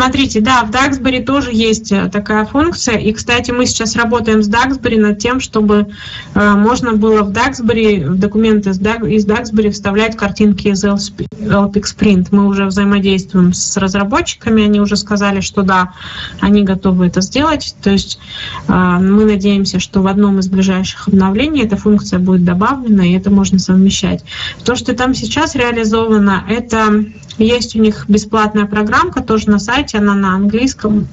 [0.04, 2.98] Смотрите, да, в Duxbury тоже есть э, такая функция.
[2.98, 5.88] И, кстати, мы сейчас работаем с Duxbury над тем, чтобы
[6.36, 12.28] э, можно было в Duxbury, в документы из Duxbury вставлять картинки из LPX Print.
[12.32, 15.94] Мы уже взаимодействуем с разработчиками, они уже сказали, что да,
[16.42, 17.74] они готовы это сделать.
[17.82, 18.20] То есть
[18.68, 23.32] э, мы надеемся, что в одном из ближайших обновлений эта функция будет добавлена, и это
[23.32, 24.26] можно совмещать.
[24.66, 27.06] То, что там сейчас реализовано, это
[27.38, 31.08] есть у них бесплатная программка тоже на сайте, она на английском,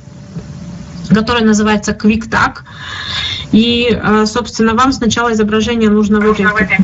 [1.09, 2.59] которая называется QuickTag.
[3.53, 6.79] И, э, собственно, вам сначала изображение нужно в этой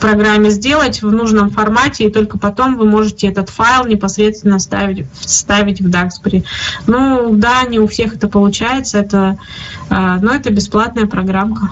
[0.00, 5.80] программе сделать в нужном формате, и только потом вы можете этот файл непосредственно ставить, вставить
[5.82, 6.44] в Duxbury.
[6.86, 9.38] Ну, да, не у всех это получается, это,
[9.90, 11.70] э, но это бесплатная программка.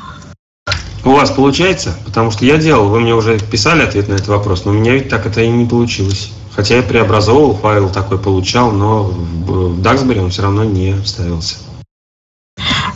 [1.05, 1.95] У вас получается?
[2.05, 4.93] Потому что я делал, вы мне уже писали ответ на этот вопрос, но у меня
[4.93, 6.33] ведь так это и не получилось.
[6.55, 11.57] Хотя я преобразовывал файл такой, получал, но в Duxbury он все равно не вставился.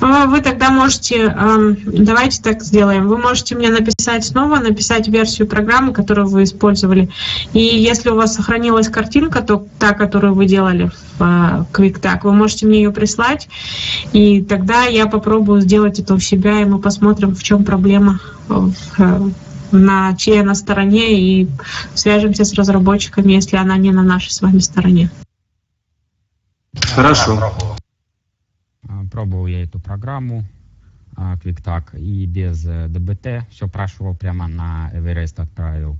[0.01, 1.37] А, вы тогда можете,
[1.85, 7.11] давайте так сделаем, вы можете мне написать снова, написать версию программы, которую вы использовали.
[7.53, 12.33] И если у вас сохранилась картинка, то та, которую вы делали в а, QuickTag, вы
[12.33, 13.49] можете мне ее прислать,
[14.13, 18.73] и тогда я попробую сделать это у себя, и мы посмотрим, в чем проблема в
[19.73, 21.49] на чьей она стороне и
[21.95, 25.11] свяжемся с разработчиками, если она не на нашей с вами стороне.
[26.95, 27.53] Хорошо.
[28.89, 30.45] А, пробовал я эту программу
[31.17, 35.99] QuickTag а, и без DBT э, все прошел прямо на Everest отправил.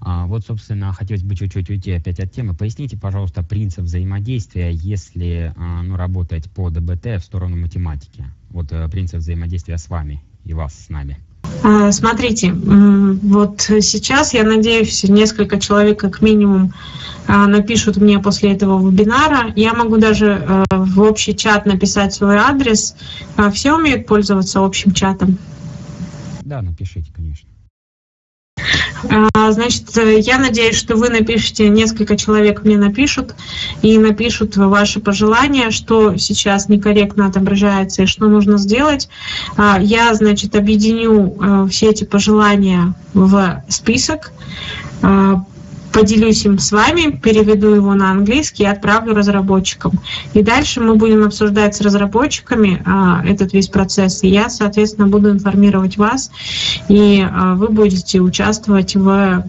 [0.00, 2.54] А, вот, собственно, хотелось бы чуть-чуть уйти опять от темы.
[2.54, 8.24] Поясните, пожалуйста, принцип взаимодействия, если ну, работать по ДБТ в сторону математики.
[8.50, 11.18] Вот э, принцип взаимодействия с вами и вас с нами.
[11.62, 16.72] А, смотрите, вот сейчас, я надеюсь, несколько человек как минимум
[17.26, 19.52] а, напишут мне после этого вебинара.
[19.56, 22.94] Я могу даже э, в общий чат написать свой адрес.
[23.36, 25.38] А, все умеют пользоваться общим чатом?
[26.44, 27.48] Да, напишите, конечно.
[29.34, 33.34] А, значит, я надеюсь, что вы напишите, несколько человек мне напишут
[33.82, 39.08] и напишут ваши пожелания, что сейчас некорректно отображается и что нужно сделать.
[39.56, 44.32] А, я, значит, объединю э, все эти пожелания в список,
[45.02, 45.44] а,
[45.96, 49.92] поделюсь им с вами, переведу его на английский и отправлю разработчикам.
[50.34, 54.22] И дальше мы будем обсуждать с разработчиками а, этот весь процесс.
[54.22, 56.30] И я, соответственно, буду информировать вас,
[56.88, 59.44] и а, вы будете участвовать в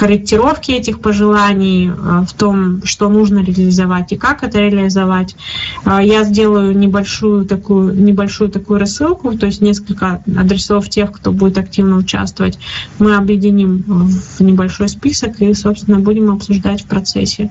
[0.00, 5.36] корректировке этих пожеланий, э, в том, что нужно реализовать и как это реализовать.
[5.84, 11.58] Э, я сделаю небольшую такую, небольшую такую рассылку, то есть несколько адресов тех, кто будет
[11.58, 12.58] активно участвовать.
[12.98, 17.50] Мы объединим в небольшой список и, собственно, будем обсуждать в процессе.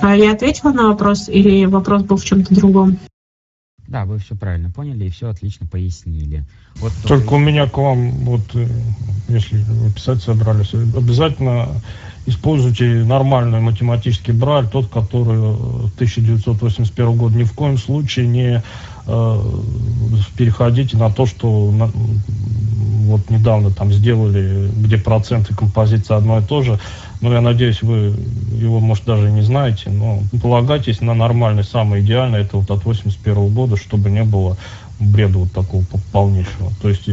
[0.00, 2.98] Я ответила на вопрос или вопрос был в чем-то другом?
[3.90, 6.44] Да, вы все правильно поняли и все отлично пояснили.
[6.76, 8.68] Вот только, только у меня к вам, вот, э,
[9.28, 11.68] если вы писать собрались, обязательно
[12.24, 15.38] используйте нормальный математический брайль, тот, который
[15.96, 17.36] 1981 года.
[17.36, 18.62] Ни в коем случае не
[19.06, 19.42] э,
[20.36, 21.90] переходите на то, что на,
[23.08, 26.78] вот недавно там сделали, где проценты композиции одно и то же.
[27.20, 28.14] Ну, я надеюсь, вы
[28.54, 33.48] его, может, даже не знаете, но полагайтесь на нормальный, самый идеальный, это вот от 81
[33.52, 34.56] года, чтобы не было
[34.98, 36.72] бреда вот такого полнейшего.
[36.80, 37.08] То есть,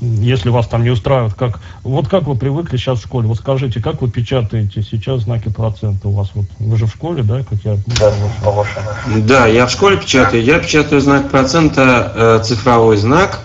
[0.00, 3.80] если вас там не устраивает, как, вот как вы привыкли сейчас в школе, вот скажите,
[3.80, 6.08] как вы печатаете сейчас знаки процента?
[6.08, 7.76] У вас, вот, вы же в школе, да, как я...
[7.98, 8.12] Да,
[9.18, 13.40] да я в школе печатаю, я печатаю знак процента, э, цифровой знак,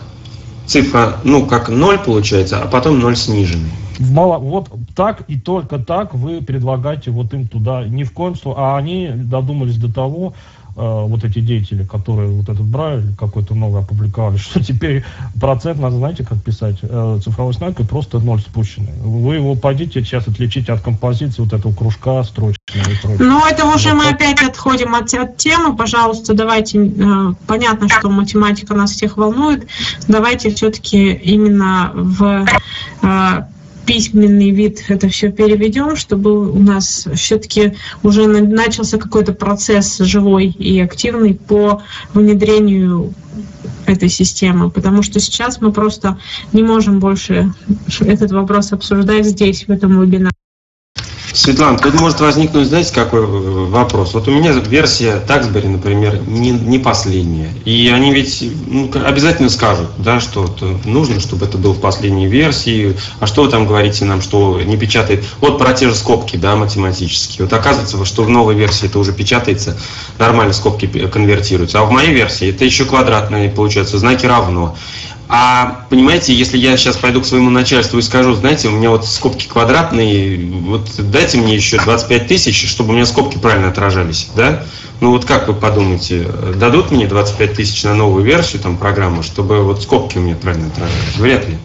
[0.68, 3.72] цифра, ну, как ноль получается, а потом ноль сниженный.
[4.00, 8.78] Вот так и только так вы предлагаете вот им туда, ни в коем случае, а
[8.78, 10.34] они додумались до того,
[10.78, 15.04] вот эти деятели, которые вот этот Брайль какой-то новый опубликовали, что теперь
[15.40, 18.94] процент, надо знаете, как писать, э, цифровой знак и просто ноль спущенный.
[19.02, 22.60] Вы его пойдите сейчас отличить от композиции вот этого кружка, строчки
[23.20, 24.16] Ну, это уже вот мы так.
[24.16, 29.68] опять отходим от, от темы, пожалуйста, давайте, э, понятно, что математика нас всех волнует,
[30.08, 32.46] давайте все-таки именно в
[33.02, 33.42] э,
[33.88, 37.74] письменный вид это все переведем, чтобы у нас все-таки
[38.04, 41.82] уже начался какой-то процесс живой и активный по
[42.14, 43.14] внедрению
[43.86, 46.20] этой системы, потому что сейчас мы просто
[46.52, 47.54] не можем больше
[48.02, 50.36] этот вопрос обсуждать здесь, в этом вебинаре.
[51.34, 54.14] Светлана, тут может возникнуть, знаете, какой вопрос?
[54.14, 57.54] Вот у меня версия Taxberry, например, не, не последняя.
[57.66, 60.50] И они ведь ну, обязательно скажут, да, что
[60.86, 62.96] нужно, чтобы это было в последней версии.
[63.20, 65.26] А что вы там говорите нам, что не печатает?
[65.42, 67.46] Вот про те же скобки, да, математические.
[67.46, 69.78] Вот оказывается, что в новой версии это уже печатается,
[70.18, 71.82] нормально скобки конвертируются.
[71.82, 74.76] А в моей версии это еще квадратные, получается, знаки равно.
[75.30, 79.06] А понимаете, если я сейчас пойду к своему начальству и скажу, знаете, у меня вот
[79.06, 84.64] скобки квадратные, вот дайте мне еще 25 тысяч, чтобы у меня скобки правильно отражались, да?
[85.02, 89.64] Ну вот как вы подумаете, дадут мне 25 тысяч на новую версию там программы, чтобы
[89.64, 91.16] вот скобки у меня правильно отражались?
[91.18, 91.58] Вряд ли.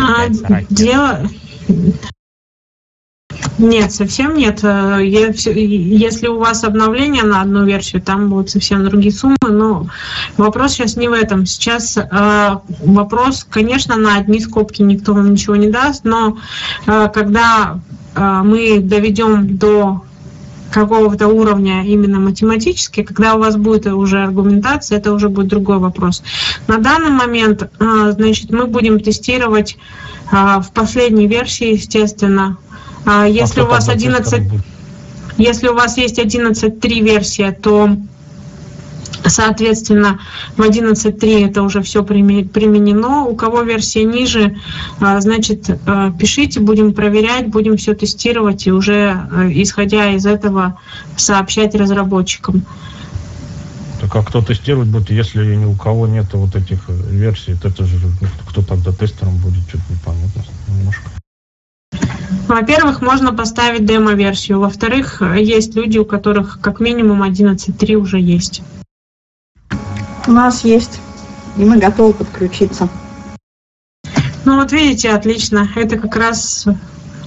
[0.00, 0.28] А,
[0.70, 1.28] дело,
[3.58, 4.60] нет, совсем нет.
[4.62, 9.88] Э, если у вас обновление на одну версию, там будут совсем другие суммы, но
[10.36, 11.44] вопрос сейчас не в этом.
[11.44, 16.38] Сейчас э, вопрос, конечно, на одни скобки никто вам ничего не даст, но
[16.86, 17.80] э, когда
[18.14, 20.02] мы доведем до
[20.72, 26.24] какого-то уровня именно математически, когда у вас будет уже аргументация, это уже будет другой вопрос.
[26.66, 29.76] На данный момент, значит, мы будем тестировать
[30.32, 32.56] в последней версии, естественно,
[33.26, 34.42] если а у вас 11,
[35.38, 37.96] если у вас есть 11.3 версия, то
[39.24, 40.20] Соответственно,
[40.56, 43.24] в 11.3 это уже все применено.
[43.24, 44.56] У кого версия ниже,
[45.00, 50.78] а, значит, а, пишите, будем проверять, будем все тестировать и уже, исходя из этого,
[51.16, 52.64] сообщать разработчикам.
[54.00, 57.68] Так а кто тестировать будет, если ни у кого нет вот этих э, версий, то
[57.68, 61.17] это же ну, кто тогда тестером будет, что-то непонятно немножко.
[62.48, 64.60] Во-первых, можно поставить демо-версию.
[64.60, 68.62] Во-вторых, есть люди, у которых как минимум 11.3 уже есть.
[70.26, 70.98] У нас есть,
[71.58, 72.88] и мы готовы подключиться.
[74.46, 75.68] Ну вот видите, отлично.
[75.76, 76.66] Это как раз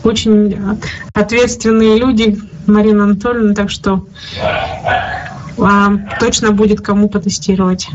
[0.04, 0.80] очень
[1.14, 4.08] ответственные люди, Марина Анатольевна, так что
[5.60, 7.88] а, точно будет кому потестировать.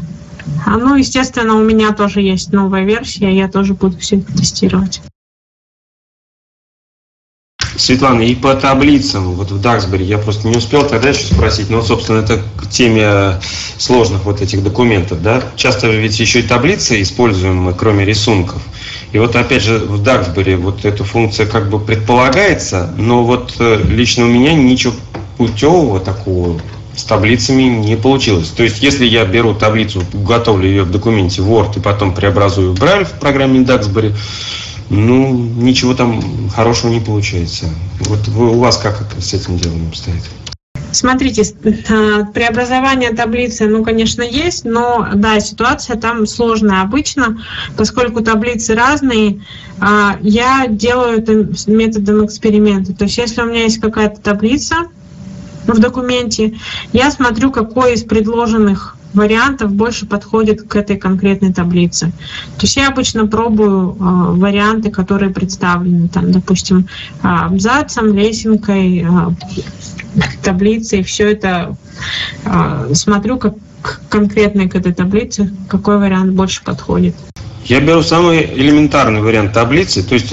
[0.65, 5.03] А, ну, естественно, у меня тоже есть новая версия, я тоже буду все это тестировать.
[7.77, 11.83] Светлана, и по таблицам, вот в Даксбери, я просто не успел тогда еще спросить, но,
[11.83, 13.41] собственно, это к теме
[13.79, 18.63] сложных вот этих документов, да, часто ведь еще и таблицы используем мы, кроме рисунков.
[19.13, 23.81] И вот опять же в Даксбери вот эта функция как бы предполагается, но вот э,
[23.89, 24.95] лично у меня ничего
[25.37, 26.61] путевого такого
[26.97, 28.49] с таблицами не получилось.
[28.49, 32.83] То есть, если я беру таблицу, готовлю ее в документе Word и потом преобразую в
[32.83, 34.15] Braille в программе Duxbury,
[34.89, 37.67] ну, ничего там хорошего не получается.
[38.01, 40.23] Вот вы, у вас как это с этим делом обстоит?
[40.93, 47.43] Смотрите, э, преобразование таблицы, ну, конечно, есть, но, да, ситуация там сложная обычно,
[47.77, 49.43] поскольку таблицы разные,
[49.79, 52.95] а, я делаю это методом эксперимента.
[52.95, 54.89] То есть если у меня есть какая-то таблица
[55.67, 56.57] в документе,
[56.93, 62.13] я смотрю, какой из предложенных вариантов больше подходит к этой конкретной таблице.
[62.59, 66.87] То есть я обычно пробую э, варианты, которые представлены, там, допустим,
[67.23, 69.09] э, абзацем, лесенкой, э,
[70.43, 71.77] таблицей, все это
[72.95, 73.55] смотрю, как
[74.09, 77.15] конкретно к этой таблице, какой вариант больше подходит.
[77.67, 80.33] Я беру самый элементарный вариант таблицы, то есть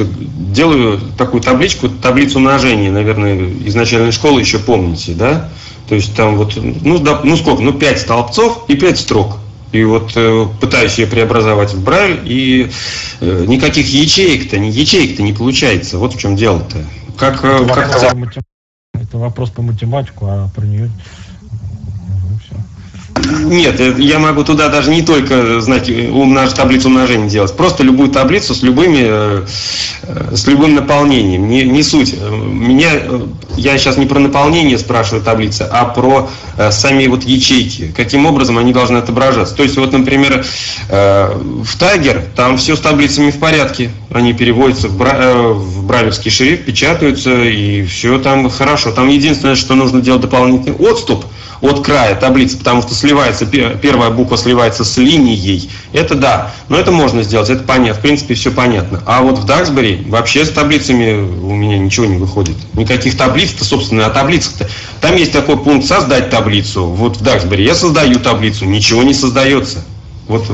[0.53, 5.49] делаю такую табличку, таблицу умножения, наверное, из начальной школы еще помните, да?
[5.88, 9.38] То есть там вот, ну, да, ну сколько, ну 5 столбцов и 5 строк.
[9.72, 12.69] И вот э, пытаюсь ее преобразовать в Брайль, и
[13.19, 15.97] э, никаких ячеек-то, не ячеек-то не получается.
[15.97, 16.77] Вот в чем дело-то.
[17.18, 18.03] Как, э, это, как...
[18.03, 18.35] вопрос
[18.93, 20.91] это вопрос по математику, а про нее
[23.43, 26.53] нет, э, я могу туда даже не только знать умнож...
[26.53, 29.45] таблицу умножения делать, просто любую таблицу с любыми, э,
[30.03, 31.47] э, с любым наполнением.
[31.47, 32.15] Не, не суть.
[32.22, 32.89] Меня,
[33.55, 36.30] я сейчас не про наполнение спрашиваю таблицы, а про
[36.72, 37.93] сами вот ячейки.
[37.95, 39.55] Каким образом они должны отображаться.
[39.55, 40.45] То есть, вот, например,
[40.89, 43.91] в Тайгер там все с таблицами в порядке.
[44.11, 45.34] Они переводятся в, бра...
[45.34, 48.91] в брайлевский шрифт, печатаются, и все там хорошо.
[48.91, 51.26] Там единственное, что нужно делать дополнительный отступ–
[51.64, 55.69] от края таблицы, потому что сливается, первая буква сливается с линией.
[55.94, 59.02] Это да, но это можно сделать, это понятно, в принципе все понятно.
[59.06, 62.57] А вот в Даксбери вообще с таблицами у меня ничего не выходит.
[62.73, 64.69] Никаких таблиц-то, собственно, а таблицах-то.
[64.99, 66.88] Там есть такой пункт «Создать таблицу».
[66.88, 69.85] Вот в Даксбери я создаю таблицу, ничего не создается.
[70.27, 70.45] Вот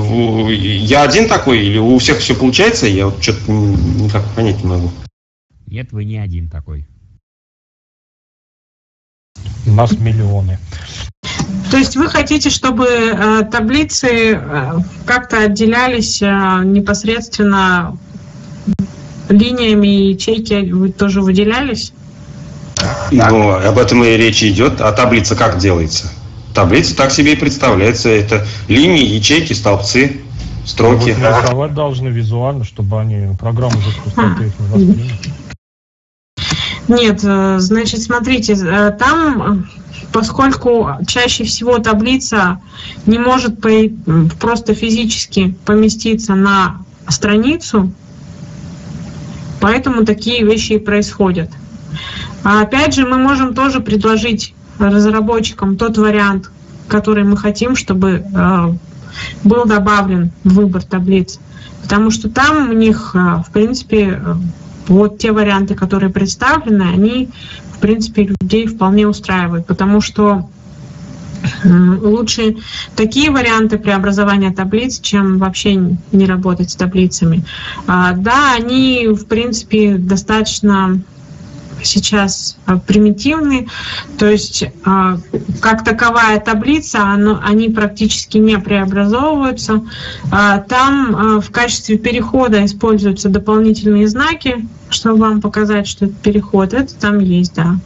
[0.47, 4.91] я один такой или у всех все получается, я вот что-то никак понять не могу.
[5.65, 6.87] Нет, вы не один такой.
[9.65, 10.57] У нас миллионы.
[11.71, 14.71] То есть вы хотите, чтобы э, таблицы э,
[15.05, 17.97] как-то отделялись э, непосредственно
[19.29, 21.93] линиями и ячейки вы тоже выделялись?
[23.11, 24.81] Ну, об этом и речь идет.
[24.81, 26.11] А таблица как делается?
[26.53, 28.09] Таблица так себе и представляется.
[28.09, 30.21] Это линии, ячейки, столбцы,
[30.65, 31.15] строки.
[31.17, 35.19] Ну, нарисовать должны визуально, чтобы они программу за их не восприняли.
[36.89, 39.69] Нет, э, значит, смотрите, э, там,
[40.11, 42.59] поскольку чаще всего таблица
[43.05, 43.59] не может
[44.39, 47.93] просто физически поместиться на страницу,
[49.61, 51.51] поэтому такие вещи и происходят.
[52.43, 56.49] А опять же, мы можем тоже предложить разработчикам тот вариант,
[56.87, 58.73] который мы хотим, чтобы э,
[59.43, 61.39] был добавлен в выбор таблиц.
[61.83, 64.21] Потому что там у них, в принципе,
[64.89, 67.29] вот те варианты, которые представлены, они,
[67.73, 70.49] в принципе, людей вполне устраивают, потому что
[71.63, 72.57] лучше
[72.95, 75.75] такие варианты преобразования таблиц, чем вообще
[76.11, 77.45] не работать с таблицами.
[77.87, 80.99] А, да, они, в принципе, достаточно
[81.83, 83.67] сейчас а, примитивны,
[84.17, 85.17] то есть а,
[85.61, 89.83] как таковая таблица, они практически не преобразовываются.
[90.29, 96.73] Там в качестве перехода используются дополнительные знаки, чтобы вам показать, что это переход.
[96.73, 97.77] Это там есть, да.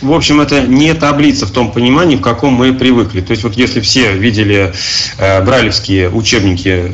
[0.00, 3.20] В общем, это не таблица в том понимании, в каком мы привыкли.
[3.20, 4.72] То есть вот если все видели
[5.18, 6.90] э, брайлевские учебники, э,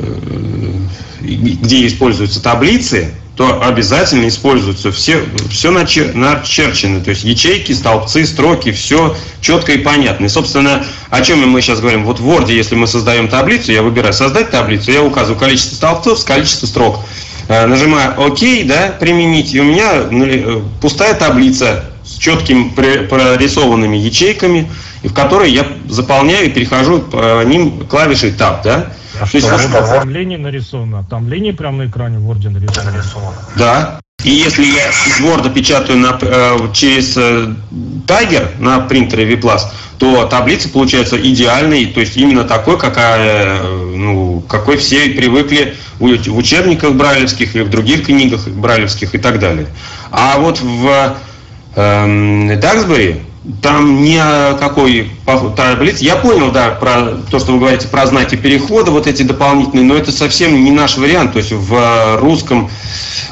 [1.25, 9.15] где используются таблицы, то обязательно используются все, все начерчено, то есть ячейки, столбцы, строки, все
[9.41, 10.25] четко и понятно.
[10.25, 12.05] И, собственно, о чем мы сейчас говорим?
[12.05, 16.23] Вот в Word, если мы создаем таблицу, я выбираю создать таблицу, я указываю количество столбцов,
[16.23, 16.99] количество строк.
[17.47, 24.69] Э, нажимаю ОК, да, применить, и у меня э, пустая таблица с четкими прорисованными ячейками,
[25.03, 28.93] в которой я заполняю и перехожу по ним клавишей Tab, да.
[29.19, 31.05] А что, есть, вот там линии нарисовано?
[31.09, 33.35] Там линии прямо на экране в Word нарисованы?
[33.55, 33.99] Да.
[34.23, 37.53] И если я из Word печатаю на, э, через э,
[38.07, 39.59] Tiger на принтере V+,
[39.99, 46.37] то таблица получается идеальной, то есть именно такой, какая, э, ну, какой все привыкли в
[46.37, 49.67] учебниках брайлевских или в других книгах брайлевских и так далее.
[50.11, 51.17] А вот в
[51.75, 53.21] э, Даксбери
[53.61, 55.11] там ни о какой
[55.55, 56.03] таблице.
[56.03, 59.95] Я понял, да, про то, что вы говорите про знаки перехода, вот эти дополнительные, но
[59.95, 61.33] это совсем не наш вариант.
[61.33, 62.69] То есть в русском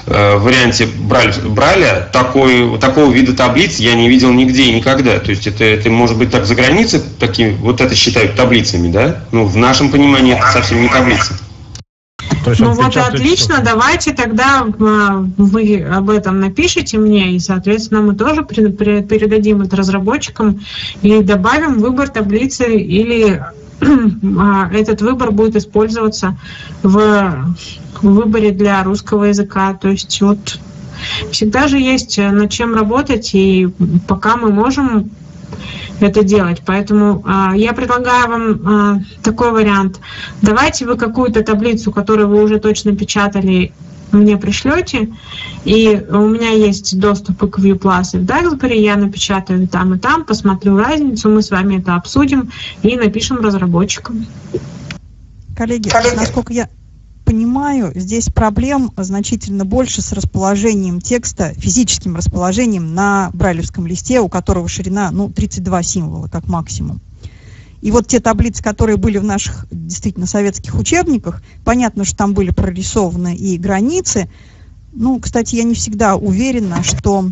[0.06, 5.20] э, варианте Брайль, Брайля такой, такого вида таблиц я не видел нигде и никогда.
[5.20, 9.24] То есть это, это может быть так за границей, такие, вот это считают таблицами, да?
[9.32, 11.34] Ну, в нашем понимании это совсем не таблица.
[12.46, 13.64] Есть ну вот отлично, что-то.
[13.64, 20.62] давайте тогда э, вы об этом напишите мне, и, соответственно, мы тоже передадим это разработчикам
[21.02, 23.44] и добавим выбор таблицы, или
[24.40, 26.38] а, этот выбор будет использоваться
[26.82, 27.56] в
[28.02, 29.74] выборе для русского языка.
[29.74, 30.60] То есть вот
[31.32, 33.70] всегда же есть э, над чем работать, и
[34.08, 35.12] пока мы можем
[36.04, 36.62] это делать.
[36.66, 40.00] Поэтому а, я предлагаю вам а, такой вариант.
[40.42, 43.74] Давайте вы какую-то таблицу, которую вы уже точно печатали,
[44.12, 45.10] мне пришлете,
[45.66, 50.24] и у меня есть доступ к ViewPlus и в Duxbury, я напечатаю там, и там,
[50.24, 52.52] посмотрю разницу, мы с вами это обсудим
[52.84, 54.26] и напишем разработчикам.
[55.56, 56.70] Коллеги, насколько я
[57.24, 64.68] понимаю, здесь проблем значительно больше с расположением текста, физическим расположением на брайлевском листе, у которого
[64.68, 67.02] ширина ну, 32 символа как максимум.
[67.82, 72.52] И вот те таблицы, которые были в наших действительно советских учебниках, понятно, что там были
[72.52, 74.30] прорисованы и границы.
[74.94, 77.30] Ну, кстати, я не всегда уверена, что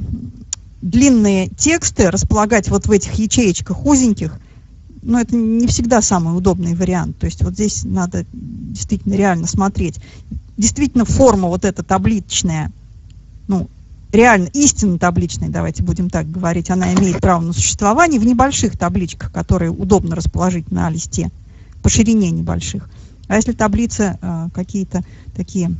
[0.81, 4.39] длинные тексты располагать вот в этих ячеечках узеньких,
[5.01, 7.17] но это не всегда самый удобный вариант.
[7.17, 9.99] То есть вот здесь надо действительно реально смотреть.
[10.57, 12.71] Действительно, форма вот эта табличная,
[13.47, 13.67] ну,
[14.11, 19.31] реально истинно табличная, давайте будем так говорить, она имеет право на существование в небольших табличках,
[19.31, 21.31] которые удобно расположить на листе,
[21.81, 22.89] по ширине небольших.
[23.27, 25.03] А если таблицы э, какие-то
[25.35, 25.71] такие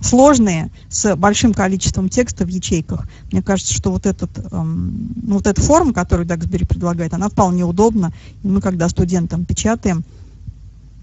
[0.00, 3.06] сложные, с большим количеством текста в ячейках.
[3.32, 7.64] Мне кажется, что вот, этот, эм, ну, вот эта форма, которую Duxbury предлагает, она вполне
[7.64, 8.12] удобна.
[8.42, 10.04] И мы, когда студентам печатаем,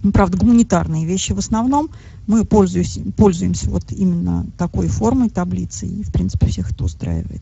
[0.04, 1.90] ну, правда, гуманитарные вещи в основном,
[2.28, 7.42] мы пользуемся, пользуемся вот именно такой формой таблицы, и, в принципе, всех это устраивает.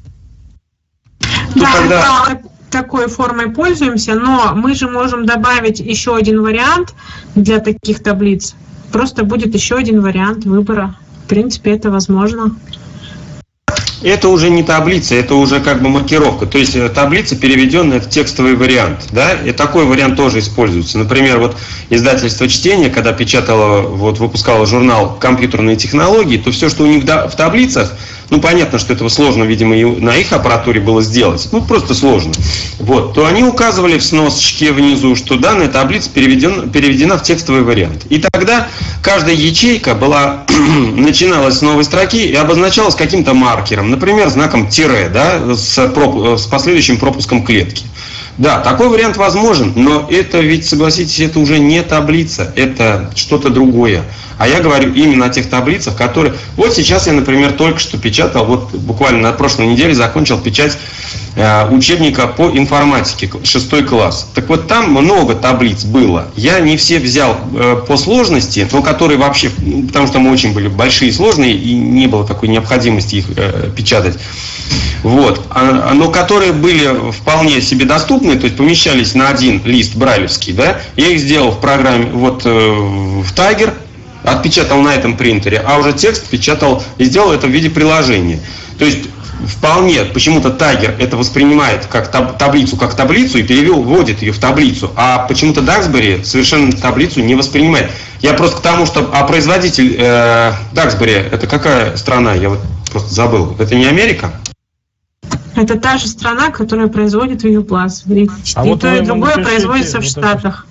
[1.55, 2.25] Да, тогда...
[2.25, 6.93] так- такой формой пользуемся, но мы же можем добавить еще один вариант
[7.35, 8.55] для таких таблиц.
[8.91, 10.95] Просто будет еще один вариант выбора.
[11.29, 12.55] Принципе, это возможно.
[14.01, 16.47] Это уже не таблица, это уже как бы маркировка.
[16.47, 19.09] То есть э, таблица переведенная в текстовый вариант.
[19.11, 19.33] Да?
[19.33, 20.97] И такой вариант тоже используется.
[20.97, 21.55] Например, вот
[21.91, 27.35] издательство чтения, когда печатало, вот выпускало журнал «Компьютерные технологии», то все, что у них в
[27.35, 27.93] таблицах,
[28.29, 32.33] ну понятно, что этого сложно, видимо, и на их аппаратуре было сделать, ну просто сложно.
[32.79, 38.05] Вот, то они указывали в сносочке внизу, что данная таблица переведен, переведена в текстовый вариант.
[38.09, 38.67] И тогда
[39.01, 40.45] каждая ячейка была,
[40.95, 46.45] начиналась с новой строки и обозначалась каким-то маркером, например, знаком тире, да, с, проп- с
[46.45, 47.85] последующим пропуском клетки.
[48.39, 54.05] Да, такой вариант возможен, но это ведь, согласитесь, это уже не таблица, это что-то другое.
[54.37, 56.33] А я говорю именно о тех таблицах, которые...
[56.55, 60.77] Вот сейчас я, например, только что печатал, вот буквально на прошлой неделе закончил печать
[61.35, 64.29] э, учебника по информатике, шестой класс.
[64.33, 66.29] Так вот там много таблиц было.
[66.37, 69.49] Я не все взял э, по сложности, но которые вообще,
[69.87, 73.69] потому что мы очень были большие и сложные, и не было такой необходимости их э,
[73.75, 74.17] печатать.
[75.03, 75.41] Вот.
[75.49, 80.79] А- Но которые были вполне себе доступны, то есть помещались на один лист брайлевский, да,
[80.95, 83.73] я их сделал в программе, вот э, в Tiger,
[84.23, 88.39] отпечатал на этом принтере, а уже текст печатал и сделал это в виде приложения.
[88.77, 89.09] То есть
[89.47, 94.39] вполне почему-то Tiger это воспринимает как таб- таблицу как таблицу и перевел, вводит ее в
[94.39, 97.89] таблицу, а почему-то Duxbury совершенно таблицу не воспринимает.
[98.21, 102.33] Я просто к тому, что а производитель э, Duxbury это какая страна?
[102.33, 102.59] Я вот
[102.91, 103.55] просто забыл.
[103.59, 104.33] Это не Америка?
[105.59, 108.07] Это та же страна, которая производит ViewPlus.
[108.07, 110.09] И, А и вот то, и другое напишите производится в вот.
[110.09, 110.65] Штатах.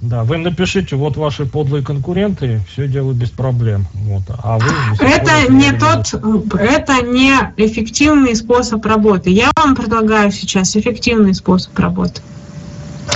[0.00, 3.86] Да, вы напишите, вот ваши подлые конкуренты, все делают без проблем.
[3.92, 4.22] Вот.
[4.42, 6.14] А вы Это не тот,
[6.54, 9.28] это не эффективный способ работы.
[9.28, 12.22] Я вам предлагаю сейчас эффективный способ работы.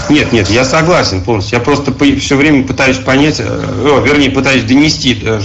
[0.08, 1.58] Нет, нет, я согласен полностью.
[1.58, 5.40] Я просто все время пытаюсь понять, э, вернее, пытаюсь донести э,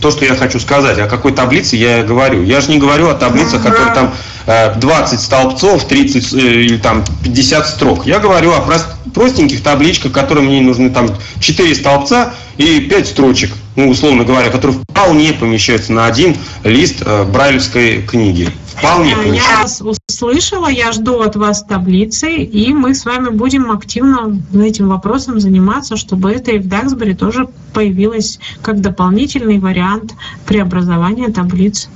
[0.00, 0.98] то, что я хочу сказать.
[0.98, 2.42] О какой таблице я говорю.
[2.42, 4.14] Я же не говорю о таблицах, которые там
[4.46, 8.06] э, 20 столбцов, 30 э, или там 50 строк.
[8.06, 11.08] Я говорю о прос- простеньких табличках, которые мне нужны там
[11.40, 17.24] 4 столбца и 5 строчек, ну, условно говоря, которые вполне помещаются на один лист э,
[17.24, 18.50] брайлевской книги.
[18.76, 19.84] Вполне Я помещаются.
[19.84, 25.40] вас услышала, я жду от вас таблицы, и мы с вами будем активно этим вопросом
[25.40, 30.14] заниматься, чтобы это и в Duxbury тоже появилось как дополнительный вариант
[30.46, 31.88] преобразования таблиц.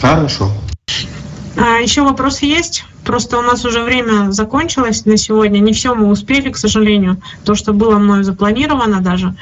[0.00, 0.50] Хорошо.
[1.56, 2.84] А, еще вопросы есть?
[3.04, 5.58] Просто у нас уже время закончилось на сегодня.
[5.60, 7.20] Не все мы успели, к сожалению.
[7.44, 9.34] То, что было мною запланировано даже.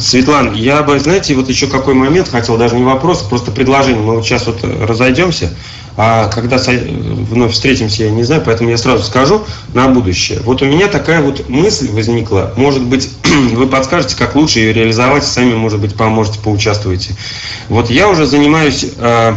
[0.00, 4.02] Светлана, я бы, знаете, вот еще какой момент хотел, даже не вопрос, просто предложение.
[4.02, 5.50] Мы вот сейчас вот разойдемся,
[5.96, 9.42] а когда вновь встретимся, я не знаю, поэтому я сразу скажу
[9.74, 10.40] на будущее.
[10.44, 13.10] Вот у меня такая вот мысль возникла, может быть,
[13.52, 17.14] вы подскажете, как лучше ее реализовать, сами, может быть, поможете, поучаствуете.
[17.68, 19.34] Вот я уже занимаюсь э,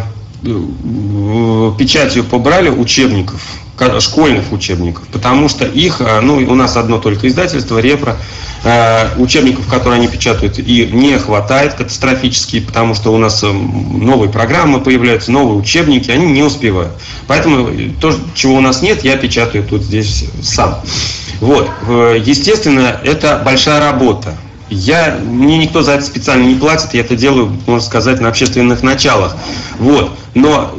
[1.78, 3.42] печатью по Брайлю учебников,
[4.00, 8.18] школьных учебников, потому что их, а, ну, у нас одно только издательство, Репро,
[8.68, 14.32] Э, учебников, которые они печатают, и не хватает катастрофически, потому что у нас э, новые
[14.32, 16.94] программы появляются, новые учебники, они не успевают.
[17.28, 17.70] Поэтому
[18.02, 20.82] то, чего у нас нет, я печатаю тут здесь сам.
[21.42, 24.36] Вот, естественно, это большая работа.
[24.70, 28.82] Я, мне никто за это специально не платит, я это делаю, можно сказать, на общественных
[28.82, 29.36] началах.
[29.78, 30.12] Вот.
[30.34, 30.74] Но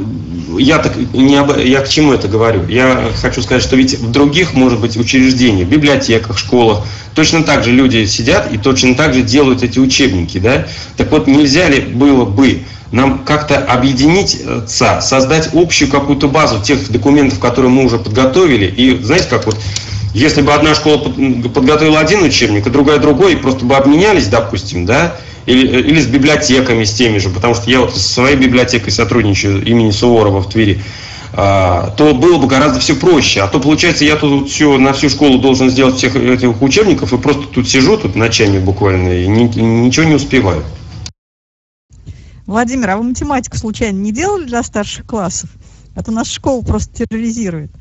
[0.59, 2.67] я так не об, я к чему это говорю?
[2.67, 6.83] Я хочу сказать, что ведь в других, может быть, учреждениях, библиотеках, школах
[7.15, 10.67] точно так же люди сидят и точно так же делают эти учебники, да?
[10.97, 14.65] Так вот, нельзя ли было бы нам как-то объединиться,
[15.01, 19.57] создать общую какую-то базу тех документов, которые мы уже подготовили, и знаете, как вот
[20.13, 24.85] если бы одна школа подготовила один учебник, а другая другой, и просто бы обменялись, допустим,
[24.85, 28.91] да, или, или с библиотеками, с теми же, потому что я вот со своей библиотекой
[28.91, 30.81] сотрудничаю имени Суворова в Твери,
[31.33, 33.41] а, то было бы гораздо все проще.
[33.41, 37.17] А то, получается, я тут все, на всю школу должен сделать всех этих учебников, и
[37.17, 40.63] просто тут сижу, тут ночами буквально, и ни, ничего не успеваю.
[42.45, 45.49] Владимир, а вы математику случайно не делали для старших классов?
[45.95, 47.71] А то наша школа просто терроризирует.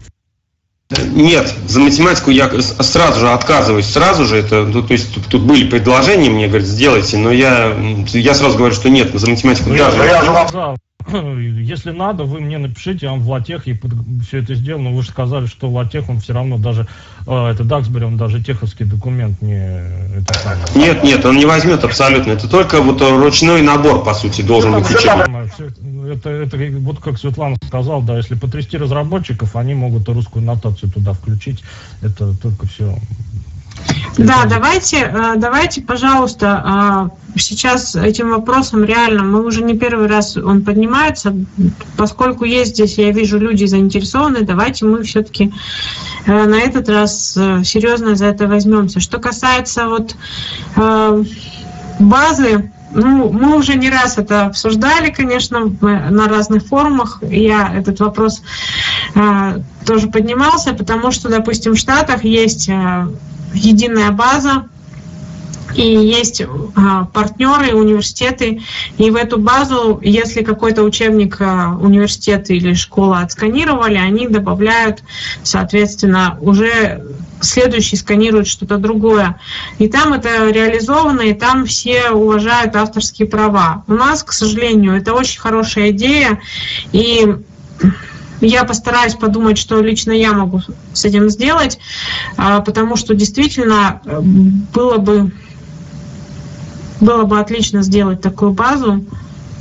[0.89, 5.43] Нет, за математику я сразу же отказываюсь, сразу же это, ну, то есть тут, тут
[5.43, 7.77] были предложения мне, говорят, сделайте, но я,
[8.13, 9.97] я сразу говорю, что нет, за математику ну, даже.
[9.97, 10.77] Я, я,
[11.13, 13.79] если надо, вы мне напишите, я вам в латех и
[14.27, 16.87] все это сделал, но вы же сказали, что латех, он все равно даже,
[17.27, 19.55] э, это Даксбери, он даже теховский документ не...
[19.55, 20.59] Это.
[20.75, 24.91] Нет, нет, он не возьмет абсолютно, это только вот ручной набор, по сути, должен быть
[24.91, 25.53] учебник.
[26.07, 31.13] Это, это вот как Светлана сказал, да, если потрясти разработчиков, они могут русскую нотацию туда
[31.13, 31.63] включить,
[32.03, 32.97] это только все
[34.19, 40.37] да, давайте, э, давайте, пожалуйста, э, сейчас этим вопросом реально, мы уже не первый раз
[40.37, 41.35] он поднимается,
[41.97, 45.53] поскольку есть здесь, я вижу, люди заинтересованы, давайте мы все-таки
[46.25, 49.01] э, на этот раз серьезно за это возьмемся.
[49.01, 50.17] Что касается вот
[51.99, 57.23] базы, ну, мы уже не раз это обсуждали, конечно, на разных форумах.
[57.23, 58.43] Я этот вопрос
[59.15, 63.09] э, тоже поднимался, потому что, допустим, в Штатах есть э,
[63.55, 64.67] единая база,
[65.75, 66.43] и есть
[66.75, 68.63] а, партнеры, университеты,
[68.99, 75.03] и в эту базу, если какой-то учебник а, университет или школа отсканировали, они добавляют,
[75.43, 77.05] соответственно, уже
[77.41, 79.39] следующий сканирует что-то другое.
[79.79, 83.85] И там это реализовано, и там все уважают авторские права.
[83.87, 86.41] У нас, к сожалению, это очень хорошая идея,
[86.93, 87.37] и
[88.41, 90.61] я постараюсь подумать, что лично я могу
[90.93, 91.79] с этим сделать,
[92.37, 95.33] а, потому что действительно э, было бы
[97.01, 99.05] было бы отлично сделать такую базу.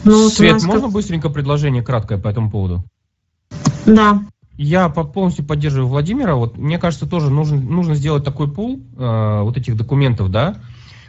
[0.03, 0.91] Но Свет, можно как...
[0.91, 2.83] быстренько предложение краткое по этому поводу?
[3.85, 4.21] Да.
[4.57, 6.35] Я полностью поддерживаю Владимира.
[6.35, 10.55] Вот мне кажется, тоже нужно, нужно сделать такой пул э, вот этих документов, да,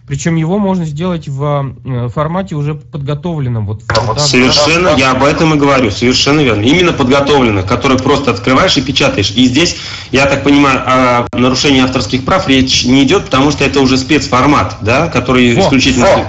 [0.06, 3.66] причем его можно сделать в э, формате уже подготовленном.
[3.66, 6.62] Вот, да, совершенно, да, я об этом и говорю, совершенно верно.
[6.62, 9.32] Именно подготовленных, которые просто открываешь и печатаешь.
[9.32, 9.77] И здесь,
[10.12, 14.77] я так понимаю, о нарушении авторских прав речь не идет, потому что это уже спецформат,
[14.81, 16.27] да, который вот, исключительно вот.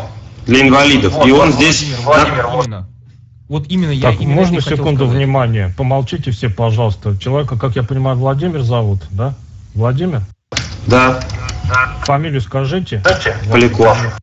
[0.47, 1.13] для инвалидов.
[1.13, 1.85] Вот, и он вот, здесь...
[2.03, 2.85] Владимир, Владимир,
[3.47, 4.11] вот именно я.
[4.11, 5.73] Так, именно можно секунду внимания?
[5.77, 7.17] Помолчите все, пожалуйста.
[7.17, 9.35] Человека, как я понимаю, Владимир зовут, да?
[9.73, 10.21] Владимир?
[10.85, 11.19] Да.
[12.03, 13.01] Фамилию скажите.
[13.49, 14.19] Поляков.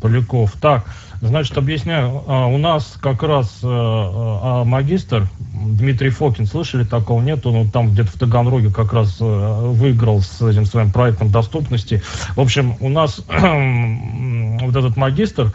[0.00, 0.52] Поляков.
[0.60, 0.84] Так,
[1.20, 2.22] значит, объясняю.
[2.26, 7.22] А, у нас как раз э, а, магистр Дмитрий Фокин, слышали такого?
[7.22, 12.02] Нет, он там где-то в Таганроге как раз э, выиграл с этим своим проектом доступности.
[12.34, 15.52] В общем, у нас вот этот магистр,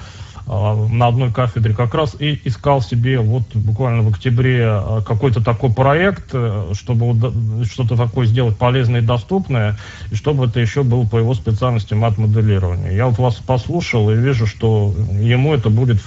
[0.47, 5.72] на одной кафедре как раз и искал себе вот буквально в октябре а, какой-то такой
[5.72, 7.31] проект, э, чтобы
[7.65, 9.77] что-то такое сделать полезное и доступное,
[10.11, 12.95] и чтобы это еще было по его специальности мат-моделирование.
[12.95, 16.01] Я вот вас послушал и вижу, что ему это будет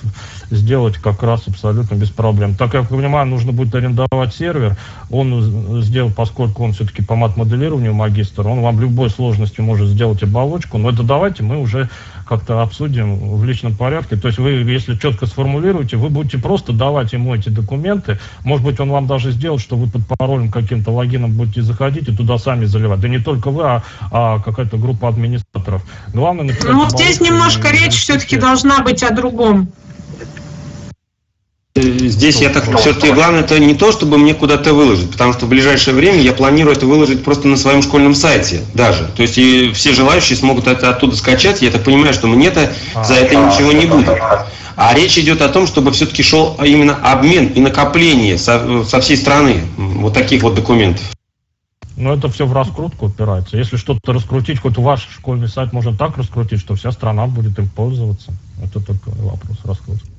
[0.50, 2.54] сделать как раз абсолютно без проблем.
[2.54, 4.76] Так я понимаю, нужно будет арендовать сервер,
[5.10, 10.78] он сделал, поскольку он все-таки по мат-моделированию магистр, он вам любой сложности может сделать оболочку,
[10.78, 11.88] но это давайте мы уже
[12.26, 14.16] как-то обсудим в личном порядке.
[14.16, 18.18] То есть вы, если четко сформулируете, вы будете просто давать ему эти документы.
[18.44, 22.16] Может быть, он вам даже сделает, что вы под паролем каким-то логином будете заходить и
[22.16, 23.00] туда сами заливать.
[23.00, 25.84] Да не только вы, а, а какая-то группа администраторов.
[26.12, 29.68] Главное, например, ну, здесь немножко речь все-таки должна быть о другом.
[31.76, 35.48] Здесь я так все-таки главное это не то, чтобы мне куда-то выложить, потому что в
[35.48, 39.10] ближайшее время я планирую это выложить просто на своем школьном сайте даже.
[39.16, 41.62] То есть и все желающие смогут это оттуда скачать.
[41.62, 42.72] Я так понимаю, что мне-то
[43.02, 44.08] за это ничего не будет.
[44.76, 49.16] А речь идет о том, чтобы все-таки шел именно обмен и накопление со, со всей
[49.16, 51.04] страны вот таких вот документов.
[51.96, 53.56] Ну, это все в раскрутку упирается.
[53.56, 57.68] Если что-то раскрутить, хоть ваш школьный сайт можно так раскрутить, что вся страна будет им
[57.68, 58.32] пользоваться.
[58.62, 60.13] Это только вопрос раскрутки.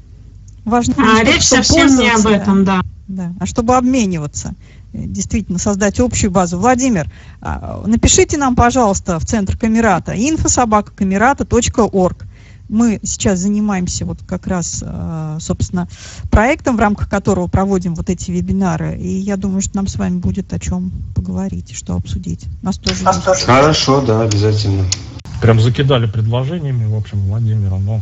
[0.65, 2.81] Важно, а, речь совсем не об этом, да.
[3.07, 3.33] да.
[3.39, 4.55] А чтобы обмениваться,
[4.93, 6.57] э, действительно создать общую базу.
[6.57, 7.07] Владимир,
[7.39, 12.25] а, напишите нам, пожалуйста, в центр Камерата infosobakakamerata.org.
[12.67, 15.87] Мы сейчас занимаемся вот как раз, а, собственно,
[16.31, 18.97] проектом, в рамках которого проводим вот эти вебинары.
[18.97, 22.47] И я думаю, что нам с вами будет о чем поговорить, что обсудить.
[22.63, 23.43] Нас тоже Нас есть.
[23.43, 24.83] Хорошо, да, обязательно.
[25.41, 28.01] Прям закидали предложениями, в общем, Владимира, но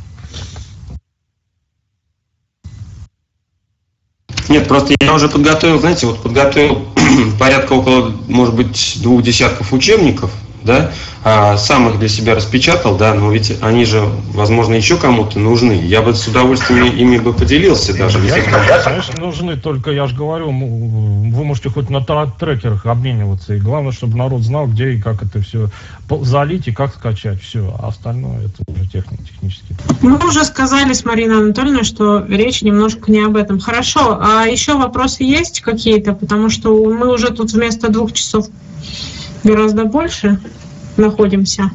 [4.54, 6.86] Нет, просто я уже подготовил, знаете, вот подготовил
[7.40, 10.30] порядка около, может быть, двух десятков учебников,
[10.64, 10.91] да,
[11.23, 14.02] а сам их для себя распечатал, да, но ведь они же,
[14.34, 15.73] возможно, еще кому-то нужны.
[15.73, 18.19] Я бы с удовольствием ими бы поделился даже.
[18.19, 18.41] Я,
[18.84, 24.18] конечно, нужны, только я же говорю, вы можете хоть на трекерах обмениваться, и главное, чтобы
[24.18, 25.69] народ знал, где и как это все
[26.22, 29.76] залить и как скачать, все, а остальное это уже техника, технически.
[30.02, 33.60] Мы уже сказали с Мариной Анатольевной, что речь немножко не об этом.
[33.60, 38.48] Хорошо, а еще вопросы есть какие-то, потому что мы уже тут вместо двух часов
[39.44, 40.40] гораздо больше
[40.98, 41.70] находимся.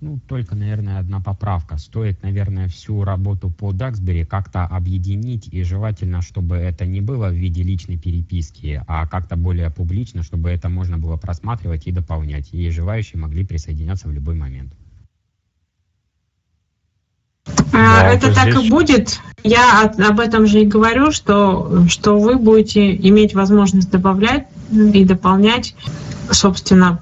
[0.00, 1.78] Ну, только, наверное, одна поправка.
[1.78, 7.34] Стоит, наверное, всю работу по Duxbury как-то объединить, и желательно, чтобы это не было в
[7.34, 12.68] виде личной переписки, а как-то более публично, чтобы это можно было просматривать и дополнять, и
[12.68, 14.74] желающие могли присоединяться в любой момент.
[17.72, 18.66] А, да, это так здесь...
[18.66, 19.20] и будет.
[19.42, 25.74] Я об этом же и говорю, что, что вы будете иметь возможность добавлять и дополнять
[26.30, 27.00] собственно,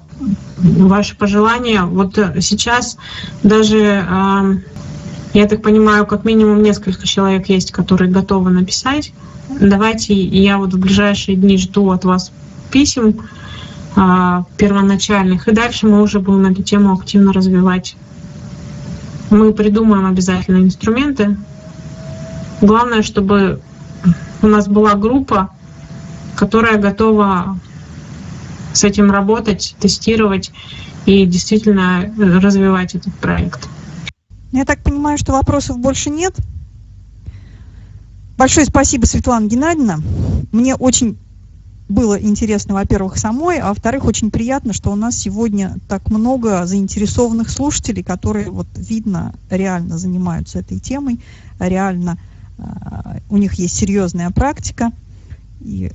[0.59, 1.83] ваши пожелания.
[1.83, 2.97] Вот э, сейчас
[3.43, 4.07] даже,
[5.35, 9.13] я так понимаю, как минимум несколько человек есть, которые готовы написать.
[9.49, 12.33] Давайте, я вот в ближайшие дни жду от вас
[12.71, 13.21] писем
[13.97, 17.97] а, первоначальных, и дальше мы уже будем эту тему активно развивать.
[19.33, 21.39] Мы придумаем обязательно инструменты.
[22.61, 23.63] Главное, чтобы
[24.43, 25.49] у нас была группа,
[26.37, 27.59] которая готова
[28.75, 30.53] с этим работать, тестировать
[31.07, 33.69] и действительно э, развивать этот проект.
[34.53, 36.37] Я так понимаю, что вопросов больше нет.
[38.37, 40.01] Большое спасибо, Светлана Геннадьевна.
[40.53, 41.17] Мне очень
[41.89, 47.51] было интересно, во-первых, самой, а во-вторых, очень приятно, что у нас сегодня так много заинтересованных
[47.51, 51.21] слушателей, которые, вот видно, реально занимаются этой темой,
[51.59, 52.19] реально
[52.59, 52.63] э,
[53.29, 54.93] у них есть серьезная практика.
[55.61, 55.93] И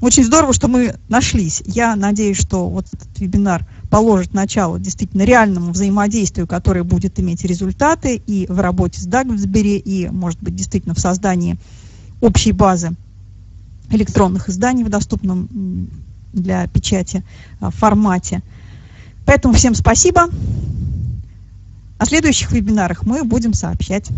[0.00, 1.62] очень здорово, что мы нашлись.
[1.66, 8.16] Я надеюсь, что вот этот вебинар положит начало действительно реальному взаимодействию, которое будет иметь результаты
[8.16, 11.58] и в работе с Дагсбери, и, может быть, действительно в создании
[12.20, 12.92] общей базы
[13.90, 15.48] электронных изданий в доступном
[16.32, 17.22] для печати
[17.60, 18.42] а, формате.
[19.26, 20.28] Поэтому всем спасибо.
[21.98, 24.08] О следующих вебинарах мы будем сообщать.